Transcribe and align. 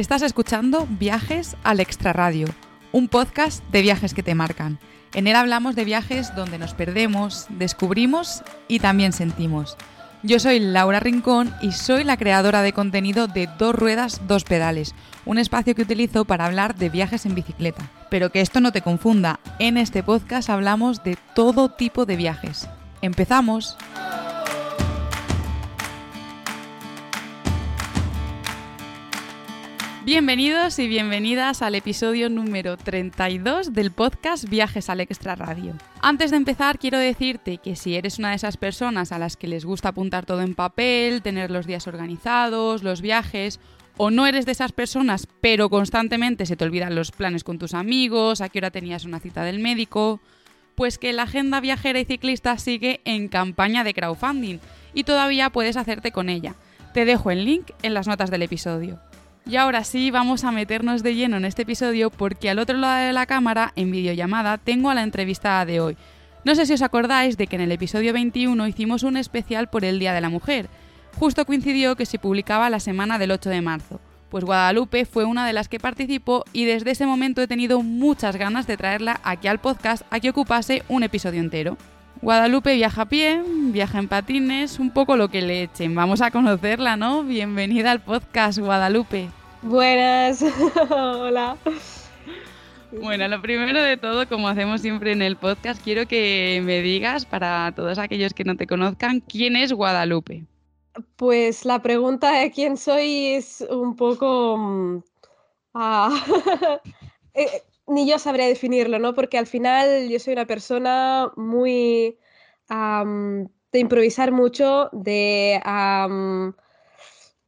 Estás 0.00 0.22
escuchando 0.22 0.88
Viajes 0.88 1.58
al 1.62 1.78
Extraradio, 1.78 2.46
un 2.90 3.06
podcast 3.06 3.62
de 3.70 3.82
viajes 3.82 4.14
que 4.14 4.22
te 4.22 4.34
marcan. 4.34 4.78
En 5.12 5.26
él 5.26 5.36
hablamos 5.36 5.76
de 5.76 5.84
viajes 5.84 6.34
donde 6.34 6.56
nos 6.56 6.72
perdemos, 6.72 7.44
descubrimos 7.50 8.42
y 8.66 8.78
también 8.78 9.12
sentimos. 9.12 9.76
Yo 10.22 10.40
soy 10.40 10.58
Laura 10.58 11.00
Rincón 11.00 11.54
y 11.60 11.72
soy 11.72 12.04
la 12.04 12.16
creadora 12.16 12.62
de 12.62 12.72
contenido 12.72 13.26
de 13.26 13.46
Dos 13.58 13.74
Ruedas, 13.74 14.22
Dos 14.26 14.44
Pedales, 14.44 14.94
un 15.26 15.36
espacio 15.36 15.74
que 15.74 15.82
utilizo 15.82 16.24
para 16.24 16.46
hablar 16.46 16.76
de 16.76 16.88
viajes 16.88 17.26
en 17.26 17.34
bicicleta. 17.34 17.90
Pero 18.08 18.32
que 18.32 18.40
esto 18.40 18.62
no 18.62 18.72
te 18.72 18.80
confunda, 18.80 19.38
en 19.58 19.76
este 19.76 20.02
podcast 20.02 20.48
hablamos 20.48 21.04
de 21.04 21.18
todo 21.34 21.72
tipo 21.72 22.06
de 22.06 22.16
viajes. 22.16 22.66
¡Empezamos! 23.02 23.76
Bienvenidos 30.04 30.78
y 30.78 30.88
bienvenidas 30.88 31.60
al 31.60 31.74
episodio 31.74 32.30
número 32.30 32.78
32 32.78 33.74
del 33.74 33.90
podcast 33.90 34.48
Viajes 34.48 34.88
al 34.88 35.00
Extra 35.00 35.34
Radio. 35.34 35.74
Antes 36.00 36.30
de 36.30 36.38
empezar, 36.38 36.78
quiero 36.78 36.98
decirte 36.98 37.58
que 37.58 37.76
si 37.76 37.96
eres 37.96 38.18
una 38.18 38.30
de 38.30 38.36
esas 38.36 38.56
personas 38.56 39.12
a 39.12 39.18
las 39.18 39.36
que 39.36 39.46
les 39.46 39.66
gusta 39.66 39.90
apuntar 39.90 40.24
todo 40.24 40.40
en 40.40 40.54
papel, 40.54 41.20
tener 41.20 41.50
los 41.50 41.66
días 41.66 41.86
organizados, 41.86 42.82
los 42.82 43.02
viajes, 43.02 43.60
o 43.98 44.10
no 44.10 44.26
eres 44.26 44.46
de 44.46 44.52
esas 44.52 44.72
personas, 44.72 45.28
pero 45.42 45.68
constantemente 45.68 46.46
se 46.46 46.56
te 46.56 46.64
olvidan 46.64 46.94
los 46.94 47.10
planes 47.10 47.44
con 47.44 47.58
tus 47.58 47.74
amigos, 47.74 48.40
a 48.40 48.48
qué 48.48 48.60
hora 48.60 48.70
tenías 48.70 49.04
una 49.04 49.20
cita 49.20 49.44
del 49.44 49.58
médico, 49.58 50.18
pues 50.76 50.96
que 50.96 51.12
la 51.12 51.24
agenda 51.24 51.60
viajera 51.60 52.00
y 52.00 52.06
ciclista 52.06 52.56
sigue 52.56 53.02
en 53.04 53.28
campaña 53.28 53.84
de 53.84 53.92
crowdfunding 53.92 54.60
y 54.94 55.04
todavía 55.04 55.50
puedes 55.50 55.76
hacerte 55.76 56.10
con 56.10 56.30
ella. 56.30 56.54
Te 56.94 57.04
dejo 57.04 57.30
el 57.30 57.44
link 57.44 57.72
en 57.82 57.92
las 57.92 58.08
notas 58.08 58.30
del 58.30 58.42
episodio. 58.42 58.98
Y 59.46 59.56
ahora 59.56 59.84
sí, 59.84 60.10
vamos 60.10 60.44
a 60.44 60.52
meternos 60.52 61.02
de 61.02 61.14
lleno 61.14 61.36
en 61.36 61.44
este 61.44 61.62
episodio 61.62 62.10
porque 62.10 62.50
al 62.50 62.58
otro 62.58 62.76
lado 62.76 63.06
de 63.06 63.12
la 63.12 63.26
cámara, 63.26 63.72
en 63.74 63.90
videollamada, 63.90 64.58
tengo 64.58 64.90
a 64.90 64.94
la 64.94 65.02
entrevistada 65.02 65.64
de 65.64 65.80
hoy. 65.80 65.96
No 66.44 66.54
sé 66.54 66.66
si 66.66 66.72
os 66.72 66.82
acordáis 66.82 67.36
de 67.36 67.46
que 67.46 67.56
en 67.56 67.62
el 67.62 67.72
episodio 67.72 68.12
21 68.12 68.66
hicimos 68.66 69.02
un 69.02 69.16
especial 69.16 69.68
por 69.68 69.84
el 69.84 69.98
Día 69.98 70.14
de 70.14 70.20
la 70.20 70.30
Mujer. 70.30 70.68
Justo 71.18 71.44
coincidió 71.44 71.96
que 71.96 72.06
se 72.06 72.18
publicaba 72.18 72.70
la 72.70 72.80
semana 72.80 73.18
del 73.18 73.32
8 73.32 73.50
de 73.50 73.60
marzo. 73.60 74.00
Pues 74.30 74.44
Guadalupe 74.44 75.04
fue 75.04 75.24
una 75.24 75.46
de 75.46 75.52
las 75.52 75.68
que 75.68 75.80
participó 75.80 76.44
y 76.52 76.64
desde 76.64 76.92
ese 76.92 77.04
momento 77.04 77.42
he 77.42 77.48
tenido 77.48 77.82
muchas 77.82 78.36
ganas 78.36 78.66
de 78.66 78.76
traerla 78.76 79.20
aquí 79.24 79.48
al 79.48 79.58
podcast 79.58 80.04
a 80.10 80.20
que 80.20 80.30
ocupase 80.30 80.84
un 80.88 81.02
episodio 81.02 81.40
entero. 81.40 81.76
Guadalupe 82.22 82.74
viaja 82.74 83.02
a 83.02 83.06
pie, 83.06 83.42
viaja 83.46 83.98
en 83.98 84.06
patines, 84.06 84.78
un 84.78 84.90
poco 84.90 85.16
lo 85.16 85.28
que 85.28 85.40
le 85.40 85.62
echen. 85.62 85.94
Vamos 85.94 86.20
a 86.20 86.30
conocerla, 86.30 86.94
¿no? 86.96 87.24
Bienvenida 87.24 87.92
al 87.92 88.00
podcast, 88.00 88.58
Guadalupe. 88.58 89.30
Buenas, 89.62 90.44
hola. 90.90 91.56
Bueno, 92.92 93.26
lo 93.26 93.40
primero 93.40 93.82
de 93.82 93.96
todo, 93.96 94.28
como 94.28 94.48
hacemos 94.48 94.82
siempre 94.82 95.12
en 95.12 95.22
el 95.22 95.36
podcast, 95.36 95.82
quiero 95.82 96.06
que 96.06 96.60
me 96.62 96.82
digas, 96.82 97.24
para 97.24 97.72
todos 97.74 97.96
aquellos 97.96 98.34
que 98.34 98.44
no 98.44 98.54
te 98.54 98.66
conozcan, 98.66 99.20
¿quién 99.20 99.56
es 99.56 99.72
Guadalupe? 99.72 100.44
Pues 101.16 101.64
la 101.64 101.80
pregunta 101.80 102.32
de 102.32 102.50
quién 102.50 102.76
soy 102.76 103.28
es 103.28 103.64
un 103.70 103.96
poco... 103.96 104.58
Mm, 104.58 105.02
ah, 105.72 106.10
eh, 107.34 107.62
ni 107.90 108.06
yo 108.08 108.18
sabría 108.18 108.46
definirlo, 108.46 108.98
¿no? 108.98 109.14
Porque 109.14 109.36
al 109.36 109.46
final 109.46 110.08
yo 110.08 110.18
soy 110.18 110.32
una 110.32 110.46
persona 110.46 111.30
muy 111.36 112.18
de 113.72 113.78
improvisar 113.78 114.30
mucho, 114.30 114.88
de, 114.92 115.60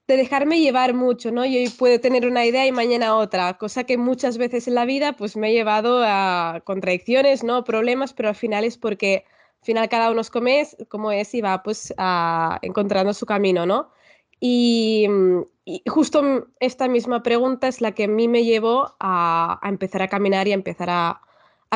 de 0.08 0.16
dejarme 0.16 0.60
llevar 0.60 0.94
mucho, 0.94 1.30
¿no? 1.30 1.44
Yo 1.46 1.58
puedo 1.78 2.00
tener 2.00 2.26
una 2.26 2.44
idea 2.44 2.66
y 2.66 2.72
mañana 2.72 3.16
otra, 3.16 3.56
cosa 3.56 3.84
que 3.84 3.96
muchas 3.96 4.36
veces 4.36 4.66
en 4.66 4.74
la 4.74 4.84
vida 4.84 5.12
pues 5.12 5.36
me 5.36 5.48
ha 5.48 5.52
llevado 5.52 6.02
a 6.04 6.60
contradicciones, 6.64 7.44
¿no? 7.44 7.62
Problemas, 7.64 8.12
pero 8.12 8.28
al 8.28 8.34
final 8.34 8.64
es 8.64 8.76
porque 8.76 9.24
al 9.60 9.64
final 9.64 9.88
cada 9.88 10.10
uno 10.10 10.22
come 10.30 10.66
como 10.88 11.12
es 11.12 11.34
y 11.34 11.40
va 11.40 11.62
pues 11.62 11.94
encontrando 12.62 13.14
su 13.14 13.26
camino, 13.26 13.64
¿no? 13.64 13.90
Y, 14.40 15.06
y 15.64 15.82
justo 15.86 16.48
esta 16.60 16.88
misma 16.88 17.22
pregunta 17.22 17.68
es 17.68 17.80
la 17.80 17.92
que 17.92 18.04
a 18.04 18.08
mí 18.08 18.26
me 18.26 18.44
llevó 18.44 18.96
a, 18.98 19.60
empezar 19.62 20.02
a 20.02 20.08
caminar 20.08 20.48
y 20.48 20.52
a 20.52 20.54
empezar 20.54 20.88
a, 20.90 21.20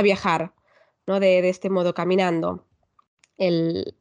viajar, 0.03 0.53
¿no? 1.07 1.21
De, 1.21 1.49
este 1.49 1.71
modo, 1.71 1.95
caminando. 1.95 2.67
El, 3.39 3.95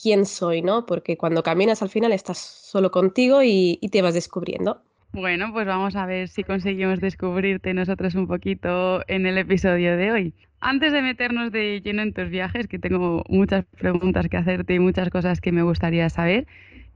quién 0.00 0.26
soy, 0.26 0.62
¿no? 0.62 0.86
Porque 0.86 1.16
cuando 1.16 1.42
caminas 1.42 1.82
al 1.82 1.88
final 1.88 2.12
estás 2.12 2.38
solo 2.38 2.90
contigo 2.90 3.40
y, 3.42 3.78
te 3.90 4.02
vas 4.02 4.14
descubriendo. 4.14 4.82
Bueno, 5.12 5.52
pues 5.52 5.66
vamos 5.66 5.96
a 5.96 6.06
ver 6.06 6.28
si 6.28 6.44
conseguimos 6.44 7.00
descubrirte 7.00 7.72
nosotros 7.72 8.14
un 8.14 8.26
poquito 8.26 9.02
en 9.08 9.26
el 9.26 9.38
episodio 9.38 9.96
de 9.96 10.12
hoy. 10.12 10.34
Antes 10.60 10.92
de 10.92 11.02
meternos 11.02 11.50
de 11.50 11.80
lleno 11.82 12.02
en 12.02 12.12
tus 12.12 12.28
viajes, 12.28 12.68
que 12.68 12.78
tengo 12.78 13.22
muchas 13.28 13.64
preguntas 13.64 14.28
que 14.28 14.36
hacerte 14.36 14.74
y 14.74 14.78
muchas 14.78 15.10
cosas 15.10 15.40
que 15.40 15.52
me 15.52 15.62
gustaría 15.62 16.08
saber, 16.10 16.46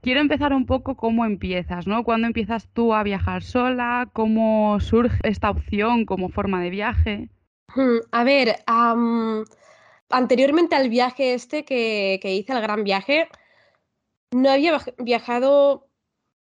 quiero 0.01 0.21
empezar 0.21 0.53
un 0.53 0.65
poco 0.65 0.95
cómo 0.95 1.25
empiezas, 1.25 1.87
¿no? 1.87 2.03
¿Cuándo 2.03 2.27
empiezas 2.27 2.67
tú 2.73 2.93
a 2.93 3.03
viajar 3.03 3.43
sola? 3.43 4.09
¿Cómo 4.13 4.79
surge 4.79 5.17
esta 5.23 5.49
opción 5.49 6.05
como 6.05 6.29
forma 6.29 6.61
de 6.61 6.69
viaje? 6.69 7.29
Hmm, 7.75 7.99
a 8.11 8.23
ver, 8.23 8.55
anteriormente 10.09 10.75
al 10.75 10.89
viaje 10.89 11.33
este 11.33 11.65
que, 11.65 12.19
hice, 12.23 12.53
el 12.53 12.61
gran 12.61 12.83
viaje, 12.83 13.27
no 14.31 14.49
había 14.49 14.79
viajado 14.97 15.87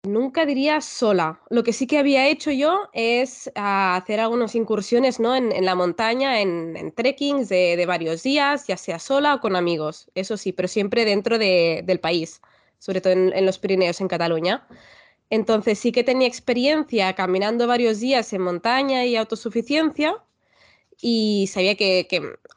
nunca 0.03 0.47
diría 0.47 0.81
sola. 0.81 1.41
Lo 1.51 1.63
que 1.63 1.73
sí 1.73 1.87
que 1.87 1.99
había 1.99 2.27
hecho 2.29 2.51
yo 2.51 2.89
es 2.95 3.51
ah, 3.55 3.97
hacer 3.97 4.19
algunas 4.21 4.55
incursiones 4.55 5.21
¿no? 5.21 5.37
en, 5.37 5.65
la 5.65 5.75
montaña, 5.75 6.41
en, 6.41 6.75
en 6.77 6.93
trekkings 6.93 7.49
de, 7.49 7.85
varios 7.87 8.23
días, 8.23 8.67
ya 8.67 8.77
sea 8.77 8.99
sola 8.99 9.35
o 9.35 9.41
con 9.41 9.57
amigos, 9.57 10.11
eso 10.15 10.37
sí, 10.37 10.53
pero 10.53 10.69
siempre 10.69 11.05
dentro 11.05 11.39
del 11.39 12.01
país 12.01 12.41
sobre 12.81 13.01
todo 13.01 13.13
en, 13.13 13.47
los 13.47 13.59
Pirineos, 13.59 14.01
en 14.01 14.09
Cataluña. 14.09 14.67
Entonces 15.31 15.79
sí 15.79 15.93
que 15.93 16.03
tenía 16.03 16.27
experiencia 16.27 17.15
caminando 17.15 17.69
varios 17.69 18.01
días 18.01 18.33
en 18.33 18.43
montaña 18.43 19.05
y 19.05 19.15
autosuficiencia 19.15 20.17
y 21.01 21.49
sabía 21.53 21.77
que, 21.77 22.07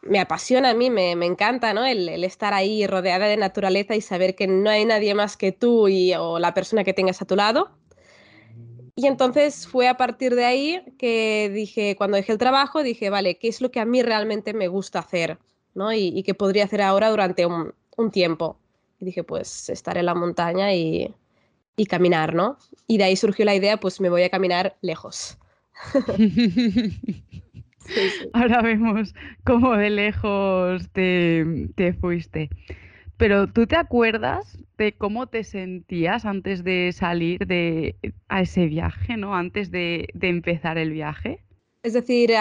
me 0.01 0.19
apasiona 0.19 0.71
a 0.71 0.73
mí, 0.73 0.89
me, 0.89 1.11
encanta 1.11 1.73
¿no? 1.73 1.85
el, 1.85 2.09
estar 2.23 2.53
ahí 2.53 2.87
rodeada 2.87 3.27
de 3.27 3.37
naturaleza 3.37 3.95
y 3.95 4.01
saber 4.01 4.35
que 4.35 4.47
no 4.47 4.69
hay 4.69 4.85
nadie 4.85 5.13
más 5.13 5.37
que 5.37 5.51
tú 5.51 5.87
y, 5.87 6.13
o 6.15 6.39
la 6.39 6.53
persona 6.53 6.83
que 6.83 6.93
tengas 6.93 7.21
a 7.21 7.25
tu 7.25 7.35
lado. 7.35 7.69
Y 8.95 9.07
entonces 9.07 9.67
fue 9.67 9.87
a 9.87 9.97
partir 9.97 10.35
de 10.35 10.45
ahí 10.45 10.83
que 10.97 11.49
dije, 11.53 11.95
cuando 11.95 12.17
dejé 12.17 12.31
el 12.31 12.37
trabajo, 12.37 12.83
dije, 12.83 13.09
vale, 13.09 13.37
¿qué 13.37 13.47
es 13.47 13.61
lo 13.61 13.71
que 13.71 13.79
a 13.79 13.85
mí 13.85 14.01
realmente 14.01 14.53
me 14.53 14.67
gusta 14.67 14.99
hacer? 14.99 15.37
¿no? 15.73 15.93
Y, 15.93 16.07
y 16.15 16.23
qué 16.23 16.33
podría 16.33 16.65
hacer 16.65 16.81
ahora 16.81 17.09
durante 17.09 17.45
un, 17.45 17.73
un 17.97 18.11
tiempo. 18.11 18.59
Y 19.03 19.05
dije, 19.05 19.23
pues 19.25 19.69
estar 19.69 19.97
en 19.97 20.05
la 20.05 20.15
montaña 20.15 20.73
y, 20.73 21.13
y 21.75 21.85
caminar, 21.87 22.33
¿no? 22.33 22.57
Y 22.87 22.97
de 22.97 23.03
ahí 23.03 23.17
surgió 23.17 23.43
la 23.43 23.53
idea, 23.53 23.77
pues 23.77 23.99
me 23.99 24.09
voy 24.09 24.23
a 24.23 24.29
caminar 24.29 24.77
lejos. 24.79 25.37
Ahora 28.31 28.61
vemos 28.61 29.13
cómo 29.43 29.75
de 29.75 29.89
lejos 29.89 30.89
te, 30.93 31.67
te, 31.75 31.91
fuiste. 31.91 32.49
Pero 33.17 33.47
¿tú 33.47 33.67
te 33.67 33.75
acuerdas 33.75 34.57
de 34.77 34.93
cómo 34.93 35.27
te 35.27 35.43
sentías 35.43 36.23
antes 36.23 36.63
de 36.63 36.93
salir 36.93 37.45
de, 37.45 37.97
a 38.29 38.39
ese 38.39 38.67
viaje, 38.67 39.17
¿no? 39.17 39.35
Antes 39.35 39.69
de, 39.69 40.07
de 40.13 40.29
empezar 40.29 40.77
el 40.77 40.91
viaje. 40.91 41.43
Es 41.83 41.91
decir, 41.91 42.31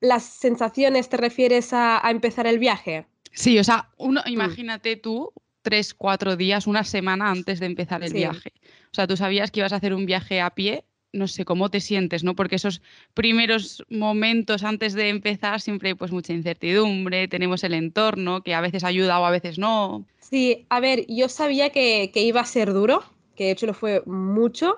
las 0.00 0.24
sensaciones 0.24 1.08
te 1.08 1.16
refieres 1.16 1.72
a, 1.72 2.06
a 2.06 2.10
empezar 2.10 2.46
el 2.46 2.58
viaje. 2.58 3.06
Sí, 3.32 3.58
o 3.58 3.64
sea, 3.64 3.90
uno, 3.96 4.22
mm. 4.26 4.30
imagínate 4.30 4.96
tú 4.96 5.32
tres, 5.62 5.94
cuatro 5.94 6.36
días, 6.36 6.66
una 6.66 6.84
semana 6.84 7.30
antes 7.30 7.60
de 7.60 7.66
empezar 7.66 8.02
el 8.02 8.12
viaje. 8.12 8.52
O 8.90 8.94
sea, 8.94 9.06
tú 9.06 9.16
sabías 9.16 9.50
que 9.50 9.60
ibas 9.60 9.72
a 9.72 9.76
hacer 9.76 9.92
un 9.92 10.06
viaje 10.06 10.40
a 10.40 10.50
pie, 10.50 10.84
no 11.12 11.26
sé 11.26 11.44
cómo 11.44 11.70
te 11.70 11.80
sientes, 11.80 12.24
¿no? 12.24 12.34
Porque 12.34 12.56
esos 12.56 12.80
primeros 13.14 13.84
momentos 13.88 14.64
antes 14.64 14.94
de 14.94 15.08
empezar 15.08 15.60
siempre 15.60 15.90
hay 15.90 15.94
pues 15.94 16.12
mucha 16.12 16.32
incertidumbre, 16.32 17.28
tenemos 17.28 17.64
el 17.64 17.74
entorno 17.74 18.42
que 18.42 18.54
a 18.54 18.60
veces 18.60 18.84
ayuda 18.84 19.20
o 19.20 19.24
a 19.24 19.30
veces 19.30 19.58
no. 19.58 20.04
Sí, 20.20 20.66
a 20.68 20.80
ver, 20.80 21.06
yo 21.08 21.28
sabía 21.28 21.70
que, 21.70 22.10
que 22.12 22.22
iba 22.22 22.40
a 22.40 22.46
ser 22.46 22.72
duro, 22.72 23.02
que 23.36 23.44
de 23.44 23.50
hecho 23.52 23.66
lo 23.66 23.74
fue 23.74 24.02
mucho, 24.06 24.76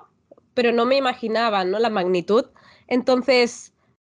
pero 0.53 0.71
no 0.71 0.85
me 0.85 0.97
imaginaba, 0.97 1.63
¿no? 1.63 1.79
La 1.79 1.89
magnitud. 1.89 2.45
Entonces, 2.87 3.73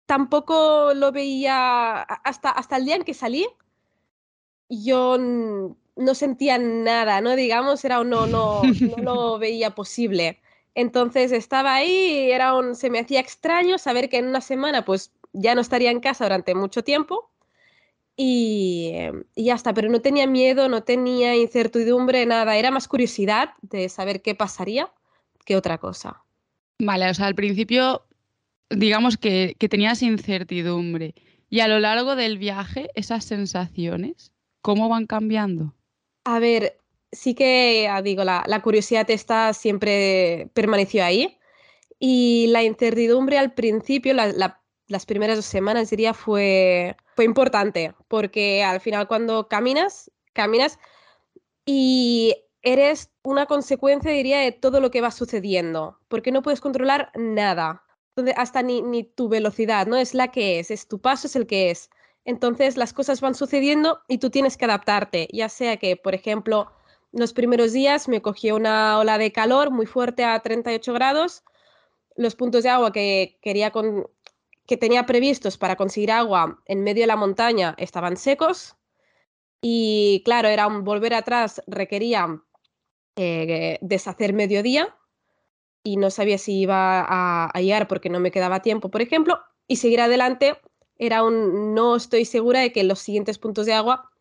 tampoco 0.05 0.93
lo 0.93 1.11
veía 1.11 2.01
hasta, 2.01 2.49
hasta 2.49 2.77
el 2.77 2.85
día 2.85 2.95
en 2.95 3.03
que 3.03 3.13
salí, 3.13 3.47
yo 4.71 5.17
no 5.17 6.15
sentía 6.15 6.57
nada, 6.57 7.21
¿no? 7.21 7.35
Digamos, 7.35 7.83
era 7.83 7.99
un 7.99 8.09
no, 8.09 8.25
no, 8.25 8.61
no 8.63 8.95
lo 9.03 9.39
veía 9.39 9.75
posible. 9.75 10.39
Entonces 10.73 11.31
estaba 11.31 11.75
ahí, 11.75 12.31
era 12.31 12.55
un, 12.55 12.75
se 12.75 12.89
me 12.89 12.99
hacía 12.99 13.19
extraño 13.19 13.77
saber 13.77 14.09
que 14.09 14.17
en 14.17 14.27
una 14.27 14.41
semana 14.41 14.85
pues 14.85 15.11
ya 15.33 15.53
no 15.53 15.61
estaría 15.61 15.91
en 15.91 15.99
casa 15.99 16.25
durante 16.25 16.55
mucho 16.55 16.83
tiempo 16.83 17.29
y, 18.15 18.93
y 19.35 19.45
ya 19.45 19.55
está, 19.55 19.73
pero 19.73 19.89
no 19.89 20.01
tenía 20.01 20.27
miedo, 20.27 20.69
no 20.69 20.83
tenía 20.83 21.35
incertidumbre, 21.35 22.25
nada, 22.25 22.55
era 22.55 22.71
más 22.71 22.87
curiosidad 22.87 23.49
de 23.61 23.89
saber 23.89 24.21
qué 24.21 24.35
pasaría 24.35 24.89
que 25.45 25.57
otra 25.57 25.77
cosa. 25.77 26.23
Vale, 26.79 27.09
o 27.09 27.13
sea, 27.13 27.27
al 27.27 27.35
principio, 27.35 28.03
digamos 28.69 29.17
que, 29.17 29.55
que 29.59 29.67
tenías 29.67 30.01
incertidumbre. 30.01 31.15
Y 31.49 31.59
a 31.59 31.67
lo 31.67 31.79
largo 31.79 32.15
del 32.15 32.37
viaje, 32.37 32.89
esas 32.95 33.25
sensaciones, 33.25 34.31
¿cómo 34.61 34.89
van 34.89 35.07
cambiando? 35.07 35.73
A 36.23 36.39
ver, 36.39 36.77
sí 37.11 37.33
que, 37.35 37.89
digo, 38.03 38.23
la, 38.23 38.61
curiosidad 38.63 39.09
está 39.09 39.53
siempre 39.53 40.49
permaneció 40.53 41.03
ahí. 41.03 41.37
Y 41.99 42.47
la 42.47 42.63
incertidumbre 42.63 43.37
al 43.37 43.53
principio, 43.53 44.13
las 44.13 45.05
primeras 45.05 45.37
dos 45.37 45.45
semanas, 45.45 45.89
diría, 45.91 46.13
fue, 46.13 46.95
fue 47.15 47.25
importante, 47.25 47.93
porque 48.07 48.63
al 48.63 48.81
final 48.81 49.07
cuando 49.07 49.47
caminas, 49.47 50.09
caminas 50.33 50.79
y 51.65 52.35
eres 52.63 53.11
una 53.23 53.45
consecuencia, 53.45 54.11
diría, 54.11 54.39
de 54.39 54.51
todo 54.51 54.79
lo 54.79 54.91
que 54.91 55.01
va 55.01 55.11
sucediendo, 55.11 55.99
porque 56.07 56.31
no 56.31 56.41
puedes 56.41 56.61
controlar 56.61 57.11
nada. 57.15 57.83
Hasta 58.35 58.61
ni 58.61 59.03
tu 59.03 59.29
velocidad, 59.29 59.87
¿no? 59.87 59.95
Es 59.95 60.13
la 60.13 60.31
que 60.31 60.59
es, 60.59 60.69
es 60.69 60.87
tu 60.87 60.99
paso 60.99 61.27
es 61.27 61.35
el 61.35 61.47
que 61.47 61.71
es. 61.71 61.89
Entonces 62.25 62.77
las 62.77 62.93
cosas 62.93 63.21
van 63.21 63.35
sucediendo 63.35 64.01
y 64.07 64.19
tú 64.19 64.29
tienes 64.29 64.57
que 64.57 64.65
adaptarte, 64.65 65.27
ya 65.31 65.49
sea 65.49 65.77
que, 65.77 65.95
por 65.95 66.13
ejemplo, 66.13 66.71
los 67.11 67.33
primeros 67.33 67.73
días 67.73 68.07
me 68.07 68.21
cogió 68.21 68.55
una 68.55 68.99
ola 68.99 69.17
de 69.17 69.31
calor 69.31 69.71
muy 69.71 69.85
fuerte 69.85 70.23
a 70.23 70.39
38 70.39 70.93
grados, 70.93 71.43
los 72.15 72.35
puntos 72.35 72.63
de 72.63 72.69
agua 72.69 72.91
que 72.91 73.39
quería 73.41 73.71
con, 73.71 74.07
que 74.67 74.77
tenía 74.77 75.05
previstos 75.05 75.57
para 75.57 75.75
conseguir 75.75 76.11
agua 76.11 76.61
en 76.65 76.83
medio 76.83 77.03
de 77.03 77.07
la 77.07 77.15
montaña 77.15 77.75
estaban 77.77 78.17
secos 78.17 78.75
y 79.61 80.21
claro, 80.23 80.47
era 80.47 80.67
un 80.67 80.83
volver 80.83 81.13
atrás 81.13 81.61
requería 81.67 82.41
eh, 83.15 83.77
deshacer 83.81 84.33
mediodía 84.33 84.95
y 85.83 85.97
no 85.97 86.11
sabía 86.11 86.37
si 86.37 86.59
iba 86.61 87.01
a, 87.01 87.47
a 87.47 87.61
llegar 87.61 87.87
porque 87.87 88.09
no 88.09 88.19
me 88.19 88.31
quedaba 88.31 88.61
tiempo, 88.61 88.89
por 88.89 89.01
ejemplo, 89.01 89.39
y 89.67 89.77
seguir 89.77 90.01
adelante 90.01 90.57
era 91.01 91.23
un 91.23 91.73
no 91.73 91.95
estoy 91.95 92.25
segura 92.25 92.59
de 92.59 92.71
que 92.71 92.83
los 92.83 92.99
siguientes 92.99 93.39
puntos 93.39 93.65
de 93.65 93.73
agua 93.73 94.11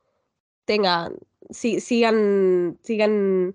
tengan, 0.65 1.15
sigan, 1.50 2.79
sigan, 2.82 3.55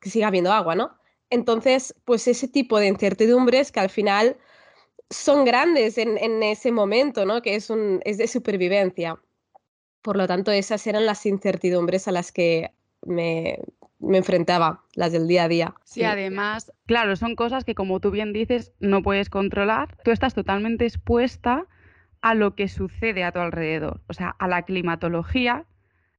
que 0.00 0.10
siga 0.10 0.26
habiendo 0.26 0.52
agua, 0.52 0.74
¿no? 0.74 0.98
Entonces, 1.30 1.94
pues 2.04 2.26
ese 2.26 2.48
tipo 2.48 2.80
de 2.80 2.88
incertidumbres 2.88 3.70
que 3.70 3.78
al 3.78 3.90
final 3.90 4.36
son 5.08 5.44
grandes 5.44 5.98
en, 5.98 6.18
en 6.18 6.42
ese 6.42 6.72
momento, 6.72 7.24
¿no? 7.26 7.42
Que 7.42 7.54
es, 7.54 7.70
un, 7.70 8.00
es 8.04 8.18
de 8.18 8.26
supervivencia. 8.26 9.20
Por 10.02 10.16
lo 10.16 10.26
tanto, 10.26 10.50
esas 10.50 10.84
eran 10.88 11.06
las 11.06 11.24
incertidumbres 11.26 12.08
a 12.08 12.12
las 12.12 12.32
que 12.32 12.72
me, 13.02 13.60
me 14.02 14.18
enfrentaba, 14.18 14.82
las 14.94 15.12
del 15.12 15.28
día 15.28 15.44
a 15.44 15.48
día. 15.48 15.74
Sí, 15.84 16.02
además, 16.02 16.72
claro, 16.86 17.16
son 17.16 17.36
cosas 17.36 17.64
que 17.64 17.74
como 17.74 18.00
tú 18.00 18.10
bien 18.10 18.32
dices, 18.32 18.72
no 18.80 19.02
puedes 19.02 19.30
controlar. 19.30 19.96
Tú 20.04 20.10
estás 20.10 20.34
totalmente 20.34 20.84
expuesta 20.84 21.66
a 22.20 22.34
lo 22.34 22.54
que 22.54 22.68
sucede 22.68 23.24
a 23.24 23.32
tu 23.32 23.38
alrededor, 23.38 24.00
o 24.08 24.12
sea, 24.12 24.34
a 24.38 24.48
la 24.48 24.62
climatología, 24.62 25.66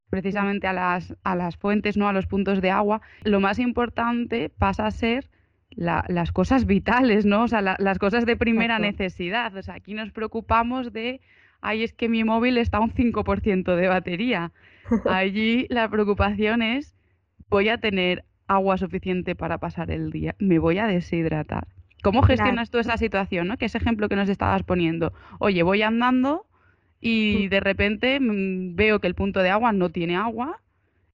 precisamente 0.09 0.67
a 0.67 0.73
las, 0.73 1.15
a 1.23 1.35
las 1.35 1.57
fuentes, 1.57 1.97
¿no? 1.97 2.07
a 2.07 2.13
los 2.13 2.27
puntos 2.27 2.61
de 2.61 2.71
agua. 2.71 3.01
Lo 3.23 3.39
más 3.39 3.59
importante 3.59 4.49
pasa 4.49 4.85
a 4.85 4.91
ser 4.91 5.29
las 5.75 6.31
cosas 6.31 6.65
vitales, 6.65 7.25
¿no? 7.25 7.43
O 7.43 7.47
sea, 7.47 7.61
las 7.61 7.99
cosas 7.99 8.27
de 8.27 8.37
primera 8.37 8.77
necesidad. 8.77 9.55
O 9.55 9.63
sea, 9.63 9.73
aquí 9.75 9.95
nos 9.95 10.11
preocupamos 10.11 10.93
de, 10.93 11.19
ay, 11.61 11.83
es 11.83 11.93
que 11.93 12.09
mi 12.09 12.23
móvil 12.23 12.59
está 12.59 12.77
a 12.77 12.81
un 12.81 12.93
5% 12.93 13.75
de 13.75 13.87
batería. 13.87 14.51
Allí 15.09 15.65
la 15.69 15.89
preocupación 15.89 16.61
es 16.61 16.95
voy 17.49 17.69
a 17.69 17.77
tener 17.77 18.25
agua 18.47 18.77
suficiente 18.77 19.35
para 19.35 19.57
pasar 19.57 19.91
el 19.91 20.11
día, 20.11 20.35
me 20.39 20.59
voy 20.59 20.77
a 20.77 20.87
deshidratar. 20.87 21.67
¿Cómo 22.03 22.21
gestionas 22.21 22.69
tú 22.69 22.79
esa 22.79 22.97
situación, 22.97 23.47
¿no? 23.47 23.57
Que 23.57 23.65
ese 23.65 23.77
ejemplo 23.77 24.09
que 24.09 24.17
nos 24.17 24.27
estabas 24.27 24.63
poniendo. 24.63 25.13
Oye, 25.39 25.63
voy 25.63 25.81
andando 25.83 26.45
y 26.99 27.47
de 27.47 27.61
repente 27.61 28.19
mm, 28.19 28.75
veo 28.75 28.99
que 28.99 29.07
el 29.07 29.15
punto 29.15 29.39
de 29.39 29.49
agua 29.49 29.71
no 29.71 29.89
tiene 29.89 30.17
agua 30.17 30.61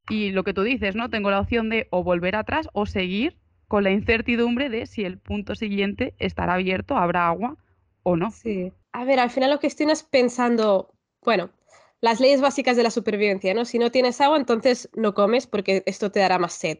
y 0.09 0.31
lo 0.31 0.43
que 0.43 0.53
tú 0.53 0.63
dices, 0.63 0.95
¿no? 0.95 1.09
Tengo 1.09 1.29
la 1.29 1.39
opción 1.39 1.69
de 1.69 1.87
o 1.91 2.03
volver 2.03 2.35
atrás 2.35 2.69
o 2.73 2.87
seguir 2.87 3.37
con 3.67 3.83
la 3.83 3.91
incertidumbre 3.91 4.69
de 4.69 4.87
si 4.87 5.05
el 5.05 5.19
punto 5.19 5.53
siguiente 5.53 6.15
estará 6.17 6.55
abierto, 6.55 6.97
habrá 6.97 7.27
agua 7.27 7.55
o 8.01 8.15
no. 8.15 8.31
Sí. 8.31 8.73
A 8.91 9.05
ver, 9.05 9.19
al 9.19 9.29
final 9.29 9.51
lo 9.51 9.59
que 9.59 9.67
estoy 9.67 9.85
es 9.91 10.01
pensando, 10.01 10.91
bueno, 11.23 11.51
las 12.01 12.19
leyes 12.19 12.41
básicas 12.41 12.77
de 12.77 12.83
la 12.83 12.91
supervivencia, 12.91 13.53
¿no? 13.53 13.65
Si 13.65 13.79
no 13.79 13.91
tienes 13.91 14.21
agua, 14.21 14.37
entonces 14.37 14.89
no 14.93 15.13
comes 15.13 15.47
porque 15.47 15.83
esto 15.85 16.11
te 16.11 16.19
dará 16.19 16.39
más 16.39 16.53
sed. 16.53 16.79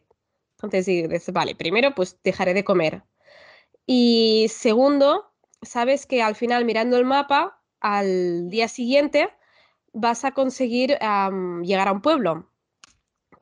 Entonces 0.58 0.86
dices, 0.86 1.32
vale, 1.34 1.56
primero 1.56 1.96
pues 1.96 2.20
dejaré 2.24 2.54
de 2.54 2.64
comer. 2.64 3.04
Y 3.86 4.48
segundo, 4.50 5.32
sabes 5.62 6.06
que 6.06 6.22
al 6.22 6.36
final 6.36 6.66
mirando 6.66 6.98
el 6.98 7.06
mapa, 7.06 7.62
al 7.80 8.50
día 8.50 8.68
siguiente 8.68 9.30
vas 9.94 10.26
a 10.26 10.32
conseguir 10.32 10.98
llegar 11.64 11.88
a 11.88 11.92
un 11.92 12.02
pueblo. 12.02 12.49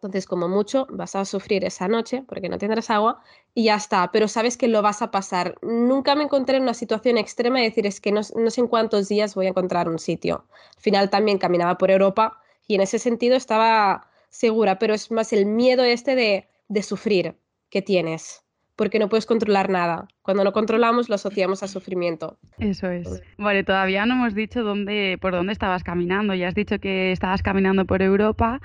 Entonces, 0.08 0.26
como 0.26 0.48
mucho, 0.48 0.88
vas 0.90 1.18
a 1.18 1.26
sufrir 1.26 1.66
esa 1.66 1.90
noche 1.90 2.24
porque 2.30 2.48
no 2.48 2.58
tendrás 2.58 2.90
agua 2.90 3.20
y 3.54 3.66
ya 3.66 3.76
está, 3.76 4.10
pero 4.14 4.30
sabes 4.30 4.56
que 4.56 4.70
lo 4.70 4.82
vas 4.82 5.02
a 5.02 5.12
pasar. 5.12 5.56
Nunca 5.62 6.16
me 6.16 6.24
encontré 6.24 6.56
en 6.56 6.64
una 6.64 6.74
situación 6.74 7.18
extrema 7.18 7.58
de 7.60 7.66
decir 7.66 7.86
es 7.86 8.00
que 8.00 8.14
no, 8.14 8.24
sé 8.24 8.62
en 8.62 8.68
cuántos 8.68 9.10
días 9.10 9.36
voy 9.36 9.48
a 9.48 9.50
encontrar 9.50 9.90
un 9.90 10.00
sitio. 10.00 10.46
Al 10.78 10.82
final 10.82 11.10
también 11.10 11.40
caminaba 11.40 11.78
por 11.78 11.92
Europa 11.92 12.40
y 12.68 12.76
en 12.76 12.82
ese 12.82 13.00
sentido 13.00 13.36
estaba 13.36 14.08
segura, 14.30 14.80
pero 14.80 14.94
es 14.94 15.12
más 15.12 15.34
el 15.34 15.46
miedo 15.46 15.84
este 15.84 16.16
de, 16.16 16.48
de 16.70 16.84
sufrir 16.84 17.36
que 17.70 17.82
tienes 17.82 18.46
porque 18.78 19.00
no 19.00 19.10
puedes 19.10 19.26
controlar 19.26 19.70
nada. 19.70 20.08
Cuando 20.22 20.44
no 20.44 20.54
controlamos 20.54 21.10
lo 21.10 21.16
asociamos 21.16 21.64
a 21.64 21.68
sufrimiento. 21.68 22.38
Eso 22.60 22.90
es. 22.92 23.24
Vale, 23.38 23.64
todavía 23.64 24.06
no 24.06 24.14
hemos 24.14 24.36
dicho 24.36 24.64
dónde, 24.64 25.18
por 25.20 25.34
dónde 25.34 25.52
estabas 25.52 25.84
caminando. 25.84 26.36
Ya 26.36 26.48
has 26.48 26.56
dicho 26.56 26.80
que 26.80 27.12
estabas 27.12 27.42
caminando 27.42 27.86
por 27.86 28.04
Europa. 28.04 28.62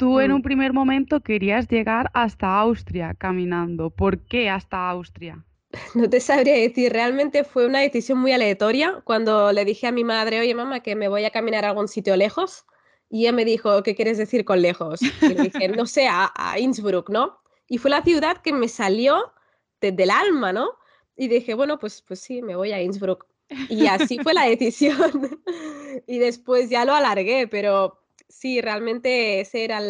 Tú 0.00 0.18
en 0.18 0.30
mm. 0.30 0.34
un 0.36 0.42
primer 0.42 0.72
momento 0.72 1.20
querías 1.20 1.68
llegar 1.68 2.10
hasta 2.14 2.58
Austria 2.58 3.12
caminando. 3.12 3.90
¿Por 3.90 4.18
qué 4.24 4.48
hasta 4.48 4.88
Austria? 4.88 5.44
No 5.94 6.08
te 6.08 6.20
sabría 6.20 6.54
decir, 6.54 6.90
realmente 6.90 7.44
fue 7.44 7.66
una 7.66 7.80
decisión 7.80 8.18
muy 8.18 8.32
aleatoria 8.32 9.02
cuando 9.04 9.52
le 9.52 9.66
dije 9.66 9.86
a 9.86 9.92
mi 9.92 10.02
madre, 10.02 10.40
oye 10.40 10.54
mamá, 10.54 10.80
que 10.80 10.96
me 10.96 11.08
voy 11.08 11.26
a 11.26 11.30
caminar 11.30 11.66
a 11.66 11.68
algún 11.68 11.86
sitio 11.86 12.16
lejos. 12.16 12.64
Y 13.10 13.24
ella 13.24 13.32
me 13.32 13.44
dijo, 13.44 13.82
¿qué 13.82 13.94
quieres 13.94 14.16
decir 14.16 14.46
con 14.46 14.62
lejos? 14.62 15.02
Y 15.02 15.34
le 15.34 15.42
dije, 15.42 15.68
no 15.68 15.84
sé, 15.84 16.08
a, 16.08 16.32
Innsbruck, 16.58 17.10
¿no? 17.10 17.38
Y 17.68 17.76
fue 17.76 17.90
la 17.90 18.02
ciudad 18.02 18.38
que 18.38 18.54
me 18.54 18.68
salió 18.68 19.34
desde 19.82 20.04
el 20.04 20.10
alma, 20.10 20.50
¿no? 20.54 20.70
Y 21.14 21.28
dije, 21.28 21.52
bueno, 21.52 21.78
pues, 21.78 22.00
pues 22.00 22.20
sí, 22.20 22.40
me 22.40 22.56
voy 22.56 22.72
a 22.72 22.80
Innsbruck. 22.80 23.26
Y 23.68 23.86
así 23.86 24.18
fue 24.18 24.32
la 24.32 24.44
decisión. 24.48 25.38
y 26.06 26.18
después 26.18 26.70
ya 26.70 26.86
lo 26.86 26.94
alargué, 26.94 27.46
pero 27.46 27.99
sí, 28.30 28.60
realmente 28.60 29.40
ese 29.40 29.64
era 29.64 29.80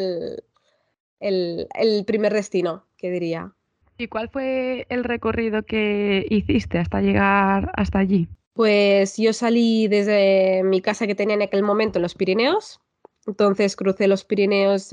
el, 1.21 2.05
primer 2.07 2.33
destino, 2.33 2.87
que 2.97 3.11
diría. 3.11 3.53
¿Y 3.99 4.09
cuál 4.09 4.31
fue 4.31 4.87
el 4.89 5.05
recorrido 5.05 5.63
que 5.63 6.27
hiciste 6.31 6.79
hasta 6.79 7.01
llegar 7.01 7.71
hasta 7.75 7.99
allí? 7.99 8.29
Pues 8.55 9.17
yo 9.17 9.33
salí 9.33 9.87
desde 9.89 10.63
mi 10.65 10.81
casa 10.81 11.07
que 11.07 11.15
tenía 11.15 11.35
en 11.35 11.43
aquel 11.43 11.63
momento 11.63 11.99
en 11.99 12.03
los 12.03 12.15
Pirineos, 12.15 12.81
entonces 13.27 13.77
crucé 13.77 14.09
los 14.09 14.25
Pirineos 14.25 14.91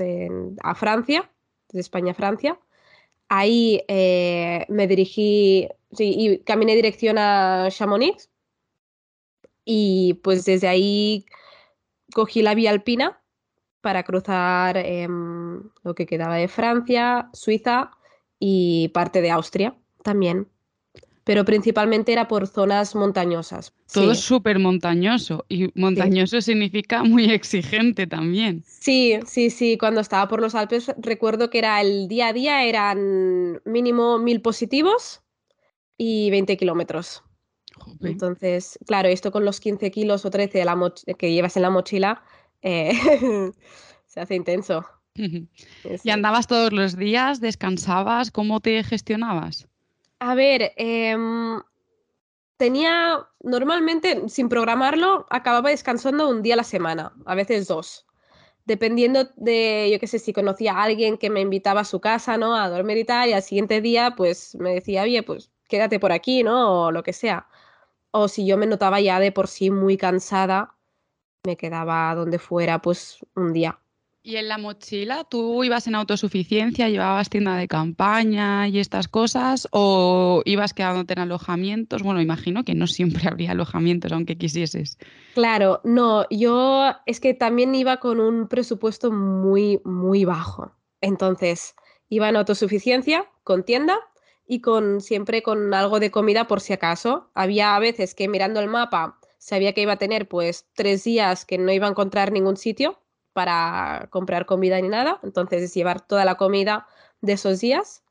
a 0.62 0.74
Francia, 0.74 1.30
desde 1.68 1.80
España 1.80 2.12
a 2.12 2.14
Francia. 2.14 2.58
Ahí 3.28 3.82
eh, 3.88 4.64
me 4.68 4.86
dirigí 4.86 5.68
y 5.98 6.38
caminé 6.38 6.74
dirección 6.74 7.18
a 7.18 7.68
Chamonix 7.70 8.30
y 9.64 10.14
pues 10.22 10.44
desde 10.44 10.68
ahí 10.68 11.26
cogí 12.14 12.42
la 12.42 12.54
vía 12.54 12.70
alpina 12.70 13.17
para 13.88 14.02
cruzar 14.02 14.76
em, 14.76 15.62
lo 15.82 15.94
que 15.94 16.04
quedaba 16.04 16.36
de 16.36 16.46
Francia, 16.46 17.30
Suiza 17.32 17.90
y 18.38 18.88
parte 18.88 19.22
de 19.22 19.30
Austria 19.30 19.74
también. 20.02 20.46
Pero 21.24 21.42
principalmente 21.46 22.12
era 22.12 22.28
por 22.28 22.46
zonas 22.46 22.94
montañosas. 22.94 23.72
Todo 23.90 24.12
es 24.12 24.20
súper 24.20 24.58
montañoso 24.58 25.46
y 25.48 25.70
montañoso 25.74 26.42
significa 26.42 27.02
muy 27.02 27.30
exigente 27.30 28.06
también. 28.06 28.62
Sí, 28.66 29.18
sí, 29.26 29.48
sí. 29.48 29.78
Cuando 29.78 30.02
estaba 30.02 30.28
por 30.28 30.42
los 30.42 30.54
Alpes 30.54 30.92
recuerdo 30.98 31.48
que 31.48 31.60
era 31.60 31.80
el 31.80 32.08
día 32.08 32.26
a 32.26 32.32
día 32.34 32.64
eran 32.64 33.62
mínimo 33.64 34.18
mil 34.18 34.42
positivos 34.42 35.22
y 35.96 36.28
20 36.28 36.58
kilómetros. 36.58 37.22
Entonces, 38.02 38.78
claro, 38.86 39.08
esto 39.08 39.32
con 39.32 39.46
los 39.46 39.60
15 39.60 39.90
kilos 39.90 40.26
o 40.26 40.30
13 40.30 40.62
que 41.16 41.32
llevas 41.32 41.56
en 41.56 41.62
la 41.62 41.70
mochila, 41.70 42.22
eh, 42.62 42.92
se 44.06 44.20
hace 44.20 44.34
intenso. 44.34 44.84
¿Y 45.14 46.10
andabas 46.10 46.46
todos 46.46 46.72
los 46.72 46.96
días? 46.96 47.40
¿Descansabas? 47.40 48.30
¿Cómo 48.30 48.60
te 48.60 48.82
gestionabas? 48.84 49.68
A 50.20 50.34
ver, 50.34 50.72
em, 50.76 51.60
tenía 52.56 53.26
normalmente, 53.40 54.28
sin 54.28 54.48
programarlo, 54.48 55.26
acababa 55.30 55.70
descansando 55.70 56.28
un 56.28 56.42
día 56.42 56.54
a 56.54 56.58
la 56.58 56.64
semana, 56.64 57.12
a 57.24 57.34
veces 57.34 57.68
dos. 57.68 58.06
Dependiendo 58.64 59.28
de, 59.36 59.88
yo 59.90 59.98
qué 59.98 60.06
sé, 60.06 60.18
si 60.18 60.32
conocía 60.32 60.74
a 60.74 60.82
alguien 60.82 61.16
que 61.16 61.30
me 61.30 61.40
invitaba 61.40 61.80
a 61.80 61.84
su 61.84 62.00
casa, 62.00 62.36
¿no? 62.36 62.54
A 62.54 62.68
dormir 62.68 62.98
y 62.98 63.04
tal, 63.04 63.28
y 63.28 63.32
al 63.32 63.42
siguiente 63.42 63.80
día, 63.80 64.14
pues 64.16 64.54
me 64.56 64.74
decía, 64.74 65.02
oye, 65.02 65.22
pues 65.22 65.50
quédate 65.68 65.98
por 65.98 66.12
aquí, 66.12 66.42
¿no? 66.42 66.86
O 66.86 66.90
lo 66.92 67.02
que 67.02 67.12
sea. 67.12 67.48
O 68.10 68.28
si 68.28 68.46
yo 68.46 68.56
me 68.58 68.66
notaba 68.66 69.00
ya 69.00 69.20
de 69.20 69.32
por 69.32 69.48
sí 69.48 69.70
muy 69.70 69.96
cansada, 69.96 70.77
me 71.48 71.56
quedaba 71.56 72.14
donde 72.14 72.38
fuera, 72.38 72.82
pues 72.82 73.18
un 73.34 73.54
día. 73.54 73.78
¿Y 74.22 74.36
en 74.36 74.48
la 74.48 74.58
mochila 74.58 75.24
tú 75.24 75.64
ibas 75.64 75.86
en 75.86 75.94
autosuficiencia, 75.94 76.90
llevabas 76.90 77.30
tienda 77.30 77.56
de 77.56 77.66
campaña 77.66 78.68
y 78.68 78.78
estas 78.78 79.08
cosas 79.08 79.66
o 79.70 80.42
ibas 80.44 80.74
quedándote 80.74 81.14
en 81.14 81.20
alojamientos? 81.20 82.02
Bueno, 82.02 82.20
imagino 82.20 82.64
que 82.64 82.74
no 82.74 82.86
siempre 82.86 83.22
habría 83.28 83.52
alojamientos 83.52 84.12
aunque 84.12 84.36
quisieses. 84.36 84.98
Claro, 85.34 85.80
no, 85.84 86.26
yo 86.28 86.92
es 87.06 87.20
que 87.20 87.32
también 87.32 87.74
iba 87.74 87.96
con 87.96 88.20
un 88.20 88.48
presupuesto 88.48 89.10
muy, 89.10 89.80
muy 89.84 90.26
bajo. 90.26 90.72
Entonces, 91.00 91.74
iba 92.10 92.28
en 92.28 92.36
autosuficiencia, 92.36 93.24
con 93.44 93.62
tienda 93.62 93.98
y 94.46 94.60
con 94.60 95.00
siempre 95.00 95.42
con 95.42 95.72
algo 95.72 96.00
de 96.00 96.10
comida 96.10 96.46
por 96.46 96.60
si 96.60 96.74
acaso. 96.74 97.30
Había 97.32 97.78
veces 97.78 98.14
que 98.14 98.28
mirando 98.28 98.60
el 98.60 98.68
mapa 98.68 99.18
sabía 99.38 99.72
que 99.72 99.82
iba 99.82 99.94
a 99.94 99.98
tener 99.98 100.28
pues 100.28 100.66
tres 100.74 101.04
días 101.04 101.44
que 101.44 101.58
no 101.58 101.72
iba 101.72 101.86
a 101.86 101.90
encontrar 101.90 102.32
ningún 102.32 102.56
sitio 102.56 103.00
para 103.32 104.08
comprar 104.10 104.46
comida 104.46 104.80
ni 104.80 104.88
nada, 104.88 105.20
entonces 105.22 105.62
es 105.62 105.74
llevar 105.74 106.00
toda 106.00 106.24
la 106.24 106.36
comida 106.36 106.86
de 107.20 107.34
esos 107.34 107.60
días. 107.60 108.02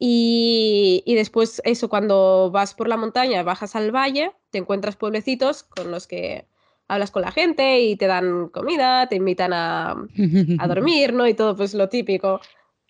Y, 0.00 1.02
después 1.16 1.60
eso, 1.64 1.88
cuando 1.88 2.50
vas 2.52 2.74
por 2.74 2.88
la 2.88 2.96
montaña, 2.96 3.42
bajas 3.42 3.74
al 3.74 3.94
valle, 3.94 4.32
te 4.50 4.58
encuentras 4.58 4.96
pueblecitos 4.96 5.64
con 5.64 5.90
los 5.90 6.06
que 6.06 6.46
hablas 6.86 7.10
con 7.10 7.22
la 7.22 7.32
gente 7.32 7.80
y 7.80 7.96
te 7.96 8.06
dan 8.06 8.48
comida, 8.48 9.08
te 9.08 9.16
invitan 9.16 9.52
a, 9.52 9.90
a 9.90 10.68
dormir, 10.68 11.12
¿no? 11.12 11.26
Y 11.26 11.34
todo, 11.34 11.56
pues 11.56 11.74
lo 11.74 11.88
típico. 11.88 12.40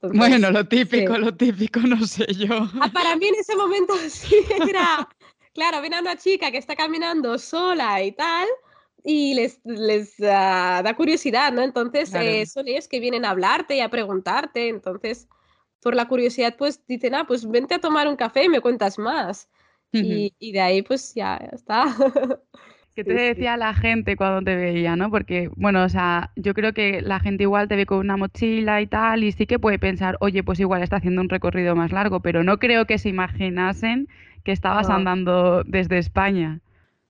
bueno, 0.02 0.50
lo 0.50 0.66
típico, 0.66 1.16
lo 1.16 1.34
típico, 1.34 1.80
no 1.86 2.06
sé 2.06 2.26
yo. 2.34 2.68
Ah, 2.80 2.90
para 2.92 3.16
mí 3.16 3.26
en 3.26 3.34
ese 3.36 3.56
momento 3.56 3.94
sí 4.08 4.36
era, 4.68 5.08
claro, 5.58 5.80
viene 5.80 6.00
una 6.00 6.16
chica 6.16 6.52
que 6.52 6.58
está 6.58 6.76
caminando 6.76 7.36
sola 7.36 8.00
y 8.00 8.12
tal, 8.12 8.46
y 9.02 9.34
les, 9.34 9.60
les 9.64 10.16
da 10.16 10.94
curiosidad, 10.96 11.52
¿no? 11.52 11.62
Entonces, 11.62 12.14
eh, 12.14 12.46
son 12.46 12.68
ellos 12.68 12.86
que 12.86 13.00
vienen 13.00 13.24
a 13.24 13.30
hablarte 13.30 13.76
y 13.76 13.80
a 13.80 13.88
preguntarte, 13.88 14.68
entonces, 14.68 15.28
por 15.82 15.96
la 15.96 16.06
curiosidad, 16.06 16.54
pues 16.56 16.86
dicen, 16.86 17.16
ah, 17.16 17.24
pues 17.26 17.44
vente 17.44 17.74
a 17.74 17.80
tomar 17.80 18.06
un 18.06 18.14
café 18.14 18.44
y 18.44 18.48
me 18.48 18.60
cuentas 18.60 19.00
más. 19.00 19.48
y, 19.90 20.32
y, 20.38 20.52
de 20.52 20.60
ahí, 20.60 20.82
pues 20.82 21.12
ya, 21.14 21.36
está. 21.52 21.86
¿Qué 22.94 23.02
te 23.04 23.14
decía 23.14 23.56
la 23.56 23.74
gente 23.74 24.14
cuando 24.14 24.42
te 24.42 24.54
veía, 24.54 24.94
no? 24.94 25.10
Porque, 25.10 25.50
bueno, 25.56 25.82
o 25.82 25.88
sea, 25.88 26.30
yo 26.36 26.54
creo 26.54 26.72
que 26.72 27.02
la 27.02 27.18
gente 27.18 27.42
igual 27.42 27.66
te 27.66 27.74
ve 27.74 27.84
con 27.84 27.98
una 27.98 28.16
mochila 28.16 28.80
y 28.80 28.86
tal, 28.86 29.24
y 29.24 29.32
sí 29.32 29.46
que 29.46 29.58
puede 29.58 29.80
pensar, 29.80 30.18
oye, 30.20 30.44
pues 30.44 30.60
igual 30.60 30.84
está 30.84 30.96
haciendo 30.96 31.20
un 31.20 31.28
recorrido 31.28 31.74
más 31.74 31.90
largo, 31.90 32.20
pero 32.20 32.44
no 32.44 32.58
creo 32.58 32.84
que 32.86 32.98
se 32.98 33.08
imaginasen 33.08 34.08
que 34.48 34.52
estabas 34.52 34.88
andando 34.88 35.62
desde 35.64 35.98
España. 35.98 36.62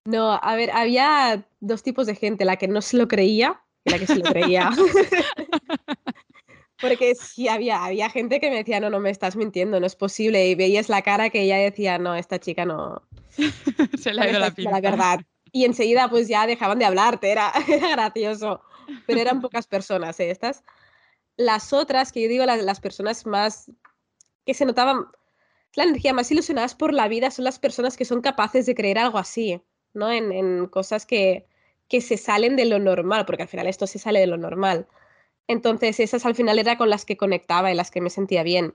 No, 0.05 0.41
a 0.43 0.57
ver, 0.57 0.73
había 0.73 1.47
dos 1.61 1.85
tipos 1.85 2.09
de 2.09 2.17
gente, 2.17 2.45
la 2.45 2.57
que 2.57 2.67
no 2.67 2.83
se 2.83 2.97
lo 2.97 3.07
creía 3.07 3.63
y 3.85 3.91
la 3.91 4.01
que 4.01 4.09
se 4.09 4.17
lo 4.17 4.25
creía. 4.25 4.71
Porque 6.81 7.15
sí, 7.15 7.47
había, 7.47 7.85
había 7.85 8.11
gente 8.11 8.41
que 8.41 8.51
me 8.51 8.57
decía, 8.57 8.81
no, 8.81 8.91
no 8.91 8.99
me 8.99 9.11
estás 9.11 9.37
mintiendo, 9.37 9.79
no 9.79 9.87
es 9.87 9.95
posible. 9.95 10.49
Y 10.49 10.57
veías 10.57 10.89
la 10.89 11.03
cara 11.03 11.31
que 11.31 11.43
ella 11.43 11.59
decía, 11.59 11.97
no, 11.97 12.17
esta 12.17 12.41
chica 12.41 12.65
no. 12.65 13.03
se 13.97 14.13
le 14.13 14.21
ha 14.21 14.31
ido 14.31 14.41
la 14.41 14.51
pinta. 14.51 14.73
La 14.73 14.81
verdad. 14.81 15.21
Y 15.53 15.65
enseguida, 15.65 16.11
pues 16.11 16.27
ya 16.27 16.45
dejaban 16.45 16.81
de 16.81 16.87
hablarte, 16.87 17.31
era, 17.31 17.53
gracioso. 17.93 18.63
Pero 19.07 19.21
eran 19.21 19.41
pocas 19.41 19.69
personas, 19.69 20.19
¿eh? 20.19 20.31
Estas. 20.31 20.65
Las 21.37 21.73
otras, 21.73 22.11
que 22.11 22.21
yo 22.21 22.29
digo, 22.29 22.45
las, 22.47 22.65
las 22.65 22.81
personas 22.81 23.27
más. 23.27 23.71
que 24.45 24.55
se 24.55 24.65
notaban. 24.65 25.07
La 25.75 25.85
energía 25.85 26.13
más 26.13 26.31
ilusionadas 26.31 26.75
por 26.75 26.93
la 26.93 27.09
vida 27.09 27.31
son 27.31 27.45
las 27.45 27.59
personas 27.59 27.97
que 27.97 28.05
son 28.05 28.21
capaces 28.21 28.67
de 28.67 28.75
creer 28.75 28.99
algo 28.99 29.19
así. 29.19 29.61
¿no? 29.95 30.11
En, 30.11 30.67
cosas 30.69 31.07
que, 31.07 31.47
se 31.89 32.17
salen 32.17 32.57
de 32.57 32.67
lo 32.67 32.79
normal, 32.79 33.25
porque 33.27 33.43
al 33.43 33.49
final 33.49 33.67
esto 33.67 33.87
se 33.87 33.99
sale 33.99 34.21
de 34.21 34.27
lo 34.27 34.37
normal. 34.37 34.87
Entonces, 35.47 36.01
esas 36.01 36.27
al 36.27 36.35
final 36.35 36.59
era 36.59 36.77
con 36.79 36.91
las 36.91 37.05
que 37.05 37.17
conectaba 37.17 37.73
y 37.73 37.75
las 37.75 37.91
que 37.91 38.01
me 38.01 38.11
sentía 38.11 38.43
bien. 38.43 38.75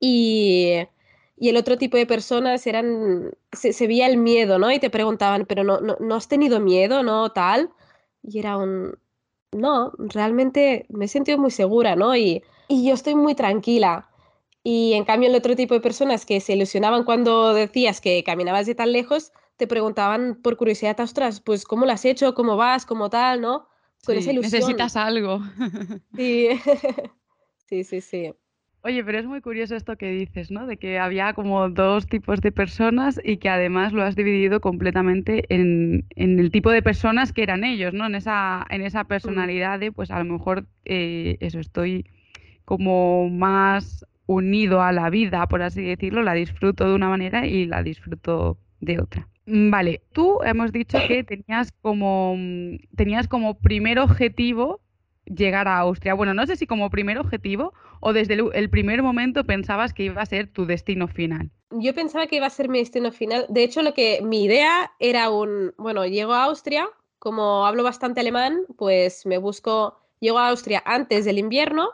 Y, 0.00 0.74
el 1.38 1.56
otro 1.56 1.76
tipo 1.78 1.96
de 1.96 2.06
personas 2.06 2.66
eran, 2.66 3.32
se, 3.52 3.86
veía 3.86 4.06
el 4.06 4.16
miedo, 4.16 4.58
¿no? 4.58 4.70
Y 4.70 4.78
te 4.78 4.90
preguntaban, 4.90 5.46
pero 5.46 5.64
no, 5.64 5.80
no, 5.80 6.14
has 6.14 6.28
tenido 6.28 6.60
miedo, 6.60 7.02
¿no? 7.02 7.30
Tal. 7.32 7.70
Y 8.22 8.38
era 8.38 8.56
un, 8.56 8.98
no, 9.52 9.92
realmente 9.98 10.86
me 10.88 11.06
he 11.06 11.08
sentido 11.08 11.38
muy 11.38 11.50
segura, 11.50 11.96
¿no? 11.96 12.16
Y, 12.16 12.42
y 12.68 12.86
yo 12.86 12.94
estoy 12.94 13.14
muy 13.14 13.34
tranquila. 13.34 14.08
Y 14.68 14.94
en 14.94 15.04
cambio, 15.04 15.28
el 15.28 15.36
otro 15.36 15.54
tipo 15.54 15.74
de 15.74 15.80
personas 15.80 16.26
que 16.26 16.40
se 16.40 16.54
ilusionaban 16.54 17.04
cuando 17.04 17.54
decías 17.54 18.00
que 18.00 18.24
caminabas 18.24 18.66
de 18.66 18.74
tan 18.74 18.90
lejos, 18.90 19.30
te 19.56 19.68
preguntaban 19.68 20.40
por 20.42 20.56
curiosidad, 20.56 20.98
ostras, 20.98 21.40
pues 21.40 21.64
cómo 21.64 21.86
lo 21.86 21.92
has 21.92 22.04
hecho, 22.04 22.34
cómo 22.34 22.56
vas, 22.56 22.84
cómo 22.84 23.08
tal, 23.08 23.40
¿no? 23.42 23.68
Con 24.04 24.16
esa 24.16 24.32
ilusión. 24.32 24.58
Necesitas 24.60 24.96
algo. 24.96 25.38
Sí. 26.16 26.48
sí, 27.68 27.84
sí, 27.84 28.00
sí. 28.00 28.32
Oye, 28.82 29.04
pero 29.04 29.20
es 29.20 29.26
muy 29.26 29.40
curioso 29.40 29.76
esto 29.76 29.94
que 29.94 30.10
dices, 30.10 30.50
¿no? 30.50 30.66
De 30.66 30.78
que 30.78 30.98
había 30.98 31.32
como 31.32 31.68
dos 31.68 32.08
tipos 32.08 32.40
de 32.40 32.50
personas 32.50 33.20
y 33.22 33.36
que 33.36 33.48
además 33.48 33.92
lo 33.92 34.02
has 34.02 34.16
dividido 34.16 34.60
completamente 34.60 35.44
en, 35.48 36.06
el 36.16 36.50
tipo 36.50 36.72
de 36.72 36.82
personas 36.82 37.32
que 37.32 37.44
eran 37.44 37.62
ellos, 37.62 37.94
¿no? 37.94 38.04
En 38.06 38.16
esa, 38.16 38.66
en 38.68 38.82
esa 38.82 39.04
mm. 39.04 39.06
personalidad 39.06 39.78
de, 39.78 39.92
pues 39.92 40.10
a 40.10 40.18
lo 40.18 40.24
mejor 40.24 40.66
eh, 40.84 41.36
eso, 41.38 41.60
estoy 41.60 42.10
como 42.64 43.30
más 43.30 44.04
unido 44.26 44.82
a 44.82 44.92
la 44.92 45.10
vida, 45.10 45.46
por 45.46 45.62
así 45.62 45.82
decirlo, 45.82 46.22
la 46.22 46.34
disfruto 46.34 46.88
de 46.88 46.94
una 46.94 47.08
manera 47.08 47.46
y 47.46 47.66
la 47.66 47.82
disfruto 47.82 48.58
de 48.80 49.00
otra. 49.00 49.28
Mm, 49.46 49.70
vale, 49.70 50.02
tú 50.12 50.40
hemos 50.44 50.72
dicho 50.72 50.98
que 51.06 51.22
tenías 51.24 51.72
como, 51.80 52.34
mm, 52.36 52.76
tenías 52.96 53.28
como 53.28 53.58
primer 53.58 53.98
objetivo 53.98 54.80
llegar 55.24 55.68
a 55.68 55.78
Austria. 55.78 56.14
Bueno, 56.14 56.34
no 56.34 56.46
sé 56.46 56.56
si 56.56 56.66
como 56.66 56.90
primer 56.90 57.18
objetivo 57.18 57.72
o 58.00 58.12
desde 58.12 58.34
el, 58.34 58.70
primer 58.70 59.02
momento 59.02 59.44
pensabas 59.44 59.92
que 59.92 60.04
iba 60.04 60.22
a 60.22 60.26
ser 60.26 60.48
tu 60.52 60.66
destino 60.66 61.08
final. 61.08 61.50
Yo 61.70 61.94
pensaba 61.94 62.26
que 62.26 62.36
iba 62.36 62.46
a 62.46 62.50
ser 62.50 62.68
mi 62.68 62.78
destino 62.78 63.10
final. 63.10 63.46
De 63.48 63.64
hecho, 63.64 63.82
lo 63.82 63.92
que 63.92 64.20
mi 64.22 64.44
idea 64.44 64.92
era 65.00 65.30
un, 65.30 65.74
bueno, 65.78 66.06
llego 66.06 66.32
a 66.32 66.44
Austria, 66.44 66.88
como 67.18 67.66
hablo 67.66 67.82
bastante 67.82 68.20
alemán, 68.20 68.62
pues 68.76 69.26
me 69.26 69.38
busco, 69.38 69.98
llego 70.20 70.38
a 70.38 70.48
Austria 70.48 70.82
antes 70.86 71.24
del 71.24 71.38
invierno, 71.38 71.90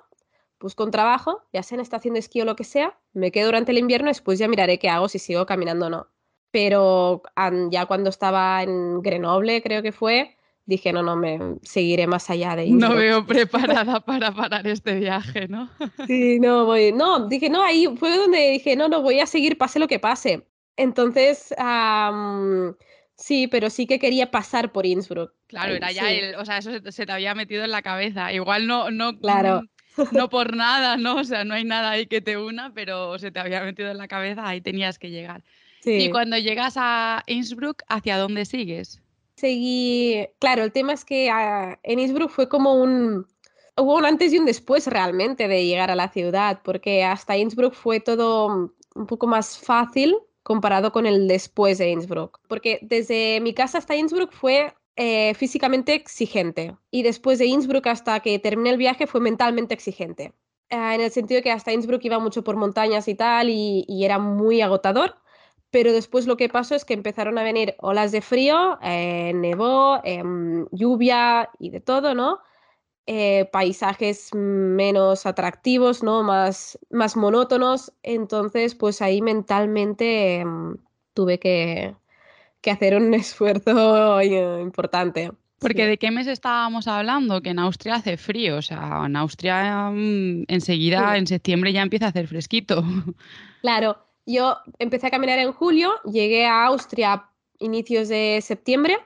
busco 0.63 0.85
un 0.85 0.91
trabajo, 0.91 1.43
ya 1.53 1.63
sea 1.63 1.77
en 1.77 1.83
estación 1.83 2.15
de 2.15 2.21
esquí 2.21 2.41
o 2.41 2.45
lo 2.45 2.57
que 2.57 2.65
sea, 2.65 2.99
me 3.13 3.31
quedo 3.31 3.47
durante 3.47 3.73
el 3.73 3.79
invierno, 3.79 4.09
después 4.09 4.39
ya 4.39 4.49
miraré 4.49 4.79
qué 4.79 4.89
hago, 4.89 5.09
si 5.09 5.19
sigo 5.19 5.47
caminando 5.47 5.87
o 5.87 5.91
no 5.91 6.07
pero 6.53 7.23
ya 7.71 7.87
cuando 7.87 8.11
estaba 8.11 8.63
en 8.63 9.03
Grenoble, 9.03 9.63
creo 9.63 9.83
que 9.83 9.91
fue, 9.91 10.37
dije, 10.67 10.93
no, 10.93 11.03
no, 11.03 11.17
me 11.17 11.57
seguiré 11.63 12.07
más 12.07 12.29
allá 12.31 12.55
de 12.55 12.69
No 12.69 12.95
veo 12.95 13.27
preparada 13.27 14.01
para 14.01 14.31
parar 14.33 14.67
este 14.69 15.01
viaje, 15.01 15.49
¿no? 15.49 15.71
Sí, 16.07 16.39
no, 16.39 16.67
voy, 16.67 16.93
no, 16.93 17.27
dije, 17.27 17.49
no, 17.49 17.63
ahí 17.63 17.89
fue 17.97 18.17
donde 18.17 18.51
dije, 18.51 18.77
no, 18.77 18.89
no, 18.89 19.03
voy 19.03 19.19
a 19.19 19.27
seguir, 19.27 19.59
pase 19.59 19.81
lo 19.81 19.89
que 19.89 19.99
pase. 19.99 20.47
Entonces, 20.77 21.55
sí, 23.17 23.49
pero 23.49 23.71
sí 23.71 23.87
que 23.87 23.99
quería 23.99 24.31
pasar 24.31 24.73
por 24.73 24.85
Innsbruck. 24.85 25.33
Claro, 25.47 25.75
era 25.75 25.91
ya 25.91 26.13
el, 26.13 26.35
o 26.35 26.45
sea, 26.45 26.59
eso 26.59 26.71
se, 26.91 27.07
te 27.07 27.13
había 27.13 27.35
metido 27.35 27.65
en 27.65 27.71
la 27.71 27.83
cabeza. 27.83 28.33
Igual 28.33 28.67
no, 28.67 28.91
no, 28.91 29.19
claro. 29.19 29.63
No 30.13 30.29
por 30.29 30.57
nada, 30.57 30.97
¿no? 30.97 31.17
O 31.17 31.25
sea, 31.25 31.45
no 31.45 31.55
hay 31.55 31.65
nada 31.65 31.91
ahí 31.91 32.07
que 32.07 32.21
te 32.21 32.37
una, 32.37 32.73
pero 32.75 33.19
se 33.19 33.31
te 33.31 33.41
había 33.41 33.63
metido 33.63 33.91
en 33.91 33.99
la 33.99 34.09
cabeza, 34.09 34.47
ahí 34.47 34.61
tenías 34.61 34.99
que 34.99 35.11
llegar. 35.11 35.43
Y 35.85 36.11
cuando 36.11 36.39
llegas 36.39 36.75
a 36.77 37.25
Innsbruck, 37.27 37.83
¿hacia 37.89 38.17
dónde 38.17 38.45
sigues? 38.45 39.01
Seguí, 39.35 40.29
claro, 40.39 40.63
el 40.63 40.73
tema 40.73 40.93
es 40.93 41.05
que 41.05 41.29
ah, 41.31 41.79
en 41.83 41.99
Innsbruck 41.99 42.31
fue 42.31 42.49
como 42.49 42.75
un, 42.75 43.27
hubo 43.77 43.97
un 43.97 44.05
antes 44.05 44.33
y 44.33 44.39
un 44.39 44.45
después 44.45 44.87
realmente 44.87 45.49
de 45.49 45.67
llegar 45.67 45.91
a 45.91 45.97
la 45.97 46.09
ciudad, 46.09 46.61
porque 46.63 47.03
hasta 47.05 47.37
Innsbruck 47.37 47.75
fue 47.75 47.99
todo 47.99 48.71
un 48.95 49.07
poco 49.07 49.27
más 49.27 49.59
fácil 49.59 50.17
comparado 50.43 50.93
con 50.93 51.07
el 51.07 51.27
después 51.27 51.79
de 51.79 51.91
Innsbruck, 51.91 52.41
porque 52.47 52.79
desde 52.83 53.41
mi 53.41 53.55
casa 53.55 53.79
hasta 53.79 53.97
Innsbruck 53.97 54.33
fue 54.33 54.75
eh, 54.97 55.35
físicamente 55.35 55.95
exigente 55.95 56.77
y 56.91 57.03
después 57.03 57.39
de 57.39 57.47
Innsbruck 57.47 57.87
hasta 57.87 58.21
que 58.21 58.39
terminé 58.39 58.71
el 58.71 58.77
viaje 58.79 59.07
fue 59.07 59.21
mentalmente 59.21 59.75
exigente, 59.75 60.33
ah, 60.71 60.95
en 60.95 61.01
el 61.01 61.11
sentido 61.11 61.43
que 61.43 61.51
hasta 61.51 61.73
Innsbruck 61.73 62.05
iba 62.05 62.19
mucho 62.19 62.45
por 62.45 62.57
montañas 62.57 63.09
y 63.09 63.15
tal 63.15 63.49
y 63.51 64.05
era 64.05 64.19
muy 64.19 64.61
agotador 64.61 65.23
pero 65.73 65.93
después 65.93 66.27
lo 66.27 66.37
que 66.37 66.51
pasó 66.51 66.75
es 66.77 66.85
que 66.85 66.95
empezaron 66.95 67.39
a 67.39 67.43
venir 67.43 67.75
olas 67.81 68.13
de 68.13 68.21
frío, 68.21 68.79
eh, 68.83 69.33
nevó, 69.35 70.01
em, 70.05 70.67
lluvia 70.71 71.51
y 71.59 71.71
de 71.71 71.81
todo, 71.81 72.15
¿no? 72.15 72.41
Eh, 73.07 73.49
paisajes 73.53 74.35
menos 74.35 75.27
atractivos, 75.27 76.03
¿no? 76.03 76.23
Más, 76.23 76.79
más 76.91 77.17
monótonos. 77.17 77.93
Entonces, 78.03 78.75
pues 78.75 79.03
ahí 79.03 79.23
mentalmente 79.23 80.41
em, 80.41 80.77
tuve 81.15 81.39
que, 81.41 81.97
hacer 82.71 82.95
un 82.97 83.13
esfuerzo 83.15 84.23
importante. 84.23 85.33
Porque 85.59 85.87
¿de 85.87 85.97
qué 85.97 86.11
mes 86.11 86.27
estábamos 86.27 86.89
hablando? 86.89 87.41
Que 87.41 87.51
en 87.51 87.61
Austria 87.61 87.95
hace 87.95 88.17
frío, 88.17 88.57
o 88.57 88.63
sea, 88.63 89.05
en 89.07 89.15
Austria 89.15 89.91
mm, 89.91 90.45
enseguida, 90.49 91.17
en 91.17 91.27
septiembre 91.27 91.73
ya 91.73 91.83
empieza 91.83 92.07
a 92.07 92.09
hacer 92.09 92.27
fresquito. 92.27 92.83
Claro, 93.63 93.97
yo 94.27 94.59
empecé 94.81 95.07
a 95.07 95.11
caminar 95.11 95.39
en 95.39 95.53
julio, 95.53 95.93
llegué 96.03 96.47
a 96.47 96.67
Austria 96.67 97.13
a 97.13 97.31
inicios 97.61 98.09
de 98.09 98.41
septiembre. 98.43 98.99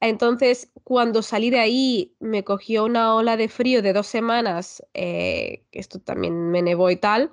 Entonces, 0.00 0.72
cuando 0.82 1.22
salí 1.22 1.50
de 1.50 1.60
ahí, 1.60 2.16
me 2.18 2.42
cogió 2.42 2.84
una 2.84 3.14
ola 3.14 3.36
de 3.36 3.48
frío 3.48 3.82
de 3.82 3.92
dos 3.92 4.08
semanas, 4.08 4.82
eh, 4.94 5.64
esto 5.70 6.00
también 6.00 6.50
me 6.50 6.60
nevó 6.60 6.90
y 6.90 6.96
tal, 6.96 7.32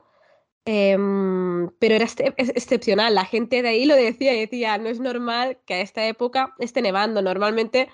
em, 0.65 1.32
pero 1.83 1.95
era 1.95 2.05
excepcional. 2.05 3.13
La 3.13 3.25
gente 3.25 3.61
de 3.61 3.67
ahí 3.67 3.83
lo 3.83 3.93
decía 3.93 4.33
y 4.33 4.39
decía, 4.39 4.77
no 4.77 4.87
es 4.87 5.01
normal 5.01 5.57
que 5.65 5.73
a 5.73 5.81
esta 5.81 6.07
época 6.07 6.55
esté 6.59 6.81
nevando. 6.81 7.21
Normalmente 7.21 7.89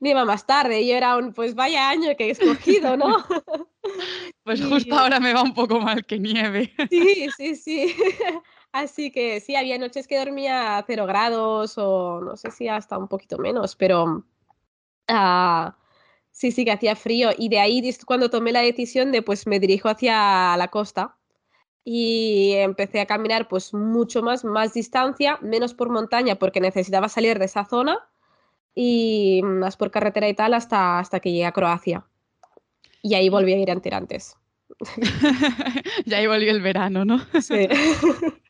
nieva 0.00 0.24
más 0.24 0.46
tarde 0.46 0.80
y 0.80 0.88
yo 0.88 0.96
era 0.96 1.18
un, 1.18 1.34
pues 1.34 1.54
vaya 1.54 1.90
año 1.90 2.16
que 2.16 2.28
he 2.28 2.30
escogido, 2.30 2.96
¿no? 2.96 3.06
Pues 4.44 4.64
justo 4.64 4.98
ahora 4.98 5.20
me 5.20 5.34
va 5.34 5.42
un 5.42 5.52
poco 5.52 5.78
mal 5.78 6.06
que 6.06 6.18
nieve. 6.18 6.72
Sí, 6.88 7.28
sí, 7.36 7.54
sí. 7.54 7.94
Así 8.72 9.10
que 9.10 9.40
sí, 9.40 9.56
había 9.56 9.76
noches 9.76 10.08
que 10.08 10.18
dormía 10.18 10.78
a 10.78 10.84
cero 10.86 11.04
grados 11.04 11.76
o 11.76 12.22
no 12.22 12.38
sé 12.38 12.50
si 12.50 12.66
hasta 12.66 12.96
un 12.96 13.08
poquito 13.08 13.36
menos, 13.36 13.76
pero 13.76 14.24
ah, 15.08 15.76
sí, 16.30 16.50
sí 16.50 16.64
que 16.64 16.72
hacía 16.72 16.96
frío. 16.96 17.28
Y 17.36 17.50
de 17.50 17.58
ahí 17.58 17.82
cuando 18.06 18.30
tomé 18.30 18.52
la 18.52 18.62
decisión 18.62 19.12
de 19.12 19.20
pues 19.20 19.46
me 19.46 19.60
dirijo 19.60 19.90
hacia 19.90 20.56
la 20.56 20.68
costa 20.68 21.18
y 21.84 22.52
empecé 22.54 23.00
a 23.00 23.06
caminar 23.06 23.46
pues 23.48 23.74
mucho 23.74 24.22
más, 24.22 24.44
más 24.44 24.72
distancia, 24.72 25.38
menos 25.42 25.74
por 25.74 25.90
montaña 25.90 26.36
porque 26.36 26.60
necesitaba 26.60 27.08
salir 27.08 27.38
de 27.38 27.44
esa 27.44 27.66
zona 27.66 27.98
y 28.74 29.42
más 29.44 29.76
por 29.76 29.90
carretera 29.90 30.28
y 30.28 30.34
tal 30.34 30.54
hasta, 30.54 30.98
hasta 30.98 31.20
que 31.20 31.30
llegué 31.30 31.46
a 31.46 31.52
Croacia. 31.52 32.04
Y 33.02 33.14
ahí 33.14 33.28
volví 33.28 33.52
a 33.52 33.58
ir 33.58 33.70
a 33.70 33.80
tirantes. 33.80 34.36
y 36.06 36.14
ahí 36.14 36.26
volvió 36.26 36.50
el 36.50 36.62
verano, 36.62 37.04
¿no? 37.04 37.20
Sí. 37.40 37.68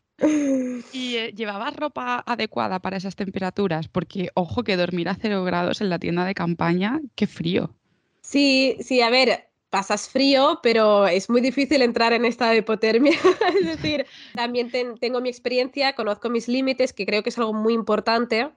¿Y 0.92 1.16
eh, 1.16 1.32
llevabas 1.34 1.74
ropa 1.74 2.22
adecuada 2.24 2.78
para 2.78 2.96
esas 2.96 3.16
temperaturas? 3.16 3.88
Porque, 3.88 4.30
ojo, 4.34 4.62
que 4.62 4.76
dormir 4.76 5.08
a 5.08 5.16
cero 5.16 5.42
grados 5.42 5.80
en 5.80 5.90
la 5.90 5.98
tienda 5.98 6.24
de 6.24 6.34
campaña, 6.34 7.00
qué 7.16 7.26
frío. 7.26 7.74
Sí, 8.22 8.76
sí, 8.80 9.02
a 9.02 9.10
ver, 9.10 9.48
pasas 9.74 10.08
frío, 10.08 10.60
pero 10.62 11.08
es 11.08 11.28
muy 11.28 11.40
difícil 11.40 11.82
entrar 11.82 12.12
en 12.12 12.24
esta 12.24 12.54
hipotermia. 12.54 13.10
es 13.58 13.66
decir, 13.82 14.06
también 14.32 14.70
tengo 15.00 15.20
mi 15.20 15.28
experiencia, 15.28 15.96
conozco 15.96 16.30
mis 16.30 16.46
límites, 16.46 16.92
que 16.92 17.04
creo 17.04 17.24
que 17.24 17.30
es 17.30 17.38
algo 17.38 17.52
muy 17.52 17.74
importante. 17.74 18.52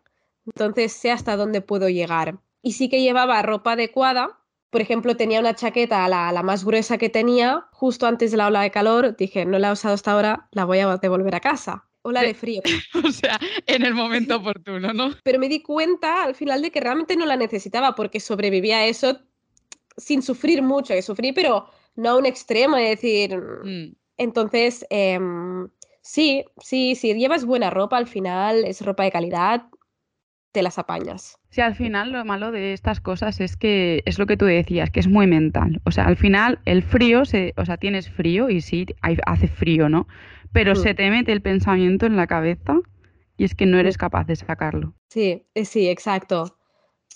Entonces 0.45 0.93
sé 0.93 1.09
hasta 1.09 1.35
dónde 1.35 1.61
puedo 1.61 1.89
llegar. 1.89 2.37
Y 2.61 2.73
sí 2.73 2.87
que 2.87 3.01
llevaba 3.01 3.41
ropa 3.41 3.71
adecuada. 3.71 4.37
Por 4.69 4.81
ejemplo, 4.81 5.17
tenía 5.17 5.39
una 5.39 5.55
chaqueta, 5.55 6.07
la, 6.07 6.31
la 6.31 6.43
más 6.43 6.63
gruesa 6.63 6.99
que 6.99 7.09
tenía, 7.09 7.65
justo 7.71 8.05
antes 8.05 8.29
de 8.29 8.37
la 8.37 8.45
ola 8.45 8.61
de 8.61 8.69
calor. 8.69 9.17
Dije, 9.17 9.43
no 9.43 9.57
la 9.57 9.69
he 9.69 9.71
usado 9.71 9.95
hasta 9.95 10.11
ahora, 10.11 10.47
la 10.51 10.65
voy 10.65 10.79
a 10.79 10.97
devolver 10.97 11.33
a 11.33 11.39
casa. 11.39 11.87
Ola 12.03 12.21
de 12.21 12.35
frío. 12.35 12.61
o 13.03 13.11
sea, 13.11 13.39
en 13.65 13.83
el 13.83 13.95
momento 13.95 14.35
oportuno, 14.35 14.93
¿no? 14.93 15.15
Pero 15.23 15.39
me 15.39 15.49
di 15.49 15.63
cuenta 15.63 16.25
al 16.25 16.35
final 16.35 16.61
de 16.61 16.69
que 16.69 16.79
realmente 16.79 17.15
no 17.15 17.25
la 17.25 17.37
necesitaba 17.37 17.95
porque 17.95 18.19
sobrevivía 18.19 18.77
a 18.77 18.85
eso 18.85 19.19
sin 19.97 20.21
sufrir 20.21 20.61
mucho, 20.61 20.93
que 20.93 21.01
sufrí, 21.01 21.33
pero 21.33 21.67
no 21.95 22.09
a 22.11 22.17
un 22.17 22.25
extremo, 22.25 22.77
es 22.77 23.01
decir, 23.01 23.37
mm. 23.37 23.95
entonces, 24.17 24.85
em, 24.89 25.67
sí, 26.01 26.45
sí, 26.61 26.95
sí, 26.95 27.13
llevas 27.15 27.45
buena 27.45 27.69
ropa 27.69 27.97
al 27.97 28.07
final, 28.07 28.63
es 28.63 28.81
ropa 28.81 29.03
de 29.03 29.11
calidad, 29.11 29.63
te 30.51 30.61
las 30.61 30.79
apañas. 30.79 31.37
Sí, 31.49 31.61
al 31.61 31.75
final 31.75 32.11
lo 32.11 32.23
malo 32.25 32.51
de 32.51 32.73
estas 32.73 32.99
cosas 32.99 33.39
es 33.41 33.57
que 33.57 34.01
es 34.05 34.17
lo 34.17 34.25
que 34.25 34.37
tú 34.37 34.45
decías, 34.45 34.89
que 34.89 34.99
es 34.99 35.07
muy 35.07 35.27
mental. 35.27 35.81
O 35.85 35.91
sea, 35.91 36.05
al 36.05 36.17
final 36.17 36.59
el 36.65 36.83
frío, 36.83 37.25
se, 37.25 37.53
o 37.57 37.65
sea, 37.65 37.77
tienes 37.77 38.09
frío 38.09 38.49
y 38.49 38.61
sí, 38.61 38.85
hace 39.25 39.47
frío, 39.47 39.89
¿no? 39.89 40.07
Pero 40.51 40.75
se 40.75 40.93
te 40.93 41.09
mete 41.11 41.31
el 41.31 41.41
pensamiento 41.41 42.05
en 42.05 42.15
la 42.15 42.25
cabeza 42.25 42.79
y 43.37 43.43
es 43.43 43.53
que 43.53 43.65
no 43.65 43.77
eres 43.77 43.97
capaz 43.97 44.25
de 44.25 44.35
sacarlo. 44.35 44.95
Sí, 45.09 45.45
eh, 45.53 45.65
sí, 45.65 45.87
exacto. 45.89 46.56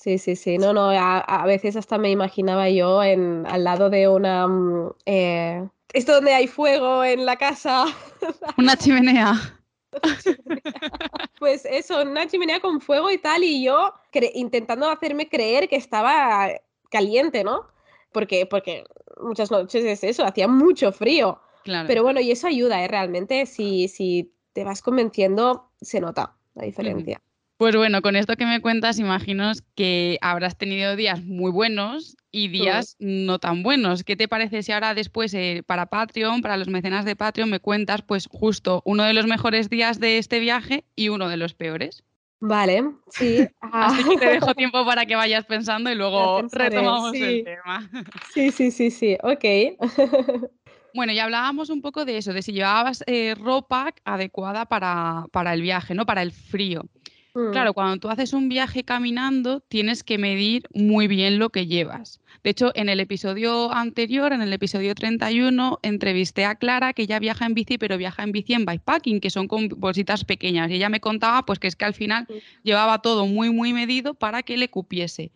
Sí, 0.02 0.18
sí, 0.18 0.36
sí. 0.36 0.58
No, 0.58 0.74
no, 0.74 0.90
a, 0.90 1.46
veces 1.46 1.76
hasta 1.76 2.00
me 2.00 2.10
imaginaba 2.10 2.68
yo 2.70 3.04
en, 3.04 3.46
al 3.46 3.64
lado 3.64 3.92
de 3.92 4.08
una... 4.08 4.48
Mm, 4.48 4.94
eh, 5.06 5.70
esto 5.94 6.14
donde 6.14 6.34
hay 6.34 6.48
fuego 6.48 7.04
en 7.04 7.24
la 7.28 7.36
casa. 7.36 7.86
Una 8.58 8.76
chimenea. 8.76 9.60
pues 11.40 11.66
eso, 11.66 12.02
una 12.02 12.26
chimenea 12.26 12.62
con 12.62 12.80
fuego 12.80 13.12
y 13.12 13.18
tal, 13.18 13.44
y 13.44 13.66
yo 13.66 13.94
intentando 14.36 14.90
hacerme 14.90 15.28
creer 15.28 15.68
que 15.68 15.76
estaba 15.76 16.50
caliente, 16.90 17.44
¿no? 17.44 17.68
Porque, 18.14 18.46
porque 18.46 18.86
muchas 19.22 19.52
noches 19.52 19.84
es 19.84 20.04
eso, 20.06 20.26
hacía 20.26 20.48
mucho 20.48 20.94
frío. 20.94 21.42
Pero 21.66 22.04
bueno, 22.04 22.22
y 22.22 22.32
eso 22.32 22.48
ayuda, 22.48 22.84
¿eh? 22.84 22.88
Realmente, 22.88 23.46
si, 23.46 23.90
si 23.90 24.34
te 24.54 24.64
vas 24.64 24.82
convenciendo, 24.82 25.70
se 25.82 26.00
nota 26.00 26.38
la 26.56 26.64
diferencia. 26.64 27.22
Pues 27.62 27.76
bueno, 27.76 28.02
con 28.02 28.16
esto 28.16 28.38
que 28.38 28.48
me 28.48 28.60
cuentas, 28.60 28.98
imagino 28.98 29.52
que 29.76 30.18
habrás 30.22 30.58
tenido 30.58 30.96
días 30.96 31.24
muy 31.24 31.52
buenos 31.52 32.18
y 32.32 32.48
días 32.48 32.96
no 32.98 33.38
tan 33.38 33.62
buenos. 33.62 34.04
¿Qué 34.04 34.16
te 34.16 34.28
parece 34.28 34.64
si 34.64 34.72
ahora 34.72 34.96
después 34.96 35.32
eh, 35.36 35.62
para 35.64 35.86
Patreon, 35.86 36.42
para 36.42 36.58
los 36.58 36.70
mecenas 36.70 37.06
de 37.06 37.16
Patreon, 37.16 37.52
me 37.52 37.60
cuentas 37.60 38.02
pues 38.02 38.28
justo 38.32 38.82
uno 38.84 39.04
de 39.04 39.14
los 39.14 39.28
mejores 39.28 39.70
días 39.70 40.00
de 40.00 40.18
este 40.18 40.40
viaje 40.40 40.86
y 40.96 41.10
uno 41.10 41.30
de 41.30 41.38
los 41.38 41.54
peores? 41.54 42.04
Vale, 42.40 42.84
sí. 43.12 43.48
Así 43.60 44.10
que 44.10 44.18
te 44.18 44.26
dejo 44.26 44.56
tiempo 44.56 44.84
para 44.84 45.06
que 45.06 45.16
vayas 45.16 45.46
pensando 45.46 45.92
y 45.92 45.94
luego 45.94 46.42
retomamos 46.52 47.14
el 47.14 47.44
tema. 47.44 47.88
Sí, 48.34 48.50
sí, 48.50 48.72
sí, 48.72 48.90
sí, 48.90 49.18
ok. 49.22 49.46
Bueno, 50.94 51.14
ya 51.14 51.24
hablábamos 51.24 51.70
un 51.70 51.82
poco 51.82 52.04
de 52.04 52.18
eso, 52.18 52.34
de 52.34 52.42
si 52.42 52.52
llevabas 52.52 53.04
eh, 53.08 53.34
ropa 53.36 53.94
adecuada 54.04 54.66
para, 54.66 55.26
para, 55.32 55.54
el 55.54 55.62
viaje, 55.62 55.94
¿no? 55.94 56.06
Para 56.06 56.22
el 56.22 56.34
frío. 56.34 56.84
Mm. 57.34 57.52
Claro, 57.52 57.74
cuando 57.74 57.98
tú 57.98 58.10
haces 58.10 58.34
un 58.34 58.50
viaje 58.50 58.84
caminando, 58.84 59.62
tienes 59.62 60.04
que 60.04 60.18
medir 60.18 60.64
muy 60.74 61.08
bien 61.08 61.40
lo 61.40 61.50
que 61.50 61.66
llevas. 61.66 62.20
De 62.44 62.50
hecho, 62.50 62.72
en 62.76 62.90
el 62.90 63.00
episodio 63.00 63.72
anterior, 63.72 64.34
en 64.34 64.42
el 64.42 64.52
episodio 64.52 64.94
31, 64.96 65.80
entrevisté 65.84 66.46
a 66.46 66.56
Clara, 66.56 66.94
que 66.94 67.08
ya 67.08 67.20
viaja 67.20 67.46
en 67.46 67.54
bici, 67.54 67.78
pero 67.78 67.98
viaja 67.98 68.24
en 68.24 68.32
bici 68.32 68.54
en 68.54 68.66
bikepacking, 68.66 69.22
que 69.22 69.30
son 69.30 69.48
con 69.48 69.70
bolsitas 69.70 70.26
pequeñas. 70.26 70.70
Y 70.72 70.76
ella 70.76 70.90
me 70.90 71.00
contaba 71.00 71.46
pues 71.46 71.60
que 71.60 71.68
es 71.68 71.76
que 71.76 71.86
al 71.86 71.94
final 71.94 72.28
llevaba 72.64 73.02
todo 73.02 73.28
muy, 73.28 73.50
muy 73.52 73.74
medido 73.74 74.14
para 74.14 74.44
que 74.44 74.58
le 74.58 74.70
cupiese. 74.70 75.32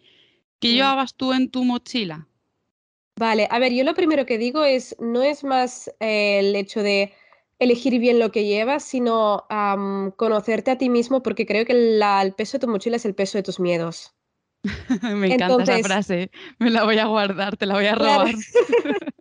¿Qué 0.59 0.73
llevabas 0.73 1.15
tú 1.15 1.31
en 1.31 1.49
tu 1.49 1.63
mochila? 1.63 2.27
Vale, 3.17 3.47
a 3.49 3.59
ver, 3.59 3.73
yo 3.73 3.85
lo 3.85 3.93
primero 3.93 4.25
que 4.25 4.37
digo 4.37 4.65
es, 4.65 4.95
no 4.99 5.23
es 5.23 5.45
más 5.45 5.89
eh, 6.01 6.39
el 6.39 6.55
hecho 6.55 6.83
de 6.83 7.13
elegir 7.59 7.99
bien 7.99 8.19
lo 8.19 8.31
que 8.31 8.45
llevas, 8.45 8.83
sino 8.83 9.45
conocerte 10.17 10.71
a 10.71 10.77
ti 10.77 10.89
mismo, 10.89 11.23
porque 11.23 11.45
creo 11.45 11.65
que 11.65 11.73
el 11.73 12.33
peso 12.33 12.57
de 12.57 12.65
tu 12.65 12.71
mochila 12.71 12.97
es 12.97 13.05
el 13.05 13.15
peso 13.15 13.37
de 13.37 13.43
tus 13.43 13.59
miedos. 13.59 14.13
Me 15.15 15.33
encanta 15.33 15.63
esa 15.63 15.87
frase, 15.87 16.31
me 16.57 16.71
la 16.71 16.85
voy 16.85 16.97
a 16.97 17.05
guardar, 17.05 17.55
te 17.55 17.67
la 17.67 17.75
voy 17.75 17.85
a 17.85 17.95
robar. 17.95 18.33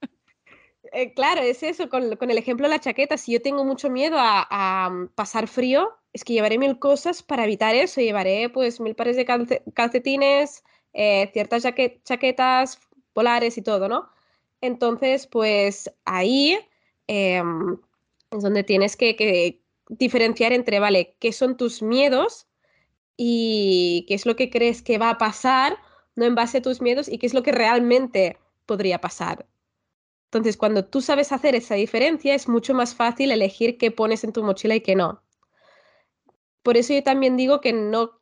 Claro, 1.17 1.41
eh, 1.43 1.51
es 1.51 1.65
eso, 1.65 1.89
con, 1.89 2.05
el 2.05 2.39
ejemplo 2.39 2.69
de 2.69 2.71
la 2.71 2.81
chaqueta, 2.81 3.17
si 3.17 3.33
yo 3.33 3.43
tengo 3.43 3.65
mucho 3.65 3.91
miedo 3.91 4.17
a, 4.17 5.09
pasar 5.17 5.49
frío, 5.49 5.91
es 6.13 6.23
que 6.23 6.35
llevaré 6.35 6.57
mil 6.57 6.79
cosas 6.79 7.21
para 7.21 7.43
evitar 7.43 7.75
eso, 7.75 8.01
llevaré 8.01 8.49
pues 8.49 8.79
mil 8.79 8.95
pares 8.95 9.17
de 9.17 9.25
calcetines, 9.75 10.63
eh, 10.93 11.31
ciertas 11.33 11.65
chaquetas 12.05 12.79
polares 13.13 13.59
y 13.59 13.63
todo, 13.63 13.89
¿no? 13.89 14.09
Entonces, 14.61 15.27
pues 15.27 15.93
ahí... 16.05 16.59
Em, 17.09 17.77
es 18.37 18.43
donde 18.43 18.65
tienes 18.65 18.97
que, 18.97 19.61
diferenciar 19.89 20.53
entre, 20.53 20.81
vale, 20.81 21.17
qué 21.21 21.33
son 21.33 21.57
tus 21.57 21.83
miedos 21.83 22.47
y 23.17 24.07
qué 24.09 24.15
es 24.15 24.27
lo 24.27 24.35
que 24.35 24.51
crees 24.51 24.83
que 24.83 24.99
va 24.99 25.11
a 25.11 25.19
pasar, 25.19 25.77
no 26.17 26.25
en 26.25 26.35
base 26.35 26.59
a 26.59 26.63
tus 26.63 26.81
miedos, 26.81 27.09
y 27.09 27.19
qué 27.19 27.27
es 27.27 27.35
lo 27.35 27.43
que 27.43 27.53
realmente 27.53 28.39
podría 28.67 29.01
pasar. 29.01 29.47
Entonces, 30.27 30.57
cuando 30.57 30.85
tú 30.85 31.01
sabes 31.01 31.33
hacer 31.33 31.55
esa 31.55 31.75
diferencia, 31.75 32.35
es 32.35 32.49
mucho 32.49 32.75
más 32.75 32.95
fácil 32.95 33.31
elegir 33.31 33.79
qué 33.79 33.91
pones 33.91 34.25
en 34.25 34.33
tu 34.33 34.43
mochila 34.43 34.75
y 34.75 34.81
qué 34.81 34.97
no. 34.97 35.23
Por 36.63 36.77
eso 36.77 36.95
yo 36.95 37.03
también 37.03 37.37
digo 37.37 37.61
que 37.61 37.73
no, 37.73 38.19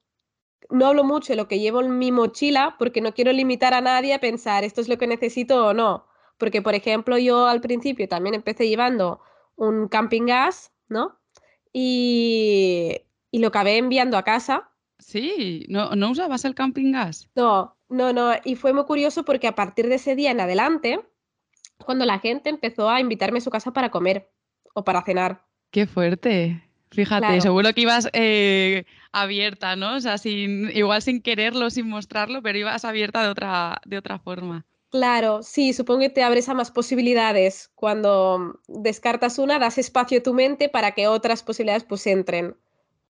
no 0.68 0.87
hablo 0.87 1.05
mucho 1.05 1.33
de 1.33 1.37
lo 1.37 1.48
que 1.48 1.61
llevo 1.61 1.81
en 1.81 1.98
mi 1.98 2.12
mochila, 2.12 2.77
porque 2.79 3.01
no 3.01 3.14
quiero 3.14 3.33
limitar 3.33 3.72
a 3.72 3.81
nadie 3.81 4.14
a 4.14 4.20
pensar 4.20 4.64
esto 4.64 4.81
es 4.81 4.88
lo 4.88 4.98
que 4.98 5.07
necesito 5.07 5.64
o 5.66 5.75
no. 5.75 6.07
Porque, 6.38 6.61
por 6.61 6.75
ejemplo, 6.75 7.16
yo 7.18 7.46
al 7.46 7.61
principio 7.61 8.09
también 8.09 8.35
empecé 8.35 8.68
llevando 8.68 9.20
un 9.57 9.88
camping 9.88 10.27
gas, 10.27 10.73
¿no? 10.88 11.19
Y, 11.73 13.03
lo 13.33 13.49
acabé 13.49 13.79
enviando 13.79 14.17
a 14.17 14.25
casa. 14.25 14.71
Sí, 14.99 15.65
¿No, 15.69 15.97
¿no 15.97 16.11
usabas 16.11 16.45
el 16.45 16.55
camping 16.55 16.93
gas? 16.93 17.29
No, 17.35 17.77
no, 17.88 18.12
no. 18.12 18.33
Y 18.45 18.57
fue 18.57 18.73
muy 18.73 18.85
curioso 18.85 19.25
porque 19.25 19.49
a 19.49 19.55
partir 19.55 19.88
de 19.88 19.97
ese 19.97 20.15
día 20.15 20.31
en 20.31 20.41
adelante, 20.41 21.01
cuando 21.85 22.05
la 22.05 22.19
gente 22.19 22.51
empezó 22.51 22.88
a 22.88 23.01
invitarme 23.01 23.38
a 23.38 23.43
su 23.43 23.51
casa 23.51 23.73
para 23.73 23.91
comer 23.91 24.31
o 24.75 24.85
para 24.85 25.03
cenar. 25.03 25.45
Qué 25.71 25.87
fuerte. 25.87 26.62
Fíjate, 26.91 27.41
seguro 27.41 27.73
que 27.73 27.81
ibas 27.81 28.11
eh, 28.12 28.85
abierta, 29.12 29.77
¿no? 29.77 29.97
O 29.97 30.01
sea, 30.01 30.19
sin, 30.19 30.71
igual 30.77 31.01
sin 31.01 31.23
quererlo, 31.23 31.71
sin 31.71 31.88
mostrarlo, 31.88 32.43
pero 32.43 32.59
ibas 32.59 32.85
abierta 32.85 33.23
de 33.23 33.29
otra, 33.29 33.81
de 33.87 33.97
otra 33.97 34.19
forma. 34.19 34.67
Claro, 34.92 35.42
sí, 35.42 35.72
supongo 35.72 36.00
que 36.00 36.11
te 36.11 36.22
abres 36.22 36.50
a 36.50 36.55
más 36.55 36.70
posibilidades. 36.70 37.70
Cuando 37.74 38.61
descartas 38.68 39.38
una, 39.38 39.59
das 39.59 39.78
espacio 39.78 40.18
a 40.18 40.22
tu 40.22 40.35
mente 40.35 40.68
para 40.68 40.92
que 40.92 41.09
otras 41.09 41.42
posibilidades 41.42 41.85
pues 41.85 42.07
entren. 42.07 42.59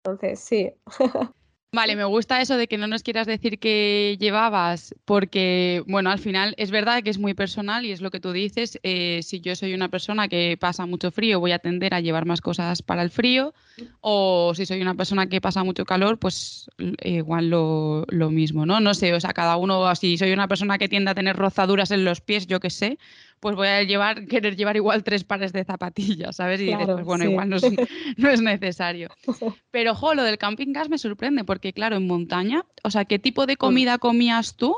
Entonces, 0.04 0.40
sí. 0.42 0.74
Vale, 1.74 1.98
me 1.98 2.06
gusta 2.06 2.42
eso 2.42 2.56
de 2.56 2.68
que 2.68 2.78
no 2.78 2.88
nos 2.88 3.04
quieras 3.04 3.28
decir 3.28 3.60
que 3.60 4.16
llevabas, 4.22 4.96
porque, 5.04 5.84
bueno, 5.86 6.10
al 6.10 6.20
final 6.20 6.56
es 6.58 6.72
verdad 6.72 7.04
que 7.04 7.10
es 7.10 7.20
muy 7.20 7.34
personal 7.34 7.86
y 7.86 7.92
es 7.92 8.00
lo 8.00 8.10
que 8.10 8.22
tú 8.22 8.32
dices. 8.32 8.80
Eh, 8.84 9.20
si 9.22 9.42
yo 9.42 9.54
soy 9.54 9.74
una 9.74 9.90
persona 9.90 10.30
que 10.30 10.56
pasa 10.58 10.86
mucho 10.86 11.12
frío, 11.12 11.42
voy 11.42 11.52
a 11.52 11.60
tender 11.60 11.94
a 11.94 12.00
llevar 12.00 12.26
más 12.26 12.40
cosas 12.40 12.82
para 12.82 13.02
el 13.02 13.10
frío, 13.10 13.54
o 14.00 14.54
si 14.56 14.66
soy 14.66 14.82
una 14.82 14.96
persona 14.96 15.28
que 15.28 15.42
pasa 15.42 15.66
mucho 15.66 15.84
calor, 15.84 16.20
pues 16.20 16.70
igual 17.04 17.50
lo, 17.50 18.06
lo 18.08 18.32
mismo, 18.32 18.66
¿no? 18.66 18.80
No 18.80 18.94
sé, 18.94 19.14
o 19.14 19.20
sea, 19.20 19.34
cada 19.34 19.58
uno, 19.58 19.94
si 19.96 20.18
soy 20.18 20.32
una 20.32 20.48
persona 20.48 20.78
que 20.78 20.88
tiende 20.88 21.12
a 21.12 21.16
tener 21.16 21.36
rozaduras 21.36 21.92
en 21.92 22.06
los 22.06 22.22
pies, 22.22 22.48
yo 22.48 22.62
qué 22.62 22.70
sé, 22.70 22.98
pues 23.40 23.56
voy 23.56 23.68
a 23.68 23.84
llevar, 23.84 24.26
querer 24.26 24.56
llevar 24.56 24.76
igual 24.76 25.04
tres 25.04 25.24
pares 25.24 25.54
de 25.54 25.64
zapatillas, 25.64 26.36
¿sabes? 26.36 26.60
Y 26.62 26.66
dices, 26.66 26.86
pues 26.86 27.06
bueno, 27.06 27.26
igual 27.26 27.50
no, 27.50 27.58
no, 28.18 28.30
es 28.30 28.42
necesario. 28.42 29.10
Pero, 29.72 29.92
ojo, 29.92 30.14
lo 30.14 30.24
del 30.24 30.38
camping 30.38 30.74
gas 30.74 30.90
me 30.90 30.98
sorprende, 30.98 31.44
porque 31.44 31.74
claro, 31.74 31.98
en 31.98 32.08
montaña, 32.08 32.66
o 32.84 32.92
sea, 32.92 33.06
¿qué 33.06 33.20
tipo 33.20 33.46
de 33.46 33.58
comida 33.58 33.98
comías 33.98 34.56
tú? 34.56 34.78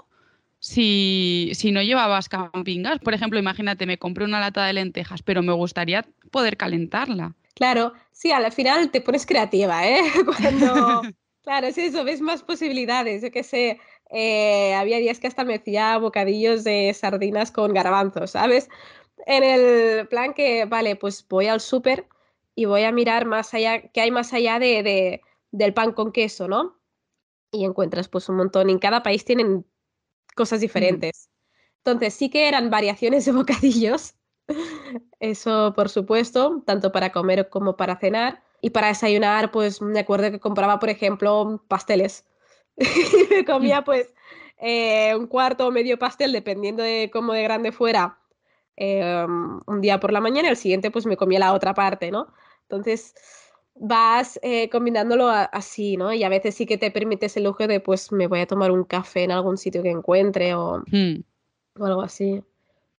Si, 0.62 1.52
si, 1.54 1.72
no 1.72 1.82
llevabas 1.82 2.28
camping 2.28 2.84
gas. 2.84 3.00
Por 3.00 3.14
ejemplo, 3.14 3.40
imagínate, 3.40 3.86
me 3.86 3.98
compré 3.98 4.26
una 4.26 4.42
lata 4.42 4.66
de 4.66 4.74
lentejas, 4.74 5.22
pero 5.22 5.42
me 5.42 5.54
gustaría 5.54 6.06
poder 6.32 6.58
calentarla. 6.58 7.34
Claro, 7.56 7.94
sí, 8.12 8.32
al 8.32 8.52
final 8.52 8.92
te 8.92 9.00
pones 9.00 9.26
creativa, 9.26 9.88
¿eh? 9.88 10.02
Cuando, 10.38 11.04
claro, 11.44 11.68
es 11.68 11.78
eso, 11.78 12.04
ves 12.04 12.20
más 12.20 12.44
posibilidades, 12.44 13.22
yo 13.22 13.32
qué 13.32 13.44
sé, 13.44 13.80
eh, 14.10 14.74
había 14.74 14.98
días 14.98 15.20
que 15.20 15.28
hasta 15.28 15.44
me 15.44 15.56
hacía 15.56 15.98
bocadillos 15.98 16.64
de 16.64 16.94
sardinas 16.94 17.52
con 17.52 17.74
garbanzos, 17.74 18.32
¿sabes? 18.32 18.70
En 19.26 19.44
el 19.44 20.08
plan 20.08 20.34
que, 20.34 20.66
vale, 20.66 20.96
pues 20.96 21.26
voy 21.28 21.48
al 21.48 21.62
súper 21.62 22.08
y 22.56 22.66
voy 22.66 22.84
a 22.84 22.92
mirar 22.92 23.26
más 23.26 23.54
allá, 23.54 23.82
qué 23.90 24.02
hay 24.02 24.12
más 24.12 24.34
allá 24.34 24.60
de, 24.60 25.22
del 25.52 25.74
pan 25.74 25.92
con 25.94 26.12
queso, 26.12 26.48
¿no? 26.48 26.80
Y 27.52 27.66
encuentras 27.66 28.08
pues 28.08 28.30
un 28.30 28.38
montón. 28.38 28.70
En 28.70 28.80
cada 28.80 29.04
país 29.04 29.26
tienen 29.26 29.66
cosas 30.36 30.62
diferentes. 30.62 31.30
Entonces 31.78 32.14
sí 32.14 32.30
que 32.30 32.48
eran 32.48 32.70
variaciones 32.70 33.26
de 33.26 33.32
bocadillos. 33.34 34.16
Eso, 35.20 35.74
por 35.76 35.90
supuesto, 35.90 36.64
tanto 36.66 36.92
para 36.92 37.12
comer 37.12 37.50
como 37.50 37.78
para 37.78 37.98
cenar. 37.98 38.44
Y 38.62 38.72
para 38.72 38.88
desayunar, 38.88 39.52
pues 39.52 39.82
me 39.82 40.00
acuerdo 40.00 40.32
que 40.32 40.40
compraba, 40.40 40.80
por 40.80 40.90
ejemplo, 40.90 41.64
pasteles 41.68 42.26
me 43.30 43.46
comía 43.46 43.82
pues 43.86 44.12
eh, 44.58 45.16
un 45.16 45.28
cuarto 45.28 45.68
o 45.68 45.72
medio 45.72 45.98
pastel, 45.98 46.32
dependiendo 46.32 46.84
de 46.84 47.10
cómo 47.12 47.34
de 47.34 47.44
grande 47.44 47.72
fuera, 47.72 48.18
em, 48.76 49.60
un 49.66 49.82
día 49.82 50.00
por 50.00 50.12
la 50.12 50.22
mañana 50.22 50.48
y 50.48 50.52
el 50.52 50.58
siguiente 50.58 50.92
pues 50.92 51.06
me 51.06 51.18
comía 51.18 51.40
la 51.40 51.54
otra 51.54 51.74
parte, 51.74 52.12
¿no? 52.12 52.28
Entonces 52.64 53.16
vas 53.76 54.40
eh, 54.44 54.70
combinándolo 54.70 55.30
así, 55.30 55.96
¿no? 55.96 56.12
Y 56.14 56.24
a 56.24 56.30
veces 56.30 56.56
sí 56.56 56.66
que 56.66 56.78
te 56.78 56.92
permites 56.92 57.38
el 57.38 57.46
lujo 57.46 57.66
de 57.68 57.80
pues 57.80 58.12
me 58.12 58.28
voy 58.28 58.42
a 58.42 58.48
tomar 58.48 58.72
un 58.72 58.84
café 58.84 59.24
en 59.24 59.32
algún 59.32 59.58
sitio 59.58 59.82
que 59.82 59.90
encuentre 59.90 60.54
o, 60.54 60.84
hmm. 60.92 61.24
o 61.80 61.86
algo 61.86 62.02
así. 62.02 62.44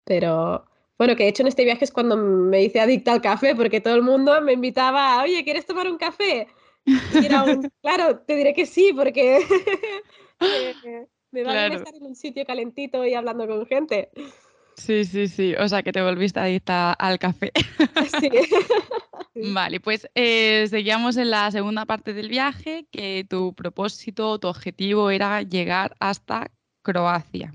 Pero 0.06 0.66
bueno, 0.98 1.16
que 1.16 1.24
de 1.24 1.30
hecho 1.30 1.44
en 1.44 1.48
este 1.48 1.66
viaje 1.66 1.86
es 1.86 1.92
cuando 1.92 2.16
me 2.18 2.64
hice 2.64 2.80
adicta 2.80 3.12
al 3.12 3.22
café 3.22 3.56
porque 3.56 3.82
todo 3.82 3.96
el 3.96 4.02
mundo 4.02 4.40
me 4.42 4.54
invitaba, 4.54 5.22
oye, 5.24 5.44
¿quieres 5.44 5.66
tomar 5.66 5.88
un 5.88 5.98
café? 5.98 6.48
claro, 7.82 8.20
te 8.20 8.36
diré 8.36 8.54
que 8.54 8.66
sí, 8.66 8.92
porque 8.96 9.40
me 11.32 11.44
va 11.44 11.52
a 11.52 11.68
estar 11.68 11.96
en 11.96 12.04
un 12.04 12.16
sitio 12.16 12.46
calentito 12.46 13.06
y 13.06 13.14
hablando 13.14 13.48
con 13.48 13.66
gente. 13.66 14.10
Sí, 14.80 15.04
sí, 15.04 15.28
sí. 15.28 15.56
O 15.56 15.68
sea, 15.68 15.84
que 15.84 15.92
te 15.92 16.02
volviste 16.02 16.40
adicta 16.40 16.94
al 16.94 17.20
café. 17.20 17.52
Sí. 18.20 18.30
Vale, 19.54 19.80
pues 19.80 20.10
eh, 20.16 20.66
seguíamos 20.70 21.18
en 21.18 21.30
la 21.30 21.52
segunda 21.52 21.86
parte 21.86 22.14
del 22.14 22.30
viaje, 22.30 22.88
que 22.92 23.26
tu 23.30 23.54
propósito, 23.54 24.40
tu 24.40 24.48
objetivo 24.48 25.10
era 25.12 25.42
llegar 25.42 25.96
hasta 26.00 26.50
Croacia. 26.82 27.54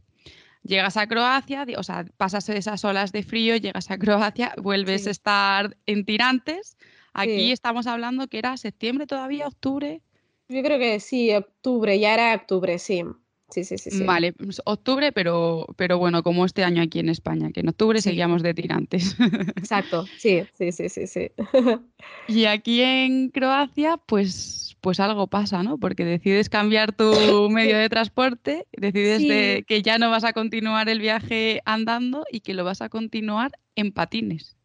Llegas 0.63 0.97
a 0.97 1.07
Croacia, 1.07 1.67
o 1.77 1.83
sea, 1.83 2.07
pasas 2.17 2.49
esas 2.49 2.85
olas 2.85 3.13
de 3.13 3.23
frío, 3.23 3.57
llegas 3.57 3.91
a 3.91 3.99
Croacia, 3.99 4.55
vuelves 4.57 5.07
a 5.07 5.11
estar 5.11 5.77
en 5.87 6.05
tirantes 6.05 6.77
Aquí 7.15 7.53
estamos 7.53 7.87
hablando 7.87 8.27
que 8.27 8.39
era 8.39 8.57
septiembre 8.57 9.07
todavía, 9.07 9.47
octubre. 9.47 10.03
Yo 10.49 10.63
creo 10.63 10.79
que 10.79 11.01
sí, 11.01 11.33
octubre, 11.33 11.99
ya 11.99 12.15
era 12.15 12.35
octubre, 12.35 12.79
sí. 12.79 13.03
Sí, 13.51 13.63
sí, 13.63 13.79
sí, 13.79 14.05
Vale, 14.05 14.33
pues 14.33 14.61
octubre, 14.65 15.13
pero, 15.13 15.67
pero 15.77 15.99
bueno, 15.99 16.25
como 16.25 16.45
este 16.45 16.65
año 16.65 16.83
aquí 16.83 16.99
en 16.99 17.09
España, 17.09 17.53
que 17.53 17.61
en 17.61 17.69
octubre 17.69 18.01
seguíamos 18.01 18.43
de 18.43 18.53
tirantes. 18.53 19.17
Exacto, 19.57 20.05
sí, 20.19 20.43
sí, 20.59 20.73
sí, 20.73 20.89
sí, 20.89 21.07
sí. 21.07 21.31
Y 22.27 22.47
aquí 22.47 22.81
en 22.81 23.29
Croacia, 23.29 23.99
pues, 23.99 24.77
pues 24.81 24.99
algo 24.99 25.29
pasa, 25.29 25.63
¿no? 25.63 25.79
Porque 25.79 26.05
decides 26.05 26.49
cambiar 26.49 26.93
tu 26.97 27.05
medio 27.51 27.79
de 27.79 27.89
transporte, 27.89 28.67
decides 28.73 29.65
que 29.67 29.83
ya 29.83 29.99
no 29.99 30.11
vas 30.11 30.25
a 30.25 30.33
continuar 30.33 30.89
el 30.89 30.99
viaje 30.99 31.61
andando 31.65 32.25
y 32.33 32.41
que 32.41 32.55
lo 32.55 32.65
vas 32.65 32.81
a 32.81 32.89
continuar 32.89 33.53
en 33.77 33.93
patines. 33.93 34.57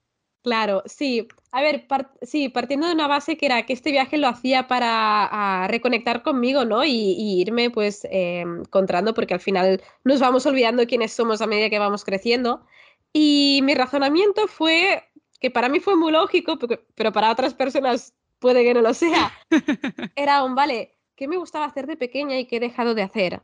Claro, 0.42 0.84
sí. 0.86 1.28
A 1.52 1.62
ver, 1.62 1.86
sí, 2.22 2.50
partiendo 2.50 2.88
de 2.88 2.94
una 2.94 3.08
base 3.08 3.36
que 3.38 3.46
era 3.46 3.66
que 3.66 3.74
este 3.74 3.92
viaje 3.92 4.18
lo 4.18 4.28
hacía 4.28 4.68
para 4.68 5.68
reconectar 5.68 6.24
conmigo, 6.24 6.64
¿no? 6.64 6.86
Y, 6.86 7.42
irme 7.42 7.70
pues 7.70 8.06
eh, 8.06 8.42
encontrando, 8.42 9.14
porque 9.14 9.34
al 9.34 9.40
final 9.40 9.82
nos 10.04 10.20
vamos 10.20 10.46
olvidando 10.46 10.86
quiénes 10.88 11.12
somos 11.12 11.42
a 11.42 11.48
medida 11.48 11.70
que 11.70 11.80
vamos 11.80 12.06
creciendo. 12.06 12.66
Y 13.12 13.62
mi 13.64 13.74
razonamiento 13.76 14.48
fue, 14.48 15.04
que 15.40 15.52
para 15.52 15.70
mí 15.70 15.80
fue 15.80 15.96
muy 15.96 16.12
lógico, 16.12 16.58
pero 16.96 17.12
para 17.12 17.32
otras 17.32 17.54
personas 17.54 18.14
puede 18.40 18.64
que 18.64 18.74
no 18.74 18.82
lo 18.82 18.94
sea, 18.94 19.34
era 20.16 20.44
un, 20.44 20.56
vale, 20.56 20.96
¿qué 21.16 21.28
me 21.28 21.38
gustaba 21.38 21.66
hacer 21.66 21.88
de 21.88 21.98
pequeña 21.98 22.40
y 22.40 22.46
qué 22.46 22.58
he 22.58 22.60
dejado 22.62 22.96
de 22.96 23.04
hacer? 23.04 23.42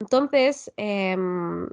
Entonces, 0.00 0.72
em, 0.76 1.68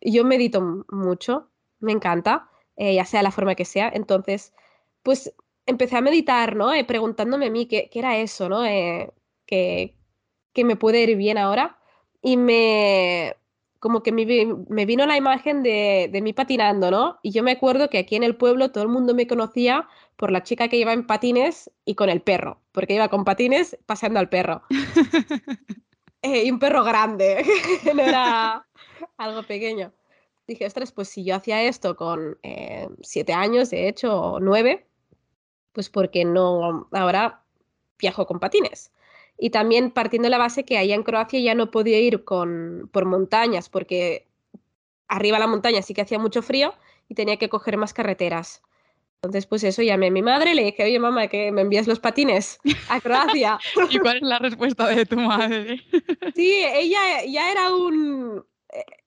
yo 0.00 0.24
medito 0.24 0.84
mucho, 0.90 1.50
me 1.80 1.92
encanta. 1.92 2.48
Eh, 2.76 2.94
ya 2.94 3.04
sea 3.04 3.22
la 3.22 3.30
forma 3.30 3.54
que 3.54 3.64
sea. 3.64 3.90
Entonces, 3.92 4.52
pues 5.02 5.32
empecé 5.66 5.96
a 5.96 6.00
meditar, 6.00 6.56
¿no? 6.56 6.72
Eh, 6.72 6.84
preguntándome 6.84 7.46
a 7.46 7.50
mí 7.50 7.66
qué, 7.66 7.90
era 7.92 8.18
eso, 8.18 8.48
¿no? 8.48 8.64
Eh, 8.64 9.12
que, 9.46 9.94
me 10.64 10.76
puede 10.76 11.02
ir 11.02 11.16
bien 11.16 11.38
ahora. 11.38 11.78
Y 12.22 12.36
me, 12.36 13.36
como 13.80 14.02
que 14.02 14.12
me, 14.12 14.26
me 14.68 14.86
vino 14.86 15.06
la 15.06 15.16
imagen 15.16 15.62
de, 15.62 16.08
de, 16.12 16.22
mí 16.22 16.32
patinando, 16.32 16.90
¿no? 16.90 17.18
Y 17.22 17.32
yo 17.32 17.42
me 17.42 17.52
acuerdo 17.52 17.90
que 17.90 17.98
aquí 17.98 18.16
en 18.16 18.24
el 18.24 18.36
pueblo 18.36 18.72
todo 18.72 18.84
el 18.84 18.90
mundo 18.90 19.14
me 19.14 19.26
conocía 19.26 19.88
por 20.16 20.32
la 20.32 20.42
chica 20.42 20.68
que 20.68 20.76
iba 20.76 20.92
en 20.92 21.06
patines 21.06 21.70
y 21.84 21.94
con 21.94 22.08
el 22.08 22.22
perro, 22.22 22.60
porque 22.72 22.94
iba 22.94 23.08
con 23.08 23.24
patines 23.24 23.78
paseando 23.86 24.20
al 24.20 24.28
perro. 24.28 24.62
y 26.22 26.50
un 26.50 26.58
perro 26.58 26.84
grande, 26.84 27.44
no 27.94 28.02
era 28.02 28.66
algo 29.18 29.42
pequeño 29.42 29.92
dije, 30.46 30.66
ostras, 30.66 30.92
pues 30.92 31.08
si 31.08 31.24
yo 31.24 31.36
hacía 31.36 31.62
esto 31.62 31.96
con 31.96 32.38
eh, 32.42 32.88
siete 33.02 33.32
años, 33.32 33.70
de 33.70 33.88
hecho, 33.88 34.20
o 34.20 34.40
nueve, 34.40 34.86
pues 35.72 35.88
porque 35.88 36.24
no 36.24 36.88
ahora 36.92 37.42
viajo 37.98 38.26
con 38.26 38.40
patines. 38.40 38.92
Y 39.38 39.50
también 39.50 39.90
partiendo 39.90 40.26
de 40.26 40.30
la 40.30 40.38
base 40.38 40.64
que 40.64 40.78
allá 40.78 40.94
en 40.94 41.02
Croacia 41.02 41.40
ya 41.40 41.54
no 41.54 41.70
podía 41.70 41.98
ir 41.98 42.24
con, 42.24 42.88
por 42.92 43.04
montañas, 43.04 43.68
porque 43.68 44.26
arriba 45.08 45.38
la 45.38 45.46
montaña 45.46 45.82
sí 45.82 45.94
que 45.94 46.02
hacía 46.02 46.18
mucho 46.18 46.42
frío 46.42 46.74
y 47.08 47.14
tenía 47.14 47.36
que 47.36 47.48
coger 47.48 47.76
más 47.76 47.92
carreteras. 47.92 48.62
Entonces, 49.16 49.46
pues 49.46 49.64
eso, 49.64 49.82
llamé 49.82 50.08
a 50.08 50.10
mi 50.10 50.20
madre, 50.20 50.54
le 50.54 50.64
dije, 50.64 50.84
oye 50.84 50.98
mamá, 50.98 51.28
que 51.28 51.50
me 51.50 51.62
envías 51.62 51.86
los 51.86 51.98
patines 51.98 52.60
a 52.90 53.00
Croacia. 53.00 53.58
¿Y 53.90 53.98
cuál 53.98 54.18
es 54.18 54.22
la 54.22 54.38
respuesta 54.38 54.86
de 54.88 55.06
tu 55.06 55.16
madre? 55.16 55.80
sí, 56.34 56.62
ella 56.62 57.24
ya 57.26 57.50
era 57.50 57.74
un 57.74 58.44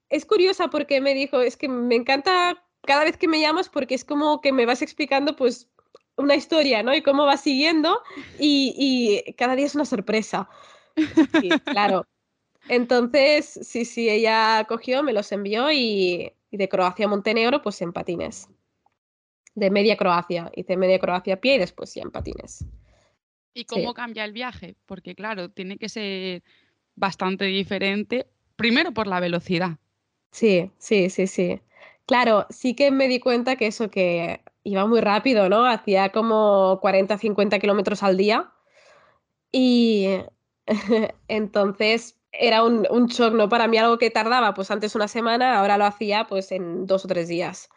es 0.10 0.26
curiosa 0.26 0.70
porque 0.70 1.02
me 1.02 1.14
dijo, 1.14 1.42
es 1.42 1.58
que 1.58 1.68
me 1.68 1.96
encanta 1.96 2.64
cada 2.84 3.04
vez 3.04 3.18
que 3.18 3.28
me 3.28 3.42
llamas 3.42 3.70
porque 3.70 3.96
es 3.96 4.06
como 4.06 4.42
que 4.42 4.52
me 4.52 4.66
vas 4.66 4.82
explicando 4.82 5.36
pues 5.36 5.70
una 6.16 6.36
historia, 6.36 6.84
¿no? 6.84 6.96
Y 6.96 7.02
cómo 7.02 7.26
va 7.26 7.38
siguiendo 7.38 8.02
y, 8.40 9.24
cada 9.38 9.56
día 9.56 9.66
es 9.66 9.76
una 9.76 9.86
sorpresa. 9.86 10.50
Sí, 10.96 11.50
claro. 11.66 12.06
Entonces, 12.70 13.60
sí, 13.62 13.86
sí, 13.86 14.10
ella 14.10 14.66
cogió, 14.68 15.04
me 15.04 15.14
los 15.14 15.32
envió 15.32 15.72
y, 15.72 16.34
de 16.52 16.70
Croacia 16.70 17.06
a 17.06 17.10
Montenegro, 17.10 17.62
pues 17.62 17.82
en 17.82 17.94
patines. 17.94 18.50
De 19.54 19.70
media 19.70 19.96
Croacia. 19.96 20.52
Hice 20.56 20.76
media 20.76 21.00
Croacia 21.00 21.36
a 21.36 21.38
pie 21.38 21.56
y 21.56 21.60
después 21.60 21.94
ya 21.94 22.02
en 22.02 22.12
patines. 22.12 22.66
¿Y 23.54 23.66
cómo 23.66 23.94
cambia 23.94 24.24
el 24.24 24.34
viaje? 24.34 24.76
Porque 24.86 25.16
claro, 25.16 25.50
tiene 25.50 25.78
que 25.78 25.90
ser 25.90 26.44
bastante 26.96 27.46
diferente. 27.46 28.28
Primero 28.56 28.92
por 28.92 29.08
la 29.08 29.20
velocidad. 29.20 29.78
Sí, 30.32 30.72
sí, 30.78 31.10
sí, 31.10 31.28
sí. 31.28 31.62
Claro, 32.06 32.46
sí 32.50 32.76
que 32.76 32.92
me 32.92 33.08
di 33.08 33.20
cuenta 33.20 33.56
que 33.56 33.68
eso 33.68 33.90
que 33.90 34.42
iba 34.64 34.86
muy 34.86 35.02
rápido, 35.02 35.50
¿no? 35.50 35.66
Hacía 35.66 36.12
como 36.12 36.80
40, 36.82 37.18
50 37.18 37.60
kilómetros 37.60 38.04
al 38.04 38.18
día. 38.18 38.52
Y 39.52 40.08
entonces, 41.28 42.18
era 42.32 42.64
un, 42.64 42.88
un 42.92 43.08
shock, 43.08 43.34
¿no? 43.34 43.50
Para 43.50 43.68
mí 43.68 43.78
algo 43.78 43.98
que 43.98 44.12
tardaba 44.12 44.54
pues 44.54 44.72
antes 44.72 44.96
una 44.96 45.08
semana, 45.08 45.58
ahora 45.60 45.78
lo 45.78 45.86
hacía 45.86 46.26
pues 46.28 46.52
en 46.52 46.86
dos 46.86 47.06
o 47.06 47.08
tres 47.08 47.28
días. 47.28 47.70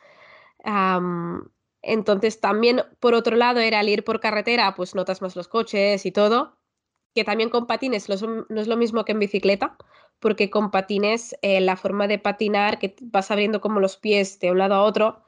entonces 1.83 2.41
también, 2.41 2.83
por 3.01 3.15
otro 3.15 3.37
lado, 3.37 3.61
era 3.61 3.81
al 3.81 3.89
ir 3.89 4.05
por 4.05 4.21
carretera, 4.21 4.75
pues 4.75 4.95
notas 4.95 5.23
más 5.23 5.37
los 5.37 5.49
coches 5.49 6.05
y 6.07 6.13
todo, 6.13 6.57
que 7.15 7.25
también 7.25 7.51
con 7.51 7.67
patines 7.67 8.09
no 8.09 8.61
es 8.61 8.69
lo 8.69 8.77
mismo 8.77 9.05
que 9.05 9.13
en 9.13 9.19
bicicleta, 9.21 9.77
porque 10.21 10.51
con 10.51 10.71
patines 10.71 11.35
eh, 11.43 11.61
la 11.61 11.77
forma 11.77 12.07
de 12.07 12.19
patinar, 12.19 12.79
que 12.79 12.95
vas 13.03 13.31
abriendo 13.31 13.61
como 13.61 13.81
los 13.81 13.97
pies 13.97 14.39
de 14.39 14.51
un 14.51 14.59
lado 14.59 14.75
a 14.75 14.83
otro, 14.83 15.23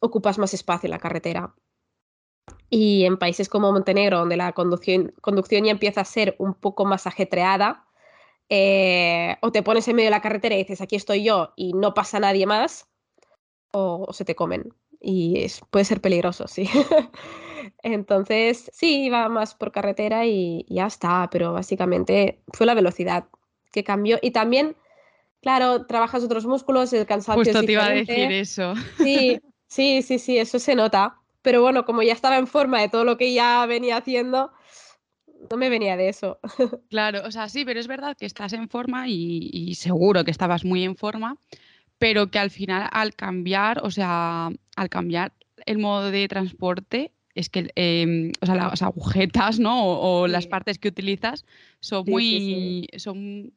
ocupas 0.00 0.38
más 0.38 0.54
espacio 0.54 0.86
en 0.86 0.92
la 0.92 0.98
carretera. 0.98 1.54
Y 2.70 3.04
en 3.04 3.18
países 3.18 3.48
como 3.48 3.72
Montenegro, 3.72 4.18
donde 4.18 4.36
la 4.36 4.52
conducción, 4.52 5.14
conducción 5.20 5.64
ya 5.64 5.70
empieza 5.70 6.00
a 6.00 6.04
ser 6.04 6.34
un 6.38 6.54
poco 6.54 6.84
más 6.84 7.06
ajetreada, 7.06 7.86
eh, 8.48 9.36
o 9.42 9.52
te 9.52 9.62
pones 9.62 9.86
en 9.88 9.96
medio 9.96 10.06
de 10.06 10.16
la 10.16 10.22
carretera 10.22 10.54
y 10.54 10.58
dices, 10.58 10.80
aquí 10.80 10.96
estoy 10.96 11.22
yo 11.22 11.52
y 11.56 11.74
no 11.74 11.92
pasa 11.94 12.18
nadie 12.18 12.46
más, 12.46 12.88
o, 13.72 14.12
se 14.12 14.24
te 14.24 14.34
comen. 14.34 14.74
Y 15.00 15.46
puede 15.70 15.84
ser 15.84 16.00
peligroso, 16.00 16.48
sí. 16.48 16.68
Entonces, 17.82 18.70
sí, 18.72 19.04
iba 19.04 19.28
más 19.28 19.54
por 19.54 19.72
carretera 19.72 20.26
y, 20.26 20.66
ya 20.68 20.86
está, 20.86 21.28
pero 21.30 21.52
básicamente 21.52 22.42
fue 22.52 22.66
la 22.66 22.74
velocidad 22.74 23.28
que 23.72 23.84
cambió. 23.84 24.18
Y 24.22 24.30
también, 24.30 24.76
claro, 25.40 25.86
trabajas 25.86 26.24
otros 26.24 26.46
músculos, 26.46 26.92
el 26.92 27.06
cansancio 27.06 27.44
Justo 27.44 27.60
es 27.60 27.66
te 27.66 27.72
iba 27.72 27.86
a 27.86 27.90
decir 27.90 28.32
eso. 28.32 28.74
Sí, 28.98 29.40
sí, 29.66 30.02
sí, 30.02 30.18
sí, 30.18 30.38
eso 30.38 30.58
se 30.58 30.74
nota. 30.74 31.16
Pero 31.42 31.62
bueno, 31.62 31.84
como 31.84 32.02
ya 32.02 32.12
estaba 32.12 32.36
en 32.36 32.46
forma 32.46 32.80
de 32.80 32.88
todo 32.88 33.04
lo 33.04 33.16
que 33.16 33.32
ya 33.32 33.64
venía 33.66 33.96
haciendo, 33.96 34.52
no 35.50 35.56
me 35.56 35.68
venía 35.68 35.96
de 35.96 36.08
eso. 36.08 36.38
Claro, 36.90 37.22
o 37.24 37.30
sea, 37.30 37.48
sí, 37.48 37.64
pero 37.64 37.80
es 37.80 37.86
verdad 37.86 38.16
que 38.16 38.26
estás 38.26 38.52
en 38.52 38.68
forma 38.68 39.08
y, 39.08 39.74
seguro 39.74 40.24
que 40.24 40.30
estabas 40.30 40.64
muy 40.64 40.84
en 40.84 40.96
forma, 40.96 41.36
pero 41.98 42.30
que 42.30 42.38
al 42.38 42.50
final 42.50 42.88
al 42.92 43.14
cambiar, 43.14 43.80
o 43.84 43.90
sea, 43.90 44.50
al 44.76 44.88
cambiar 44.88 45.32
el 45.66 45.78
modo 45.78 46.10
de 46.10 46.28
transporte, 46.28 47.12
es 47.38 47.48
que 47.48 47.70
em, 47.76 48.32
o 48.40 48.46
sea, 48.46 48.56
las 48.56 48.82
agujetas, 48.82 49.60
¿no? 49.60 49.86
O, 49.86 50.26
las 50.26 50.44
Sí. 50.44 50.50
partes 50.50 50.78
que 50.80 50.88
utilizas 50.88 51.44
son 51.78 52.04
Sí, 52.04 52.10
sí, 52.10 52.12
muy, 52.12 52.88
son, 52.96 53.52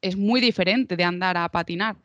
es 0.00 0.16
muy 0.16 0.40
diferente 0.40 0.96
de 0.96 1.04
andar 1.04 1.36
a 1.36 1.50
patinar. 1.50 1.96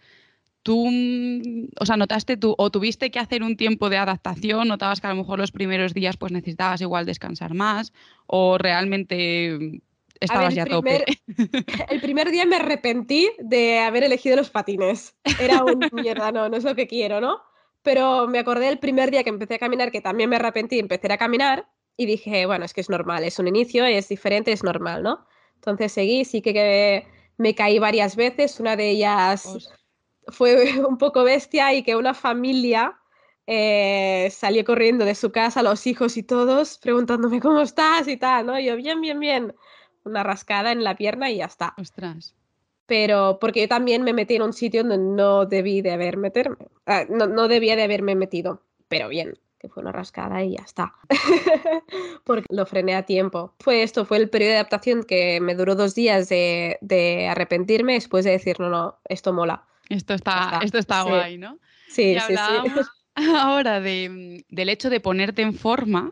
Tú, 0.62 0.89
mm, 0.91 1.70
o 1.80 1.86
sea, 1.86 1.96
notaste 1.96 2.36
tú, 2.36 2.54
o 2.58 2.70
tuviste 2.70 3.12
que 3.12 3.20
hacer 3.20 3.44
un 3.44 3.56
tiempo 3.56 3.89
de 3.89 3.98
adaptación, 3.98 4.67
notabas 4.67 5.00
que 5.00 5.08
a 5.08 5.12
lo 5.12 5.15
mejor 5.15 5.39
los 5.39 5.54
primeros 5.54 5.94
días 5.94 6.17
pues 6.17 6.34
necesitabas 6.34 6.82
igual 6.82 7.06
descansar 7.06 7.54
más, 7.54 7.94
o 8.28 8.58
realmente 8.58 9.58
mm, 9.58 9.78
estabas 10.20 10.54
ver, 10.54 10.56
ya 10.56 10.63
a 10.63 10.65
tope. 10.65 11.06
primer, 11.28 11.88
el 11.91 12.02
primer 12.02 12.32
día 12.32 12.46
me 12.46 12.58
arrepentí 12.58 13.30
de 13.39 13.80
haber 13.80 14.04
elegido 14.04 14.36
los 14.36 14.50
patines. 14.50 15.15
Era 15.39 15.63
un 15.63 15.88
mierda, 15.94 16.34
no, 16.34 16.50
no 16.50 16.58
es 16.58 16.65
lo 16.65 16.76
que 16.76 16.88
quiero, 16.88 17.22
¿no? 17.22 17.39
Pero 17.84 18.28
me 18.28 18.39
acordé 18.39 18.65
del 18.65 18.80
primer 18.80 19.12
día 19.12 19.24
que 19.24 19.30
empecé 19.30 19.56
a 19.56 19.60
caminar, 19.60 19.91
que 19.91 20.02
también 20.02 20.30
me 20.30 20.36
arrepentí, 20.36 20.80
empecé 20.80 21.12
a 21.12 21.17
caminar 21.17 21.67
y 21.98 22.06
dije, 22.06 22.46
bueno, 22.46 22.65
es 22.65 22.74
que 22.74 22.82
es 22.82 22.89
normal, 22.89 23.24
es 23.24 23.39
un 23.39 23.48
inicio, 23.48 23.86
es 23.86 24.10
diferente, 24.10 24.52
es 24.52 24.63
normal, 24.63 25.04
¿no? 25.04 25.26
Entonces 25.56 25.91
seguí, 25.91 26.26
sí 26.26 26.41
que, 26.41 26.54
que 26.54 27.08
me 27.38 27.56
caí 27.56 27.80
varias 27.80 28.15
veces, 28.15 28.60
una 28.60 28.76
de 28.76 28.89
ellas 28.89 29.70
fue 30.28 30.80
un 30.88 30.98
poco 30.98 31.24
bestia 31.24 31.74
y 31.74 31.84
que 31.84 31.96
una 31.96 32.13
familia 32.13 32.98
eh, 33.48 34.30
salió 34.32 34.63
corriendo 34.63 35.06
de 35.06 35.15
su 35.15 35.32
casa, 35.32 35.63
los 35.63 35.86
hijos 35.88 36.17
y 36.17 36.24
todos, 36.24 36.78
preguntándome 36.78 37.39
cómo 37.39 37.62
estás 37.62 38.08
y 38.08 38.17
tal, 38.17 38.46
¿no? 38.46 38.60
Y 38.60 38.65
yo, 38.65 38.76
bien, 38.76 39.02
bien, 39.02 39.20
bien. 39.20 39.56
Una 40.04 40.24
rascada 40.24 40.72
en 40.72 40.84
la 40.84 40.96
pierna 40.96 41.30
y 41.30 41.38
ya 41.38 41.46
está. 41.46 41.74
Ostras. 41.78 42.36
Pero 42.91 43.38
porque 43.39 43.62
yo 43.62 43.67
también 43.69 44.04
me 44.04 44.12
metí 44.12 44.36
en 44.36 44.41
un 44.41 44.51
sitio 44.51 44.84
donde 44.84 44.97
no 44.97 45.45
debí 45.45 45.82
de 45.82 45.91
haber 45.91 46.17
meterme. 46.17 46.58
Ah, 46.86 47.06
no, 47.08 47.25
no 47.25 47.47
debía 47.47 47.77
de 47.77 47.84
haberme 47.84 48.15
metido, 48.15 48.63
pero 48.89 49.08
bien, 49.08 49.39
que 49.62 49.69
fue 49.69 49.82
una 49.82 49.93
rascada 49.93 50.43
y 50.43 50.58
ya 50.58 50.63
está. 50.65 50.93
porque 52.25 52.47
lo 52.49 52.65
frené 52.65 52.95
a 52.95 53.04
tiempo. 53.04 53.54
Fue 53.62 53.82
esto, 53.84 54.04
fue 54.04 54.17
el 54.17 54.30
periodo 54.30 54.51
de 54.51 54.58
adaptación 54.58 55.04
que 55.06 55.39
me 55.39 55.56
duró 55.56 55.75
dos 55.75 55.95
días 55.95 56.27
de, 56.27 56.80
de 56.82 57.30
arrepentirme 57.30 57.93
después 57.93 58.25
de 58.25 58.32
decir, 58.32 58.60
no, 58.60 58.67
no, 58.67 58.99
esto 59.06 59.32
mola. 59.32 59.63
Esto 59.88 60.13
está, 60.13 60.49
está, 60.51 60.65
esto 60.65 60.77
está 60.77 61.04
sí. 61.04 61.10
guay, 61.12 61.38
¿no? 61.38 61.60
Sí, 61.88 62.12
y 62.12 62.19
sí, 62.19 62.36
sí. 62.36 62.82
ahora 63.39 63.80
de, 63.80 64.10
mm, 64.49 64.54
del 64.54 64.67
hecho 64.67 64.89
de 64.89 64.99
ponerte 64.99 65.43
en 65.43 65.54
forma. 65.54 66.12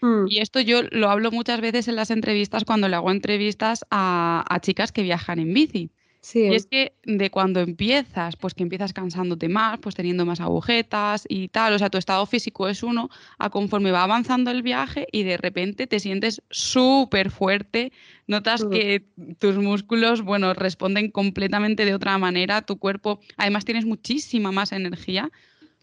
Mm, 0.00 0.26
Y 0.26 0.40
esto 0.40 0.58
yo 0.58 0.82
lo 0.90 1.08
hablo 1.08 1.30
muchas 1.30 1.60
veces 1.60 1.86
en 1.86 1.94
las 1.94 2.10
entrevistas 2.10 2.64
cuando 2.64 2.88
le 2.88 2.96
hago 2.96 3.12
entrevistas 3.12 3.84
a, 3.92 4.44
a 4.52 4.58
chicas 4.58 4.90
que 4.90 5.02
viajan 5.02 5.38
en 5.38 5.54
bici. 5.54 5.92
Sí. 6.26 6.40
Y 6.40 6.54
es 6.54 6.66
que 6.66 6.92
de 7.04 7.30
cuando 7.30 7.60
empiezas, 7.60 8.36
pues 8.36 8.52
que 8.52 8.64
empiezas 8.64 8.92
cansándote 8.92 9.48
más, 9.48 9.78
pues 9.78 9.94
teniendo 9.94 10.26
más 10.26 10.40
agujetas 10.40 11.24
y 11.28 11.48
tal, 11.48 11.74
o 11.74 11.78
sea, 11.78 11.88
tu 11.88 11.98
estado 11.98 12.26
físico 12.26 12.68
es 12.68 12.82
uno, 12.82 13.10
a 13.38 13.48
conforme 13.50 13.92
va 13.92 14.02
avanzando 14.02 14.50
el 14.50 14.62
viaje 14.62 15.06
y 15.12 15.22
de 15.22 15.36
repente 15.36 15.86
te 15.86 16.00
sientes 16.00 16.42
súper 16.50 17.30
fuerte, 17.30 17.92
notas 18.26 18.64
que 18.64 19.04
tus 19.38 19.56
músculos, 19.56 20.22
bueno, 20.22 20.52
responden 20.52 21.12
completamente 21.12 21.84
de 21.84 21.94
otra 21.94 22.18
manera, 22.18 22.62
tu 22.62 22.78
cuerpo, 22.78 23.20
además 23.36 23.64
tienes 23.64 23.84
muchísima 23.84 24.50
más 24.50 24.72
energía. 24.72 25.30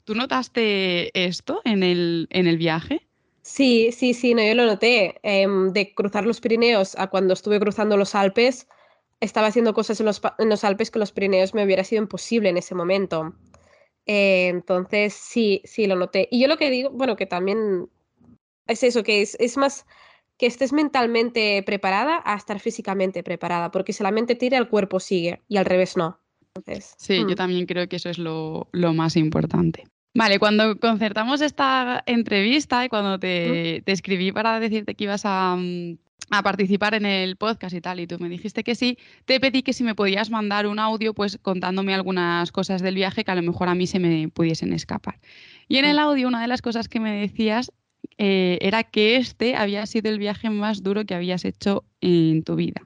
¿Tú 0.03 0.13
notaste 0.13 1.25
esto 1.25 1.61
en 1.63 1.83
el, 1.83 2.27
en 2.31 2.47
el 2.47 2.57
viaje? 2.57 3.07
Sí, 3.41 3.91
sí, 3.91 4.13
sí, 4.13 4.33
no, 4.33 4.41
yo 4.41 4.55
lo 4.55 4.65
noté. 4.65 5.19
em, 5.23 5.71
de 5.71 5.93
cruzar 5.93 6.25
los 6.25 6.41
Pirineos 6.41 6.95
a 6.97 7.07
cuando 7.07 7.33
estuve 7.33 7.59
cruzando 7.59 7.97
los 7.97 8.15
Alpes, 8.15 8.67
estaba 9.23 9.47
haciendo 9.47 9.73
cosas 9.73 9.99
en 9.99 10.05
los, 10.05 10.21
en 10.37 10.49
los 10.49 10.63
Alpes 10.63 10.91
que 10.91 10.99
los 10.99 11.11
Pirineos 11.11 11.53
me 11.53 11.63
hubiera 11.63 11.83
sido 11.83 12.01
imposible 12.01 12.49
en 12.49 12.57
ese 12.57 12.75
momento. 12.75 13.33
Eh, 14.05 14.49
entonces, 14.49 15.13
sí, 15.13 15.61
sí, 15.63 15.87
lo 15.87 15.95
noté. 15.95 16.27
Y 16.29 16.41
yo 16.41 16.47
lo 16.47 16.57
que 16.57 16.69
digo, 16.69 16.89
bueno, 16.89 17.15
que 17.15 17.25
también 17.25 17.89
es 18.67 18.83
eso, 18.83 19.03
que 19.03 19.21
es, 19.21 19.35
es 19.39 19.57
más 19.57 19.85
que 20.37 20.45
estés 20.45 20.73
mentalmente 20.73 21.63
preparada 21.63 22.21
a 22.25 22.35
estar 22.35 22.59
físicamente 22.59 23.23
preparada, 23.23 23.71
porque 23.71 23.93
si 23.93 24.03
la 24.03 24.11
mente 24.11 24.35
tira, 24.35 24.57
el 24.57 24.67
cuerpo 24.67 24.99
sigue 24.99 25.41
y 25.47 25.57
al 25.57 25.65
revés 25.65 25.95
no. 25.95 26.19
Entonces, 26.55 26.93
Sí, 26.97 27.19
yo 27.19 27.29
mm, 27.29 27.35
también 27.35 27.65
creo 27.65 27.87
que 27.87 27.95
eso 27.95 28.09
es 28.09 28.17
lo, 28.17 28.67
lo 28.71 28.93
más 28.93 29.15
importante. 29.15 29.85
Vale, 30.15 30.37
cuando 30.37 30.77
concertamos 30.79 31.41
esta 31.41 32.03
entrevista 32.05 32.85
y 32.85 32.89
cuando 32.89 33.17
te, 33.19 33.81
te 33.85 33.91
escribí 33.91 34.31
para 34.31 34.59
decirte 34.59 34.93
que 34.93 35.05
ibas 35.05 35.23
a, 35.25 35.55
mm, 35.55 35.97
a 36.29 36.41
participar 36.41 36.93
en 36.93 37.05
el 37.05 37.35
podcast 37.35 37.75
y 37.75 37.81
tal, 37.81 37.99
y 37.99 38.07
tú 38.07 38.17
me 38.19 38.29
dijiste 38.29 38.63
que 38.63 38.75
sí, 38.75 38.97
te 39.25 39.39
pedí 39.39 39.61
que 39.61 39.73
si 39.73 39.83
me 39.83 39.95
podías 39.95 40.29
mandar 40.29 40.67
un 40.67 40.79
audio, 40.79 41.13
pues 41.13 41.37
contándome 41.41 41.93
algunas 41.93 42.51
cosas 42.51 42.81
del 42.81 42.95
viaje 42.95 43.23
que 43.23 43.31
a 43.31 43.35
lo 43.35 43.43
mejor 43.43 43.69
a 43.69 43.75
mí 43.75 43.87
se 43.87 43.99
me 43.99 44.29
pudiesen 44.29 44.73
escapar. 44.73 45.19
Y 45.67 45.77
en 45.77 45.85
el 45.85 45.99
audio, 45.99 46.27
una 46.27 46.41
de 46.41 46.47
las 46.47 46.61
cosas 46.61 46.87
que 46.87 46.99
me 46.99 47.21
decías 47.21 47.71
eh, 48.17 48.57
era 48.61 48.83
que 48.83 49.17
este 49.17 49.55
había 49.55 49.85
sido 49.85 50.09
el 50.09 50.19
viaje 50.19 50.49
más 50.49 50.83
duro 50.83 51.05
que 51.05 51.15
habías 51.15 51.45
hecho 51.45 51.83
en 52.01 52.43
tu 52.43 52.55
vida 52.55 52.85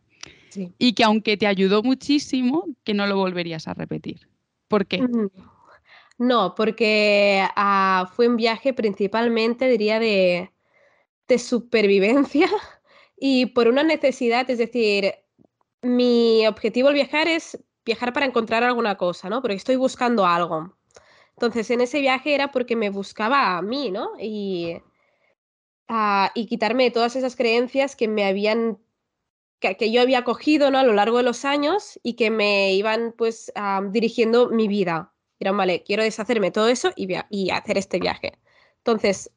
sí. 0.49 0.73
y 0.77 0.93
que 0.93 1.03
aunque 1.03 1.37
te 1.37 1.47
ayudó 1.47 1.83
muchísimo, 1.83 2.65
que 2.83 2.93
no 2.93 3.07
lo 3.07 3.17
volverías 3.17 3.67
a 3.67 3.73
repetir. 3.73 4.27
¿Por 4.67 4.85
qué? 4.85 5.01
Mm. 5.01 5.29
No, 6.19 6.55
porque 6.55 7.45
ah, 7.55 8.11
fue 8.15 8.27
un 8.27 8.37
viaje 8.37 8.73
principalmente, 8.73 9.67
diría, 9.67 9.99
de, 9.99 10.51
de 11.27 11.39
supervivencia 11.39 12.49
y 13.17 13.47
por 13.47 13.67
una 13.67 13.83
necesidad, 13.83 14.49
es 14.49 14.59
decir, 14.59 15.15
mi 15.81 16.45
objetivo 16.47 16.89
al 16.89 16.93
viajar 16.93 17.27
es 17.27 17.57
viajar 17.85 18.13
para 18.13 18.25
encontrar 18.25 18.63
alguna 18.63 18.97
cosa, 18.97 19.29
¿no? 19.29 19.41
Porque 19.41 19.55
estoy 19.55 19.75
buscando 19.75 20.25
algo. 20.25 20.77
Entonces, 21.31 21.69
en 21.71 21.81
ese 21.81 21.99
viaje 22.01 22.35
era 22.35 22.51
porque 22.51 22.75
me 22.75 22.89
buscaba 22.89 23.57
a 23.57 23.61
mí, 23.61 23.91
¿no? 23.91 24.11
Y, 24.19 24.81
ah, 25.87 26.31
y 26.35 26.45
quitarme 26.47 26.91
todas 26.91 27.15
esas 27.15 27.35
creencias 27.35 27.95
que 27.95 28.07
me 28.07 28.25
habían, 28.25 28.79
que, 29.59 29.77
que 29.77 29.91
yo 29.91 30.01
había 30.01 30.23
cogido, 30.23 30.69
¿no? 30.71 30.79
A 30.79 30.83
lo 30.83 30.93
largo 30.93 31.17
de 31.17 31.23
los 31.23 31.45
años 31.45 31.99
y 32.03 32.15
que 32.15 32.29
me 32.29 32.73
iban, 32.73 33.13
pues, 33.17 33.51
ah, 33.55 33.81
dirigiendo 33.89 34.49
mi 34.49 34.67
vida. 34.67 35.13
Era, 35.39 35.51
vale, 35.51 35.83
quiero 35.83 36.03
deshacerme 36.03 36.47
de 36.47 36.51
todo 36.51 36.67
eso 36.67 36.91
y, 36.95 37.07
y 37.29 37.51
hacer 37.51 37.77
este 37.77 37.99
viaje. 37.99 38.33
Entonces, 38.79 39.31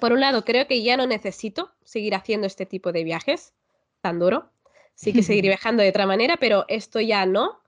por 0.00 0.12
un 0.12 0.20
lado, 0.20 0.44
creo 0.44 0.66
que 0.66 0.82
ya 0.82 0.96
no 0.96 1.06
necesito 1.06 1.72
seguir 1.84 2.14
haciendo 2.14 2.46
este 2.46 2.66
tipo 2.66 2.92
de 2.92 3.04
viajes 3.04 3.54
tan 4.00 4.18
duro. 4.18 4.50
Sí 4.94 5.12
que 5.12 5.22
seguiré 5.22 5.48
viajando 5.54 5.82
de 5.82 5.88
otra 5.90 6.06
manera, 6.06 6.36
pero 6.38 6.64
esto 6.68 7.00
ya 7.00 7.26
no. 7.26 7.60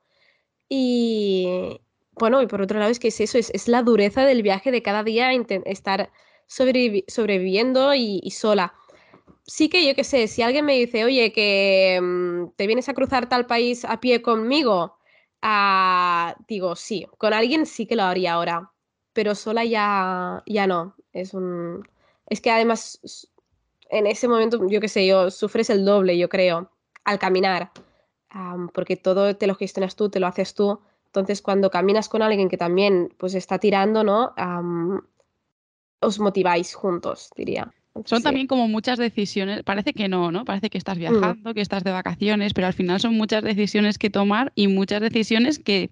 Y 0.69 1.81
bueno, 2.13 2.43
y 2.43 2.47
por 2.47 2.63
otro 2.63 2.79
lado 2.79 2.91
es 2.91 2.99
que 2.99 3.09
es 3.09 3.21
eso, 3.21 3.39
es, 3.39 3.51
es 3.51 3.69
la 3.69 3.83
dureza 3.83 4.25
del 4.25 4.43
viaje 4.43 4.71
de 4.71 4.83
cada 4.83 5.03
día 5.03 5.31
estar 5.65 6.11
sobrevivi- 6.49 7.05
sobreviviendo 7.09 7.95
y, 7.95 8.21
y 8.23 8.31
sola. 8.33 8.75
Sí 9.47 9.69
que 9.69 9.87
yo 9.87 9.95
qué 9.95 10.05
sé, 10.05 10.27
si 10.29 10.43
alguien 10.43 10.65
me 10.65 10.75
dice, 10.77 11.05
oye, 11.05 11.33
que 11.33 12.01
mm, 12.03 12.49
te 12.57 12.67
vienes 12.67 12.89
a 12.89 12.95
cruzar 12.95 13.29
tal 13.29 13.47
país 13.47 13.85
a 13.85 14.01
pie 14.01 14.23
conmigo, 14.23 14.99
ah, 15.43 16.37
digo, 16.49 16.75
sí, 16.77 17.07
con 17.19 17.33
alguien 17.33 17.67
sí 17.67 17.87
que 17.87 17.97
lo 17.97 18.03
haría 18.05 18.35
ahora, 18.35 18.73
pero 19.13 19.35
sola 19.35 19.65
ya, 19.65 20.43
ya 20.47 20.67
no. 20.67 20.97
Es 21.13 21.33
un... 21.35 21.87
Es 22.29 22.41
que 22.41 22.51
además 22.51 23.01
en 23.91 24.07
ese 24.07 24.29
momento, 24.29 24.67
yo 24.69 24.81
qué 24.81 24.89
sé, 24.89 25.07
yo 25.07 25.31
sufres 25.31 25.71
el 25.71 25.85
doble, 25.85 26.19
yo 26.19 26.29
creo, 26.29 26.71
al 27.05 27.19
caminar. 27.19 27.71
porque 28.75 28.97
todo 28.97 29.37
te 29.37 29.47
lo 29.47 29.55
gestionas 29.55 29.97
tú, 29.97 30.09
te 30.11 30.21
lo 30.21 30.27
haces 30.27 30.55
tú. 30.55 30.81
Entonces, 31.07 31.41
cuando 31.41 31.71
caminas 31.71 32.09
con 32.09 32.23
alguien 32.23 32.49
que 32.49 32.59
también 32.59 33.15
pues 33.17 33.35
está 33.35 33.59
tirando, 33.59 34.05
¿no? 34.05 34.35
os 36.01 36.19
motiváis 36.21 36.75
juntos, 36.75 37.31
diría. 37.37 37.73
son 38.05 38.23
también 38.23 38.47
como 38.47 38.69
muchas 38.69 38.99
decisiones, 38.99 39.63
parece 39.63 39.95
que 39.95 40.09
no, 40.09 40.31
¿no? 40.31 40.45
Parece 40.45 40.69
que 40.69 40.77
estás 40.77 40.99
mm. 40.99 41.01
viajando, 41.01 41.55
que 41.55 41.63
estás 41.63 41.85
de 41.85 41.91
vacaciones, 41.91 42.53
pero 42.53 42.67
al 42.67 42.75
final 42.75 43.01
son 43.01 43.15
muchas 43.15 43.43
decisiones 43.43 43.97
que 43.97 44.11
tomar 44.11 44.53
y 44.55 44.69
muchas 44.69 45.01
decisiones 45.01 45.59
que, 45.59 45.91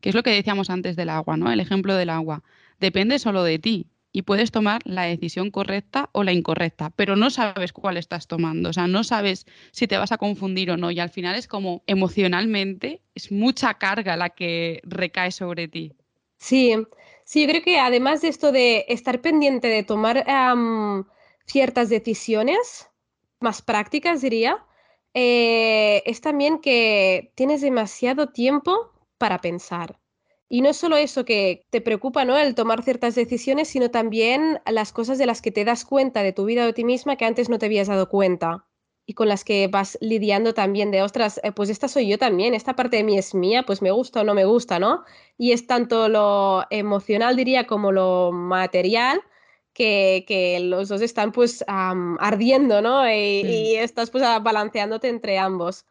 que 0.00 0.08
es 0.08 0.14
lo 0.16 0.24
que 0.24 0.30
decíamos 0.30 0.68
antes 0.68 0.96
del 0.96 1.10
agua, 1.10 1.36
¿no? 1.36 1.52
El 1.52 1.60
ejemplo 1.60 1.94
del 1.94 2.10
agua. 2.10 2.42
Depende 2.80 3.20
solo 3.20 3.44
de 3.44 3.60
ti 3.60 3.86
y 4.16 4.22
puedes 4.22 4.50
tomar 4.50 4.80
la 4.86 5.02
decisión 5.02 5.50
correcta 5.50 6.08
o 6.12 6.24
la 6.24 6.32
incorrecta, 6.32 6.88
pero 6.88 7.16
no 7.16 7.28
sabes 7.28 7.74
cuál 7.74 7.98
estás 7.98 8.26
tomando, 8.26 8.70
o 8.70 8.72
sea, 8.72 8.86
no 8.86 9.04
sabes 9.04 9.44
si 9.72 9.86
te 9.86 9.98
vas 9.98 10.10
a 10.10 10.16
confundir 10.16 10.70
o 10.70 10.78
no 10.78 10.90
y 10.90 11.00
al 11.00 11.10
final 11.10 11.36
es 11.36 11.46
como 11.46 11.82
emocionalmente 11.86 13.02
es 13.14 13.30
mucha 13.30 13.74
carga 13.74 14.16
la 14.16 14.30
que 14.30 14.80
recae 14.84 15.32
sobre 15.32 15.68
ti. 15.68 15.92
Sí, 16.38 16.74
sí, 17.26 17.42
yo 17.42 17.48
creo 17.50 17.62
que 17.62 17.78
además 17.78 18.22
de 18.22 18.28
esto 18.28 18.52
de 18.52 18.86
estar 18.88 19.20
pendiente 19.20 19.68
de 19.68 19.82
tomar 19.82 20.24
ciertas 21.44 21.90
decisiones 21.90 22.88
más 23.40 23.60
prácticas, 23.60 24.22
diría, 24.22 24.64
eh, 25.12 26.02
es 26.06 26.22
también 26.22 26.58
que 26.62 27.32
tienes 27.34 27.60
demasiado 27.60 28.28
tiempo 28.28 28.92
para 29.18 29.42
pensar. 29.42 29.98
Y 30.48 30.60
no 30.60 30.68
es 30.68 30.76
solo 30.76 30.96
eso 30.96 31.24
que 31.24 31.66
te 31.70 31.80
preocupa, 31.80 32.24
¿no? 32.24 32.36
El 32.36 32.54
tomar 32.54 32.82
ciertas 32.82 33.14
decisiones, 33.14 33.68
sino 33.68 33.90
también 33.90 34.60
las 34.66 34.92
cosas 34.92 35.18
de 35.18 35.26
las 35.26 35.42
que 35.42 35.50
te 35.50 35.64
das 35.64 35.84
cuenta 35.84 36.22
de 36.22 36.32
tu 36.32 36.44
vida 36.44 36.62
o 36.62 36.66
de 36.66 36.72
ti 36.72 36.84
misma 36.84 37.16
que 37.16 37.24
antes 37.24 37.48
no 37.48 37.58
te 37.58 37.66
habías 37.66 37.88
dado 37.88 38.08
cuenta 38.08 38.66
y 39.06 39.14
con 39.14 39.28
las 39.28 39.44
que 39.44 39.68
vas 39.68 39.96
lidiando 40.00 40.52
también 40.52 40.90
de, 40.90 41.02
ostras, 41.02 41.40
eh, 41.44 41.52
pues 41.52 41.70
esta 41.70 41.86
soy 41.86 42.08
yo 42.08 42.18
también, 42.18 42.54
esta 42.54 42.74
parte 42.74 42.96
de 42.96 43.04
mí 43.04 43.16
es 43.16 43.34
mía, 43.34 43.62
pues 43.64 43.80
me 43.80 43.92
gusta 43.92 44.22
o 44.22 44.24
no 44.24 44.34
me 44.34 44.44
gusta, 44.44 44.80
¿no? 44.80 45.04
Y 45.38 45.52
es 45.52 45.68
tanto 45.68 46.08
lo 46.08 46.64
emocional, 46.70 47.36
diría, 47.36 47.68
como 47.68 47.92
lo 47.92 48.32
material, 48.32 49.20
que, 49.72 50.58
los 50.62 50.88
dos 50.88 51.02
están 51.02 51.30
pues 51.30 51.64
ardiendo, 51.68 52.82
¿no? 52.82 53.08
Y, 53.08 53.76
estás 53.76 54.10
pues 54.10 54.24
balanceándote 54.42 55.08
entre 55.08 55.38
ambos. 55.38 55.84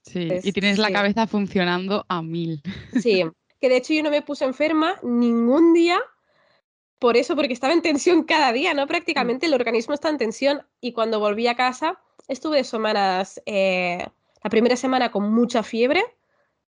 Sí, 0.00 0.28
y 0.42 0.52
tienes 0.52 0.78
la 0.78 0.90
cabeza 0.90 1.26
funcionando 1.26 2.06
a 2.08 2.22
mil. 2.22 2.62
Sí, 3.00 3.24
que 3.62 3.68
de 3.68 3.76
hecho 3.76 3.94
yo 3.94 4.02
no 4.02 4.10
me 4.10 4.22
puse 4.22 4.44
enferma 4.44 4.96
ningún 5.04 5.72
día 5.72 6.00
por 6.98 7.16
eso, 7.16 7.36
porque 7.36 7.52
estaba 7.52 7.72
en 7.72 7.80
tensión 7.80 8.24
cada 8.24 8.52
día, 8.52 8.74
¿no? 8.74 8.88
Prácticamente 8.88 9.46
el 9.46 9.54
organismo 9.54 9.94
está 9.94 10.08
en 10.08 10.18
tensión 10.18 10.62
y 10.80 10.92
cuando 10.92 11.20
volví 11.20 11.46
a 11.46 11.54
casa 11.54 12.00
estuve 12.26 12.64
semanas, 12.64 13.40
eh, 13.46 14.04
la 14.42 14.50
primera 14.50 14.74
semana 14.74 15.12
con 15.12 15.32
mucha 15.32 15.62
fiebre 15.62 16.02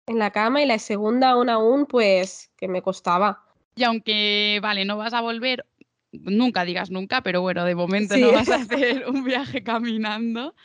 en 0.05 0.17
la 0.17 0.31
cama 0.31 0.61
y 0.61 0.65
la 0.65 0.79
segunda 0.79 1.31
aún 1.31 1.49
aún 1.49 1.87
pues 1.87 2.51
que 2.55 2.69
me 2.69 2.81
costaba. 2.81 3.43
Y 3.75 3.83
aunque, 3.83 4.59
vale, 4.61 4.85
no 4.85 4.95
vas 4.95 5.13
a 5.13 5.19
volver, 5.19 5.65
nunca 6.13 6.63
digas 6.63 6.89
nunca, 6.89 7.21
pero 7.21 7.41
bueno, 7.41 7.65
de 7.65 7.75
momento 7.75 8.15
no 8.15 8.31
vas 8.31 8.47
a 8.47 8.55
hacer 8.61 9.09
un 9.09 9.25
viaje 9.25 9.61
caminando 9.61 10.55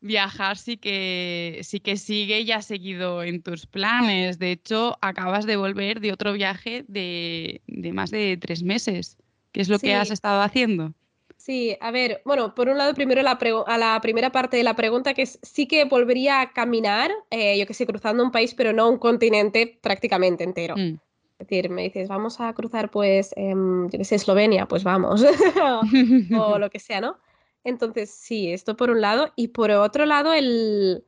viajar 0.00 0.56
sí 0.56 0.76
que, 0.76 1.60
sí 1.62 1.80
que 1.80 1.96
sigue 1.96 2.40
y 2.40 2.52
ha 2.52 2.62
seguido 2.62 3.22
en 3.22 3.42
tus 3.42 3.66
planes. 3.66 4.38
De 4.38 4.52
hecho, 4.52 4.96
acabas 5.00 5.46
de 5.46 5.56
volver 5.56 6.00
de 6.00 6.12
otro 6.12 6.32
viaje 6.32 6.84
de, 6.88 7.60
más 7.92 8.10
de 8.10 8.36
tres 8.40 8.62
meses. 8.62 9.16
¿Qué 9.52 9.60
es 9.60 9.68
lo 9.68 9.78
que 9.78 9.94
has 9.94 10.10
estado 10.10 10.42
haciendo? 10.42 10.92
Sí, 11.36 11.76
a 11.80 11.90
ver, 11.90 12.20
bueno, 12.24 12.54
por 12.54 12.68
un 12.68 12.76
lado, 12.76 12.92
primero 12.94 13.22
a 13.22 13.78
la 13.78 14.00
primera 14.00 14.30
parte 14.30 14.58
de 14.58 14.62
la 14.62 14.76
pregunta, 14.76 15.14
que 15.14 15.22
es 15.22 15.38
sí 15.42 15.66
que 15.66 15.84
volvería 15.86 16.42
a 16.42 16.52
caminar, 16.52 17.10
eh, 17.30 17.58
yo 17.58 17.66
que 17.66 17.72
sé, 17.72 17.86
cruzando 17.86 18.22
un 18.22 18.30
país, 18.30 18.54
pero 18.54 18.74
no 18.74 18.88
un 18.88 18.98
continente 18.98 19.78
prácticamente 19.80 20.44
entero. 20.44 20.76
Mm. 20.76 20.98
Es 21.38 21.48
decir, 21.48 21.70
me 21.70 21.84
dices, 21.84 22.08
vamos 22.08 22.38
a 22.40 22.52
cruzar, 22.52 22.90
pues, 22.90 23.34
yo 23.34 23.88
que 23.90 24.04
sé, 24.04 24.16
Eslovenia, 24.16 24.66
pues 24.66 24.84
vamos, 24.84 25.24
o 26.38 26.58
lo 26.58 26.68
que 26.68 26.78
sea, 26.78 27.00
¿no? 27.00 27.16
Entonces, 27.64 28.10
sí, 28.10 28.52
esto 28.52 28.76
por 28.76 28.90
un 28.90 29.00
lado. 29.00 29.32
Y 29.36 29.48
por 29.48 29.70
otro 29.70 30.06
lado, 30.06 30.32
el, 30.32 31.04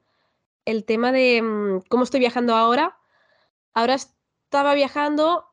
tema 0.87 1.13
de 1.13 1.43
mm, 1.43 1.83
cómo 1.89 2.05
estoy 2.05 2.21
viajando 2.21 2.55
ahora. 2.55 2.99
Ahora 3.75 3.95
estaba 3.95 4.75
viajando, 4.75 5.47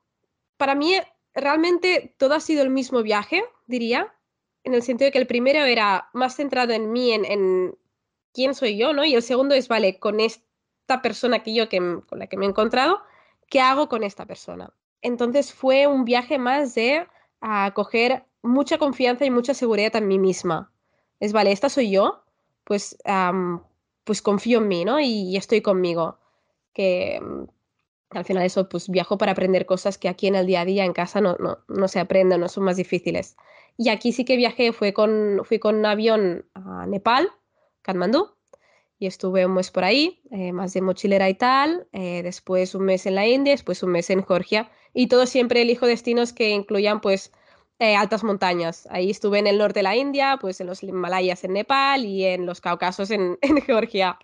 para 0.58 0.76
mí 0.76 0.96
realmente 1.34 2.16
todo 2.18 2.34
ha 2.36 2.40
sido 2.42 2.64
el 2.64 2.70
mismo 2.70 3.02
viaje, 3.02 3.44
diría, 3.66 4.14
en 4.64 4.74
el 4.74 4.82
sentido 4.84 5.08
de 5.08 5.12
que 5.14 5.20
el 5.20 5.28
primero 5.28 5.60
era 5.64 6.10
más 6.14 6.36
centrado 6.36 6.74
en 6.74 6.92
mí, 6.92 7.14
en, 7.14 7.78
quién 8.34 8.54
soy 8.56 8.78
yo, 8.78 8.94
¿no? 8.94 9.06
Y 9.06 9.16
el 9.16 9.24
segundo 9.24 9.56
es, 9.56 9.70
vale, 9.70 10.00
con 10.00 10.20
esta 10.20 11.02
persona 11.02 11.44
que 11.44 11.54
yo, 11.54 11.70
que, 11.70 11.80
con 12.08 12.20
la 12.20 12.28
que 12.28 12.38
me 12.38 12.46
he 12.46 12.50
encontrado, 12.50 13.02
¿qué 13.48 13.62
hago 13.62 13.88
con 13.88 14.04
esta 14.04 14.26
persona? 14.26 14.74
Entonces 15.02 15.54
fue 15.54 15.88
un 15.88 16.04
viaje 16.04 16.38
más 16.38 16.76
de 16.76 17.08
a 17.40 17.74
coger 17.74 18.26
mucha 18.42 18.78
confianza 18.78 19.26
y 19.26 19.32
mucha 19.32 19.54
seguridad 19.54 19.96
en 19.96 20.08
mí 20.08 20.20
misma 20.20 20.74
es, 21.20 21.34
vale, 21.34 21.52
esta 21.52 21.70
soy 21.70 21.92
yo, 21.92 22.24
pues, 22.64 22.98
pues 24.04 24.22
confío 24.22 24.60
en 24.60 24.68
mí, 24.68 24.86
¿no? 24.86 25.00
Y, 25.00 25.36
estoy 25.38 25.62
conmigo. 25.62 26.18
Que 26.74 27.20
mm, 27.22 27.44
al 28.12 28.26
final 28.26 28.44
eso, 28.44 28.70
pues 28.70 28.90
viajo 28.90 29.18
para 29.18 29.34
aprender 29.34 29.66
cosas 29.66 29.98
que 29.98 30.10
aquí 30.10 30.28
en 30.28 30.36
el 30.36 30.48
día 30.48 30.62
a 30.62 30.66
día, 30.66 30.86
en 30.86 30.94
casa, 30.94 31.22
no, 31.22 31.38
no, 31.68 31.88
se 31.88 32.00
aprenden, 32.00 32.40
no 32.40 32.50
son 32.50 32.64
más 32.64 32.78
difíciles. 32.78 33.38
Y 33.78 33.90
aquí 33.90 34.12
sí 34.12 34.26
que 34.26 34.38
viajé, 34.38 34.74
fue 34.74 34.94
con, 34.94 35.42
fui 35.44 35.60
con 35.60 35.76
un 35.76 35.86
avión 35.86 36.46
a 36.54 36.86
Nepal, 36.86 37.30
Kathmandú, 37.82 38.32
y 39.00 39.08
estuve 39.08 39.46
un 39.46 39.54
mes 39.54 39.72
por 39.72 39.86
ahí, 39.86 40.22
eh, 40.32 40.52
más 40.52 40.74
de 40.74 40.82
mochilera 40.82 41.30
y 41.30 41.36
tal, 41.36 41.88
eh, 41.94 42.22
después 42.22 42.76
un 42.76 42.84
mes 42.84 43.06
en 43.06 43.16
la 43.16 43.26
India, 43.28 43.54
después 43.54 43.82
un 43.82 43.92
mes 43.92 44.10
en 44.10 44.26
Georgia, 44.26 44.70
y 44.94 45.08
todo 45.08 45.26
siempre 45.26 45.62
elijo 45.62 45.86
destinos 45.86 46.34
que 46.34 46.50
incluyan 46.50 47.00
pues 47.00 47.32
eh, 47.80 47.96
altas 47.96 48.24
montañas. 48.24 48.88
Ahí 48.92 49.10
estuve 49.10 49.40
en 49.40 49.48
el 49.48 49.58
norte 49.58 49.80
de 49.80 49.84
la 49.84 49.96
India, 49.96 50.38
pues 50.40 50.60
en 50.60 50.68
los 50.68 50.84
Himalayas 50.84 51.44
en 51.46 51.54
Nepal 51.54 52.06
y 52.06 52.26
en 52.26 52.46
los 52.46 52.60
Cáucasos 52.60 53.10
en, 53.10 53.38
Georgia. 53.66 54.20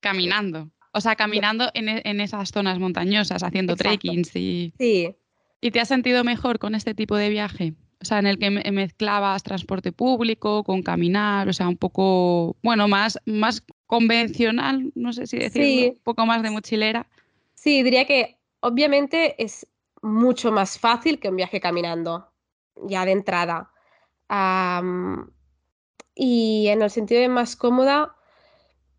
Caminando. 0.00 0.70
O 0.92 1.00
sea, 1.00 1.14
caminando 1.14 1.70
en, 1.74 1.88
e, 1.88 2.02
en, 2.04 2.20
esas 2.20 2.50
zonas 2.50 2.78
montañosas, 2.78 3.42
haciendo 3.42 3.76
trekkings 3.76 4.34
y... 4.36 4.72
Sí. 4.78 5.14
¿Y 5.60 5.70
te 5.70 5.80
has 5.80 5.88
sentido 5.88 6.24
mejor 6.24 6.58
con 6.58 6.74
este 6.74 6.94
tipo 6.94 7.16
de 7.16 7.30
viaje? 7.30 7.74
O 8.00 8.04
sea, 8.04 8.18
en 8.18 8.26
el 8.26 8.38
que 8.38 8.50
mezclabas 8.50 9.42
transporte 9.42 9.92
público 9.92 10.62
con 10.62 10.82
caminar, 10.82 11.48
o 11.48 11.52
sea, 11.52 11.68
un 11.68 11.76
poco, 11.76 12.56
bueno, 12.62 12.86
más, 12.86 13.18
más 13.24 13.62
convencional, 13.86 14.92
no 14.94 15.12
sé 15.12 15.26
si 15.26 15.38
decirlo, 15.38 15.92
un 15.92 16.00
poco 16.02 16.26
más 16.26 16.42
de 16.42 16.50
mochilera. 16.50 17.06
Sí, 17.54 17.82
diría 17.82 18.06
que 18.06 18.36
obviamente 18.60 19.42
es 19.42 19.66
mucho 20.02 20.52
más 20.52 20.78
fácil 20.78 21.18
que 21.18 21.30
un 21.30 21.36
viaje 21.36 21.60
caminando 21.60 22.28
ya 22.82 23.04
de 23.04 23.12
entrada. 23.12 23.70
y 26.14 26.68
en 26.68 26.82
el 26.82 26.90
sentido 26.90 27.20
de 27.20 27.28
más 27.28 27.56
cómoda, 27.56 28.16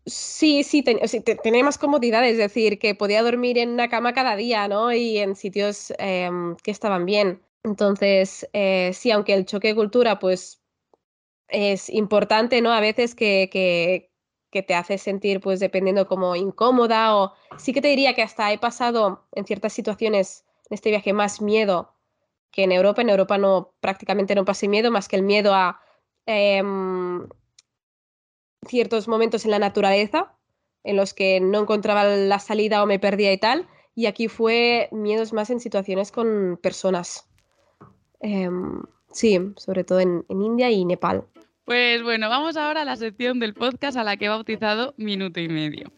sí, 0.06 0.62
sí, 0.62 0.82
tenía 0.82 1.64
más 1.64 1.78
comodidad, 1.78 2.26
es 2.26 2.38
decir, 2.38 2.78
que 2.78 2.94
podía 2.94 3.22
dormir 3.22 3.58
en 3.58 3.70
una 3.70 3.88
cama 3.88 4.14
cada 4.14 4.36
día, 4.36 4.68
¿no? 4.68 4.92
Y 4.92 5.18
en 5.18 5.36
sitios 5.36 5.92
em, 5.98 6.56
que 6.56 6.70
estaban 6.70 7.04
bien. 7.06 7.42
Entonces, 7.64 8.48
eh, 8.52 8.92
sí, 8.94 9.10
aunque 9.10 9.34
el 9.34 9.46
choque 9.46 9.68
de 9.68 9.74
cultura, 9.74 10.18
pues, 10.18 10.62
es 11.48 11.90
importante, 11.90 12.60
¿no? 12.62 12.72
A 12.72 12.80
veces 12.80 13.14
que, 13.14 13.48
que, 13.52 14.12
que 14.50 14.62
te 14.62 14.74
hace 14.74 14.98
sentir, 14.98 15.40
pues, 15.40 15.60
dependiendo 15.60 16.06
como 16.06 16.36
incómoda 16.36 17.16
o 17.16 17.32
sí 17.58 17.72
que 17.72 17.82
te 17.82 17.88
diría 17.88 18.14
que 18.14 18.22
hasta 18.22 18.52
he 18.52 18.58
pasado 18.58 19.26
en 19.32 19.44
ciertas 19.46 19.72
situaciones 19.72 20.44
en 20.70 20.74
este 20.74 20.90
viaje 20.90 21.12
más 21.12 21.40
miedo 21.40 21.95
que 22.56 22.64
en 22.64 22.72
Europa. 22.72 23.02
En 23.02 23.10
Europa 23.10 23.36
no, 23.36 23.74
prácticamente 23.80 24.34
no 24.34 24.46
pasé 24.46 24.66
miedo, 24.66 24.90
más 24.90 25.08
que 25.08 25.16
el 25.16 25.22
miedo 25.22 25.54
a 25.54 25.78
em, 26.24 27.28
ciertos 28.66 29.06
momentos 29.06 29.44
en 29.44 29.50
la 29.50 29.58
naturaleza, 29.58 30.34
en 30.82 30.96
los 30.96 31.12
que 31.12 31.38
no 31.38 31.60
encontraba 31.60 32.04
la 32.04 32.38
salida 32.38 32.82
o 32.82 32.86
me 32.86 32.98
perdía 32.98 33.32
y 33.32 33.38
tal. 33.38 33.68
Y 33.94 34.06
aquí 34.06 34.28
fue 34.28 34.88
miedos 34.90 35.34
más 35.34 35.50
en 35.50 35.60
situaciones 35.60 36.10
con 36.10 36.58
personas. 36.62 37.28
Em, 38.20 38.82
sí, 39.12 39.38
sobre 39.56 39.84
todo 39.84 40.00
en, 40.00 40.24
en 40.30 40.40
India 40.40 40.70
y 40.70 40.84
Nepal. 40.86 41.24
Pues 41.66 42.02
bueno, 42.02 42.30
vamos 42.30 42.56
ahora 42.56 42.82
a 42.82 42.84
la 42.86 42.96
sección 42.96 43.38
del 43.38 43.52
podcast 43.52 43.98
a 43.98 44.04
la 44.04 44.16
que 44.16 44.26
he 44.26 44.28
bautizado 44.28 44.94
Minuto 44.96 45.40
y 45.40 45.48
Medio. 45.48 45.92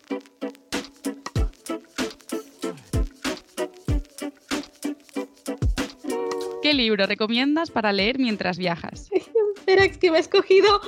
¿Qué 6.68 6.74
libro 6.74 7.06
recomiendas 7.06 7.70
para 7.70 7.94
leer 7.94 8.18
mientras 8.18 8.58
viajas? 8.58 9.10
Espera, 9.56 9.86
es 9.86 9.96
que 9.96 10.10
me 10.10 10.18
he 10.18 10.20
escogido, 10.20 10.82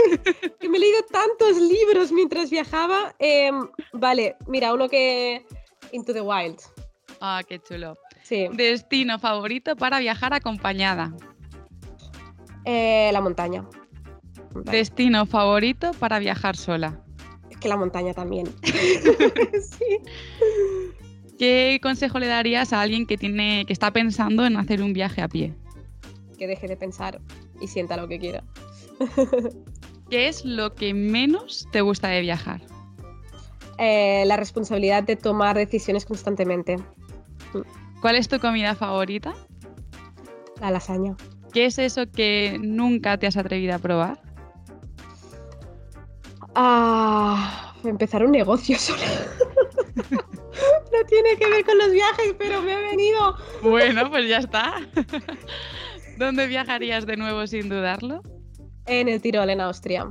que 0.60 0.66
me 0.66 0.78
he 0.78 0.80
leído 0.80 1.02
tantos 1.12 1.58
libros 1.58 2.10
mientras 2.10 2.48
viajaba. 2.48 3.14
Em, 3.18 3.68
vale, 3.92 4.36
mira, 4.46 4.72
uno 4.72 4.88
que... 4.88 5.44
Into 5.92 6.14
the 6.14 6.22
Wild. 6.22 6.56
Ah, 7.20 7.42
qué 7.46 7.58
chulo. 7.58 7.98
Sí. 8.22 8.48
Destino 8.54 9.18
favorito 9.18 9.76
para 9.76 9.98
viajar 9.98 10.32
acompañada. 10.32 11.12
Eh, 12.64 13.10
la 13.12 13.20
montaña. 13.20 13.68
Destino 14.54 15.26
favorito 15.26 15.90
para 15.98 16.18
viajar 16.18 16.56
sola. 16.56 16.98
que 17.60 17.68
la 17.68 17.76
montaña 17.76 18.14
también. 18.14 18.46
sí. 18.62 19.98
¿Qué 21.38 21.78
consejo 21.82 22.18
le 22.18 22.26
darías 22.26 22.72
a 22.72 22.80
alguien 22.80 23.06
que 23.06 23.18
tiene, 23.18 23.64
que 23.66 23.72
está 23.72 23.90
pensando 23.90 24.46
en 24.46 24.56
hacer 24.56 24.82
un 24.82 24.92
viaje 24.92 25.20
a 25.22 25.28
pie? 25.28 25.54
Que 26.38 26.46
deje 26.46 26.66
de 26.66 26.76
pensar 26.76 27.20
y 27.60 27.68
sienta 27.68 27.96
lo 27.96 28.08
que 28.08 28.18
quiera. 28.18 28.42
¿Qué 30.10 30.28
es 30.28 30.44
lo 30.44 30.74
que 30.74 30.94
menos 30.94 31.68
te 31.72 31.80
gusta 31.80 32.08
de 32.08 32.20
viajar? 32.20 32.62
Eh, 33.78 34.24
la 34.26 34.36
responsabilidad 34.36 35.02
de 35.02 35.16
tomar 35.16 35.56
decisiones 35.56 36.06
constantemente. 36.06 36.78
¿Cuál 38.00 38.16
es 38.16 38.28
tu 38.28 38.38
comida 38.38 38.74
favorita? 38.74 39.34
La 40.60 40.70
lasaña. 40.70 41.16
¿Qué 41.52 41.66
es 41.66 41.78
eso 41.78 42.10
que 42.10 42.58
nunca 42.60 43.18
te 43.18 43.26
has 43.26 43.36
atrevido 43.36 43.74
a 43.74 43.78
probar? 43.78 44.20
Ah, 46.54 47.74
empezar 47.88 48.24
un 48.24 48.32
negocio 48.32 48.78
sola. 48.78 49.06
no 49.94 51.06
tiene 51.08 51.36
que 51.36 51.48
ver 51.48 51.64
con 51.64 51.78
los 51.78 51.90
viajes, 51.90 52.34
pero 52.38 52.62
me 52.62 52.72
ha 52.72 52.80
venido. 52.80 53.36
Bueno, 53.62 54.10
pues 54.10 54.28
ya 54.28 54.38
está. 54.38 54.74
¿Dónde 56.18 56.46
viajarías 56.46 57.06
de 57.06 57.16
nuevo 57.16 57.46
sin 57.46 57.68
dudarlo? 57.68 58.22
En 58.86 59.08
el 59.08 59.20
Tirol, 59.20 59.50
en 59.50 59.60
Austria. 59.60 60.10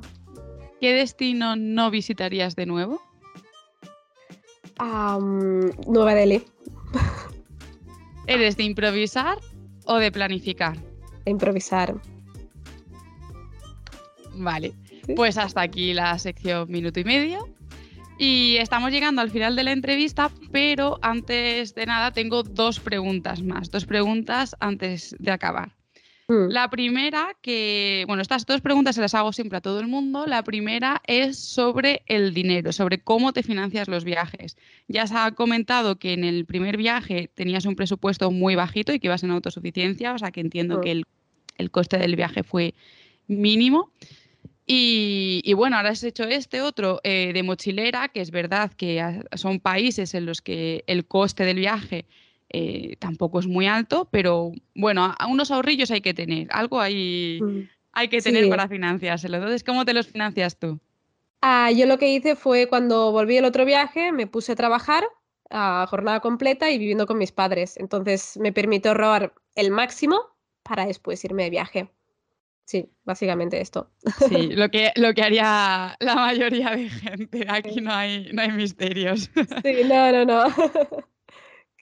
¿Qué 0.82 0.94
destino 0.94 1.56
no 1.56 1.90
visitarías 1.90 2.56
de 2.56 2.66
nuevo? 2.66 3.02
Nueva 4.80 6.14
Delhi. 6.14 6.44
¿Eres 8.28 8.58
de 8.58 8.64
improvisar 8.64 9.38
o 9.86 9.98
de 9.98 10.12
planificar? 10.12 10.78
De 11.26 11.32
improvisar. 11.32 11.96
Vale, 14.34 14.74
pues 15.16 15.38
hasta 15.38 15.62
aquí 15.62 15.94
la 15.94 16.18
sección 16.20 16.70
minuto 16.70 17.00
y 17.00 17.06
medio. 17.06 17.48
Y 18.18 18.56
estamos 18.58 18.92
llegando 18.92 19.22
al 19.22 19.30
final 19.30 19.56
de 19.56 19.64
la 19.64 19.72
entrevista, 19.72 20.32
pero 20.52 21.00
antes 21.02 21.76
de 21.76 21.86
nada 21.86 22.12
tengo 22.12 22.44
dos 22.44 22.80
preguntas 22.80 23.44
más, 23.44 23.72
dos 23.72 23.86
preguntas 23.86 24.56
antes 24.60 25.16
de 25.20 25.32
acabar. 25.32 25.76
Mm. 26.28 26.48
La 26.50 26.70
primera, 26.70 27.36
que, 27.42 28.04
bueno, 28.08 28.22
estas 28.22 28.46
dos 28.46 28.62
preguntas 28.62 28.96
se 28.96 29.02
las 29.02 29.14
hago 29.14 29.32
siempre 29.32 29.58
a 29.58 29.62
todo 29.62 29.80
el 29.80 29.88
mundo. 29.88 30.26
La 30.26 30.44
primera 30.44 31.02
es 31.06 31.38
sobre 31.38 32.02
el 32.08 32.34
dinero, 32.34 32.72
sobre 32.74 33.00
cómo 33.00 33.32
te 33.32 33.44
financias 33.44 33.88
los 33.88 34.04
viajes. 34.04 34.58
Ya 34.88 35.06
se 35.06 35.16
ha 35.16 35.32
comentado 35.32 35.98
que 35.98 36.14
en 36.14 36.24
el 36.24 36.46
primer 36.46 36.78
viaje 36.78 37.30
tenías 37.34 37.66
un 37.66 37.76
presupuesto 37.76 38.32
muy 38.32 38.56
bajito 38.56 38.94
y 38.94 39.00
que 39.00 39.08
ibas 39.08 39.24
en 39.24 39.32
autosuficiencia, 39.32 40.14
o 40.14 40.18
sea 40.18 40.32
que 40.32 40.42
entiendo 40.42 40.82
que 40.82 40.96
mm. 40.96 41.04
el, 41.58 41.72
coste 41.72 41.98
del 41.98 42.16
viaje 42.16 42.44
fue 42.44 42.74
mínimo. 43.28 43.92
Y, 44.68 45.54
bueno, 45.54 45.78
ahora 45.78 45.90
has 45.90 46.04
hecho 46.04 46.24
este 46.24 46.62
otro 46.62 47.00
eh, 47.04 47.32
de 47.34 47.44
mochilera, 47.44 48.08
que 48.08 48.22
es 48.22 48.32
verdad 48.32 48.72
que 48.74 49.24
son 49.36 49.60
países 49.60 50.16
en 50.16 50.26
los 50.26 50.42
que 50.42 50.84
el 50.88 51.06
coste 51.06 51.46
del 51.46 51.58
viaje 51.58 52.06
eh, 52.50 52.96
tampoco 53.00 53.40
es 53.40 53.48
muy 53.48 53.68
alto, 53.68 54.08
pero 54.10 54.54
bueno, 54.74 55.14
a 55.18 55.28
unos 55.28 55.52
ahorrillos 55.52 55.92
hay 55.92 56.02
que 56.02 56.14
tener, 56.14 56.48
algo 56.52 56.80
hay, 56.80 57.40
mm. 57.42 57.70
hay 57.92 58.08
que 58.08 58.22
tener 58.22 58.50
para 58.50 58.68
financiárselo. 58.68 59.38
Entonces, 59.38 59.64
¿cómo 59.64 59.86
te 59.86 59.94
los 59.94 60.08
financias 60.08 60.58
tú? 60.58 60.80
Ah, 61.42 61.70
yo 61.72 61.86
lo 61.86 62.00
que 62.00 62.10
hice 62.10 62.36
fue 62.36 62.68
cuando 62.68 63.12
volví 63.12 63.38
el 63.38 63.46
otro 63.46 63.66
viaje, 63.66 64.12
me 64.12 64.26
puse 64.26 64.54
a 64.54 64.56
trabajar 64.56 65.04
a 65.52 65.86
jornada 65.88 66.20
completa 66.22 66.72
y 66.72 66.80
viviendo 66.80 67.06
con 67.06 67.18
mis 67.18 67.32
padres. 67.32 67.78
Entonces 67.78 68.38
me 68.38 68.52
permitió 68.52 68.92
ahorrar 68.92 69.34
el 69.56 69.70
máximo 69.70 70.22
para 70.64 70.86
después 70.86 71.24
irme 71.24 71.44
de 71.44 71.50
viaje. 71.52 71.90
Sí, 72.66 72.90
básicamente 73.04 73.62
esto. 73.62 73.92
Sí, 74.28 74.50
lo 74.56 74.70
que, 74.70 74.92
lo 74.96 75.14
que 75.14 75.22
haría 75.22 75.96
la 76.00 76.16
mayoría 76.16 76.72
de 76.72 76.90
gente. 76.90 77.46
Aquí 77.50 77.80
no 77.80 77.94
hay, 77.94 78.32
no 78.34 78.42
hay 78.42 78.52
misterios. 78.52 79.30
Sí, 79.64 79.84
no, 79.88 80.12
no, 80.12 80.26
no. 80.26 80.46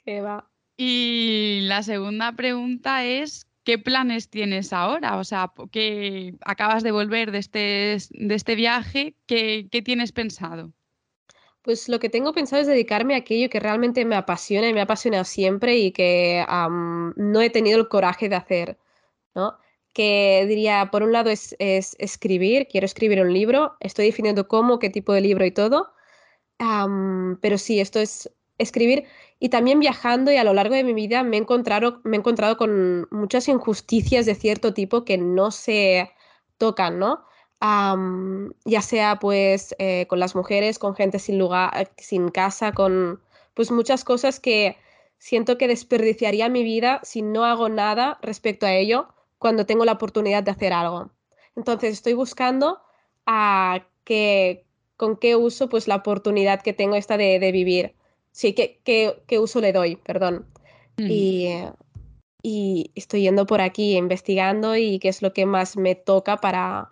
¿Qué 0.06 0.22
va? 0.22 0.50
Y 0.76 1.62
la 1.64 1.84
segunda 1.84 2.34
pregunta 2.34 3.06
es, 3.06 3.48
¿qué 3.64 3.78
planes 3.78 4.30
tienes 4.30 4.74
ahora? 4.74 5.18
O 5.18 5.24
sea, 5.24 5.54
que 5.72 6.36
acabas 6.42 6.84
de 6.84 6.92
volver 6.92 7.32
de 7.32 7.38
este, 7.38 7.98
de 8.12 8.36
este 8.36 8.56
viaje, 8.56 9.16
¿qué, 9.26 9.70
tienes 9.86 10.12
pensado? 10.12 10.74
Pues 11.62 11.88
lo 11.88 12.00
que 12.00 12.10
tengo 12.10 12.34
pensado 12.34 12.62
es 12.62 12.68
dedicarme 12.68 13.14
a 13.14 13.20
aquello 13.20 13.50
que 13.50 13.62
realmente 13.62 14.04
me 14.04 14.18
apasiona 14.18 14.68
y 14.68 14.74
me 14.74 14.82
ha 14.82 14.84
apasionado 14.84 15.24
siempre 15.24 15.78
y 15.78 15.94
que 15.94 16.46
no 17.16 17.42
he 17.42 17.50
tenido 17.50 17.80
el 17.80 17.88
coraje 17.88 18.28
de 18.28 18.36
hacer, 18.36 18.78
¿no? 19.34 19.58
Que 19.94 20.46
diría, 20.48 20.90
por 20.92 21.04
un 21.04 21.12
lado 21.12 21.30
es, 21.30 21.56
escribir, 21.60 22.68
quiero 22.68 22.86
escribir 22.86 23.22
un 23.22 23.34
libro, 23.34 23.76
estoy 23.80 24.08
definiendo 24.08 24.48
cómo, 24.48 24.80
qué 24.80 24.90
tipo 24.90 25.14
de 25.14 25.22
libro 25.22 25.46
y 25.46 25.52
todo, 25.52 25.94
pero 27.42 27.58
sí, 27.58 27.80
esto 27.80 28.00
es 28.00 28.32
escribir 28.58 29.06
y 29.40 29.50
también 29.50 29.80
viajando 29.80 30.32
y 30.32 30.38
a 30.38 30.44
lo 30.44 30.54
largo 30.54 30.76
de 30.76 30.84
mi 30.84 30.94
vida 30.94 31.24
me 31.24 31.38
he 31.38 31.40
encontrado, 31.40 32.02
me 32.04 32.18
he 32.18 32.20
encontrado 32.20 32.58
con 32.58 33.08
muchas 33.12 33.48
injusticias 33.48 34.26
de 34.26 34.36
cierto 34.36 34.74
tipo 34.74 35.06
que 35.06 35.18
no 35.18 35.52
se 35.52 36.12
tocan, 36.58 37.00
¿no? 37.00 37.26
ya 38.66 38.82
sea 38.82 39.20
pues 39.20 39.74
eh, 39.80 40.06
con 40.08 40.20
las 40.20 40.36
mujeres, 40.36 40.80
con 40.80 40.96
gente 40.96 41.18
sin 41.18 41.40
lugar, 41.40 41.92
sin 41.98 42.30
casa, 42.30 42.74
con 42.74 43.22
pues 43.54 43.72
muchas 43.72 44.04
cosas 44.04 44.42
que 44.42 44.76
siento 45.18 45.58
que 45.58 45.70
desperdiciaría 45.70 46.50
mi 46.50 46.64
vida 46.64 47.00
si 47.04 47.22
no 47.22 47.46
hago 47.46 47.70
nada 47.70 48.20
respecto 48.22 48.66
a 48.66 48.74
ello 48.74 49.08
cuando 49.44 49.68
tengo 49.68 49.86
la 49.86 49.92
oportunidad 49.92 50.42
de 50.42 50.52
hacer 50.52 50.74
algo. 50.74 51.12
Entonces 51.56 51.92
estoy 51.94 52.14
buscando 52.14 52.80
a 53.28 53.86
que, 54.04 54.66
con 54.98 55.18
qué 55.18 55.36
uso 55.36 55.70
pues 55.70 55.88
la 55.88 55.98
oportunidad 55.98 56.62
que 56.62 56.74
tengo 56.74 56.96
esta 56.96 57.18
de, 57.18 57.38
de 57.38 57.52
vivir 57.52 57.94
sí, 58.34 58.54
qué, 58.54 59.40
uso 59.40 59.62
le 59.62 59.72
doy, 59.72 59.96
perdón. 59.96 60.46
Mm. 60.98 61.08
Y, 62.46 62.92
estoy 62.96 63.22
yendo 63.22 63.46
por 63.46 63.62
aquí 63.62 63.96
investigando 63.96 64.76
y 64.76 65.00
qué 65.00 65.08
es 65.08 65.22
lo 65.22 65.32
que 65.32 65.46
más 65.46 65.78
me 65.78 65.96
toca 65.96 66.38
para, 66.38 66.90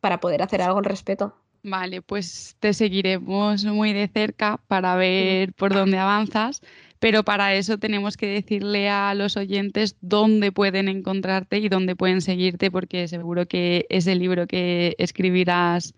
para 0.00 0.18
poder 0.18 0.40
hacer 0.40 0.62
algo 0.62 0.78
al 0.78 0.86
respecto. 0.86 1.34
Vale, 1.62 2.00
pues 2.00 2.56
te 2.58 2.72
seguiremos 2.72 3.64
muy 3.66 3.92
de 3.92 4.08
cerca 4.08 4.58
para 4.66 4.96
ver 4.96 5.52
por 5.52 5.74
dónde 5.74 5.98
avanzas, 5.98 6.62
pero 7.04 7.22
para 7.22 7.54
eso 7.54 7.76
tenemos 7.76 8.16
que 8.16 8.26
decirle 8.26 8.88
a 8.88 9.12
los 9.12 9.36
oyentes 9.36 9.98
dónde 10.00 10.52
pueden 10.52 10.88
encontrarte 10.88 11.58
y 11.58 11.68
dónde 11.68 11.96
pueden 11.96 12.22
seguirte, 12.22 12.70
porque 12.70 13.08
seguro 13.08 13.44
que 13.44 13.84
ese 13.90 14.14
libro 14.14 14.46
que 14.46 14.96
escribirás 14.96 15.92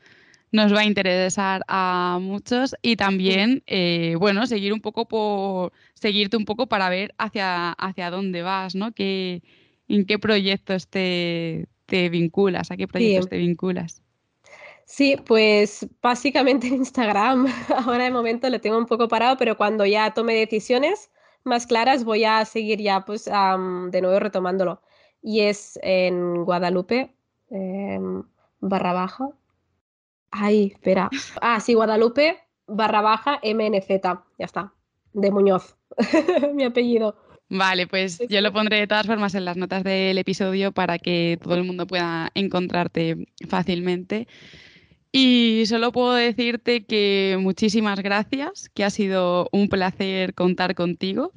nos 0.51 0.75
va 0.75 0.81
a 0.81 0.85
interesar 0.85 1.63
a 1.69 2.19
muchos 2.21 2.75
y 2.83 2.97
también, 2.97 3.63
eh, 3.69 4.17
bueno, 4.19 4.49
seguir 4.49 4.73
un 4.73 4.81
poco 4.81 5.07
por, 5.07 5.73
seguirte 5.95 6.37
un 6.37 6.45
poco 6.45 6.67
para 6.67 6.89
ver 6.89 7.15
hacia, 7.19 7.71
hacia 7.71 8.11
dónde 8.11 8.43
vas, 8.43 8.75
¿no? 8.75 8.91
¿Qué, 8.91 9.45
¿En 9.87 10.07
qué 10.07 10.19
proyectos 10.19 10.89
te, 10.89 11.69
te 11.87 12.09
vinculas? 12.09 12.73
¿A 12.73 12.77
qué 12.77 12.89
proyectos 12.89 13.29
te 13.29 13.39
vinculas? 13.39 14.03
Sí, 14.87 15.17
pues 15.27 15.87
básicamente 16.01 16.69
en 16.69 16.77
Instagram 16.77 17.47
ahora 17.85 18.05
de 18.05 18.11
momento 18.11 18.49
lo 18.49 18.61
tengo 18.61 18.79
un 18.79 18.87
poco 18.87 19.09
parado, 19.09 19.37
pero 19.37 19.57
cuando 19.57 19.85
ya 19.85 20.15
tome 20.15 20.35
decisiones 20.35 21.11
más 21.45 21.67
claras 21.67 22.05
voy 22.05 22.25
a 22.25 22.45
seguir 22.45 22.81
ya 22.81 23.05
pues 23.05 23.27
de 23.27 24.01
nuevo 24.01 24.19
retomándolo. 24.19 24.81
Y 25.23 25.41
es 25.41 25.79
en 25.83 26.45
Guadalupe, 26.45 27.15
em, 27.51 28.23
barra 28.61 28.93
baja, 28.93 29.29
Ay, 30.31 30.73
espera. 30.75 31.09
Ah, 31.41 31.61
sí, 31.61 31.75
Guadalupe 31.75 32.39
barra 32.67 33.01
baja 33.01 33.41
MNZ. 33.43 33.89
Ya 34.39 34.45
está. 34.45 34.73
De 35.13 35.31
Muñoz. 35.31 35.77
Mi 36.55 36.65
apellido. 36.65 37.17
Vale, 37.49 37.87
pues 37.87 38.19
yo 38.29 38.41
lo 38.41 38.53
pondré 38.53 38.79
de 38.79 38.87
todas 38.87 39.07
formas 39.07 39.35
en 39.35 39.45
las 39.45 39.57
notas 39.57 39.85
del 39.85 40.19
episodio 40.19 40.73
para 40.73 40.99
que 40.99 41.39
todo 41.41 41.55
el 41.55 41.65
mundo 41.65 41.87
pueda 41.87 42.31
encontrarte 42.35 43.29
fácilmente. 43.49 44.27
Y 45.17 45.65
solo 45.65 45.93
puedo 45.93 46.13
decirte 46.13 46.85
que 46.85 47.39
muchísimas 47.41 48.01
gracias, 48.01 48.69
que 48.75 48.85
ha 48.85 48.91
sido 48.91 49.49
un 49.51 49.69
placer 49.69 50.35
contar 50.35 50.75
contigo. 50.75 51.33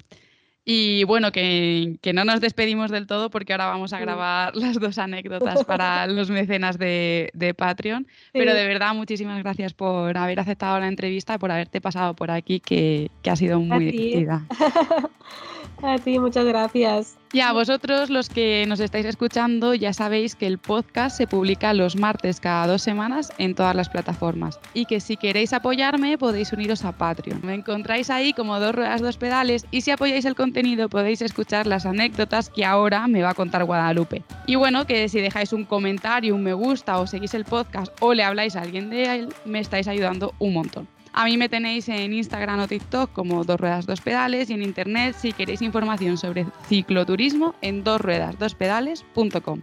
Y 0.66 1.06
bueno, 1.06 1.32
que, 1.32 1.98
no 2.14 2.26
nos 2.26 2.42
despedimos 2.42 2.92
del 2.92 3.08
todo 3.08 3.30
porque 3.30 3.54
ahora 3.54 3.68
vamos 3.68 3.94
a 3.94 4.00
grabar 4.00 4.56
las 4.56 4.80
dos 4.80 4.98
anécdotas 4.98 5.64
para 5.66 6.08
los 6.08 6.30
mecenas 6.30 6.78
de, 6.78 7.56
Patreon. 7.58 8.06
Pero 8.34 8.54
de 8.54 8.68
verdad, 8.68 8.94
muchísimas 8.94 9.42
gracias 9.42 9.74
por 9.74 10.18
haber 10.18 10.42
aceptado 10.42 10.78
la 10.80 10.90
entrevista 10.90 11.36
y 11.36 11.38
por 11.38 11.50
haberte 11.50 11.80
pasado 11.80 12.16
por 12.16 12.32
aquí, 12.32 12.60
que, 12.60 13.10
ha 13.28 13.36
sido 13.38 13.62
muy 13.62 13.86
divertida. 13.86 14.46
a 15.84 15.98
ti, 15.98 16.20
muchas 16.20 16.46
gracias. 16.46 17.20
Y 17.32 17.42
a 17.42 17.52
vosotros, 17.54 18.10
los 18.10 18.28
que 18.28 18.66
nos 18.68 18.80
estáis 18.80 19.06
escuchando, 19.06 19.76
ya 19.76 19.94
sabéis 19.94 20.36
que 20.36 20.48
el 20.48 20.58
podcast 20.58 21.16
se 21.16 21.28
publica 21.28 21.76
los 21.76 21.96
martes 21.96 22.40
cada 22.40 22.66
dos 22.66 22.82
semanas 22.82 23.32
en 23.38 23.54
todas 23.54 23.76
las 23.76 23.88
plataformas. 23.88 24.60
Y 24.74 24.86
que 24.86 25.00
si 25.00 25.16
queréis 25.16 25.54
apoyarme, 25.54 26.18
podéis 26.18 26.52
uniros 26.54 26.84
a 26.86 26.92
Patreon. 26.92 27.42
Me 27.44 27.54
encontráis 27.54 28.10
ahí 28.10 28.34
como 28.34 28.60
dos 28.60 28.74
ruedas, 28.74 29.02
dos 29.02 29.18
pedales. 29.18 29.68
Y 29.70 29.82
si 29.82 29.92
apoyáis 29.92 30.26
el 30.26 30.34
contenido, 30.34 30.90
podéis 30.90 31.22
escuchar 31.22 31.68
las 31.68 31.86
anécdotas 31.86 32.50
que 32.50 32.66
ahora 32.66 33.08
me 33.08 33.22
va 33.22 33.30
a 33.30 33.36
contar 33.36 33.64
Guadalupe. 33.64 34.24
Y 34.48 34.56
bueno, 34.56 34.88
que 34.88 35.08
si 35.08 35.22
dejáis 35.22 35.54
un 35.54 35.66
comentario, 35.66 36.34
un 36.34 36.44
me 36.44 36.54
gusta 36.54 36.98
o 36.98 37.06
seguís 37.06 37.36
el 37.36 37.46
podcast 37.46 37.96
o 38.00 38.16
le 38.16 38.24
habláis 38.24 38.56
a 38.56 38.62
alguien 38.62 38.90
de 38.90 39.04
él, 39.04 39.30
me 39.46 39.60
estáis 39.60 39.88
ayudando 39.88 40.34
un 40.40 40.54
montón. 40.54 40.88
A 41.14 41.26
mí 41.26 41.38
me 41.38 41.50
tenéis 41.50 41.90
en 41.90 42.14
Instagram 42.14 42.60
o 42.60 42.68
TikTok 42.68 43.12
como 43.14 43.44
Dos 43.44 43.60
Ruedas 43.60 43.86
Dos 43.86 44.02
Pedales 44.02 44.50
y 44.50 44.54
en 44.54 44.64
internet 44.64 45.16
si 45.18 45.34
queréis 45.34 45.62
información 45.62 46.18
sobre 46.18 46.46
cicloturismo 46.68 47.56
en 47.62 47.84
dosruedasdospedales.com. 47.84 49.62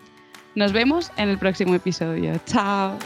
Nos 0.55 0.73
vemos 0.73 1.13
en 1.17 1.29
el 1.29 1.39
próximo 1.39 1.75
episodio. 1.75 2.33
Chao. 2.47 2.99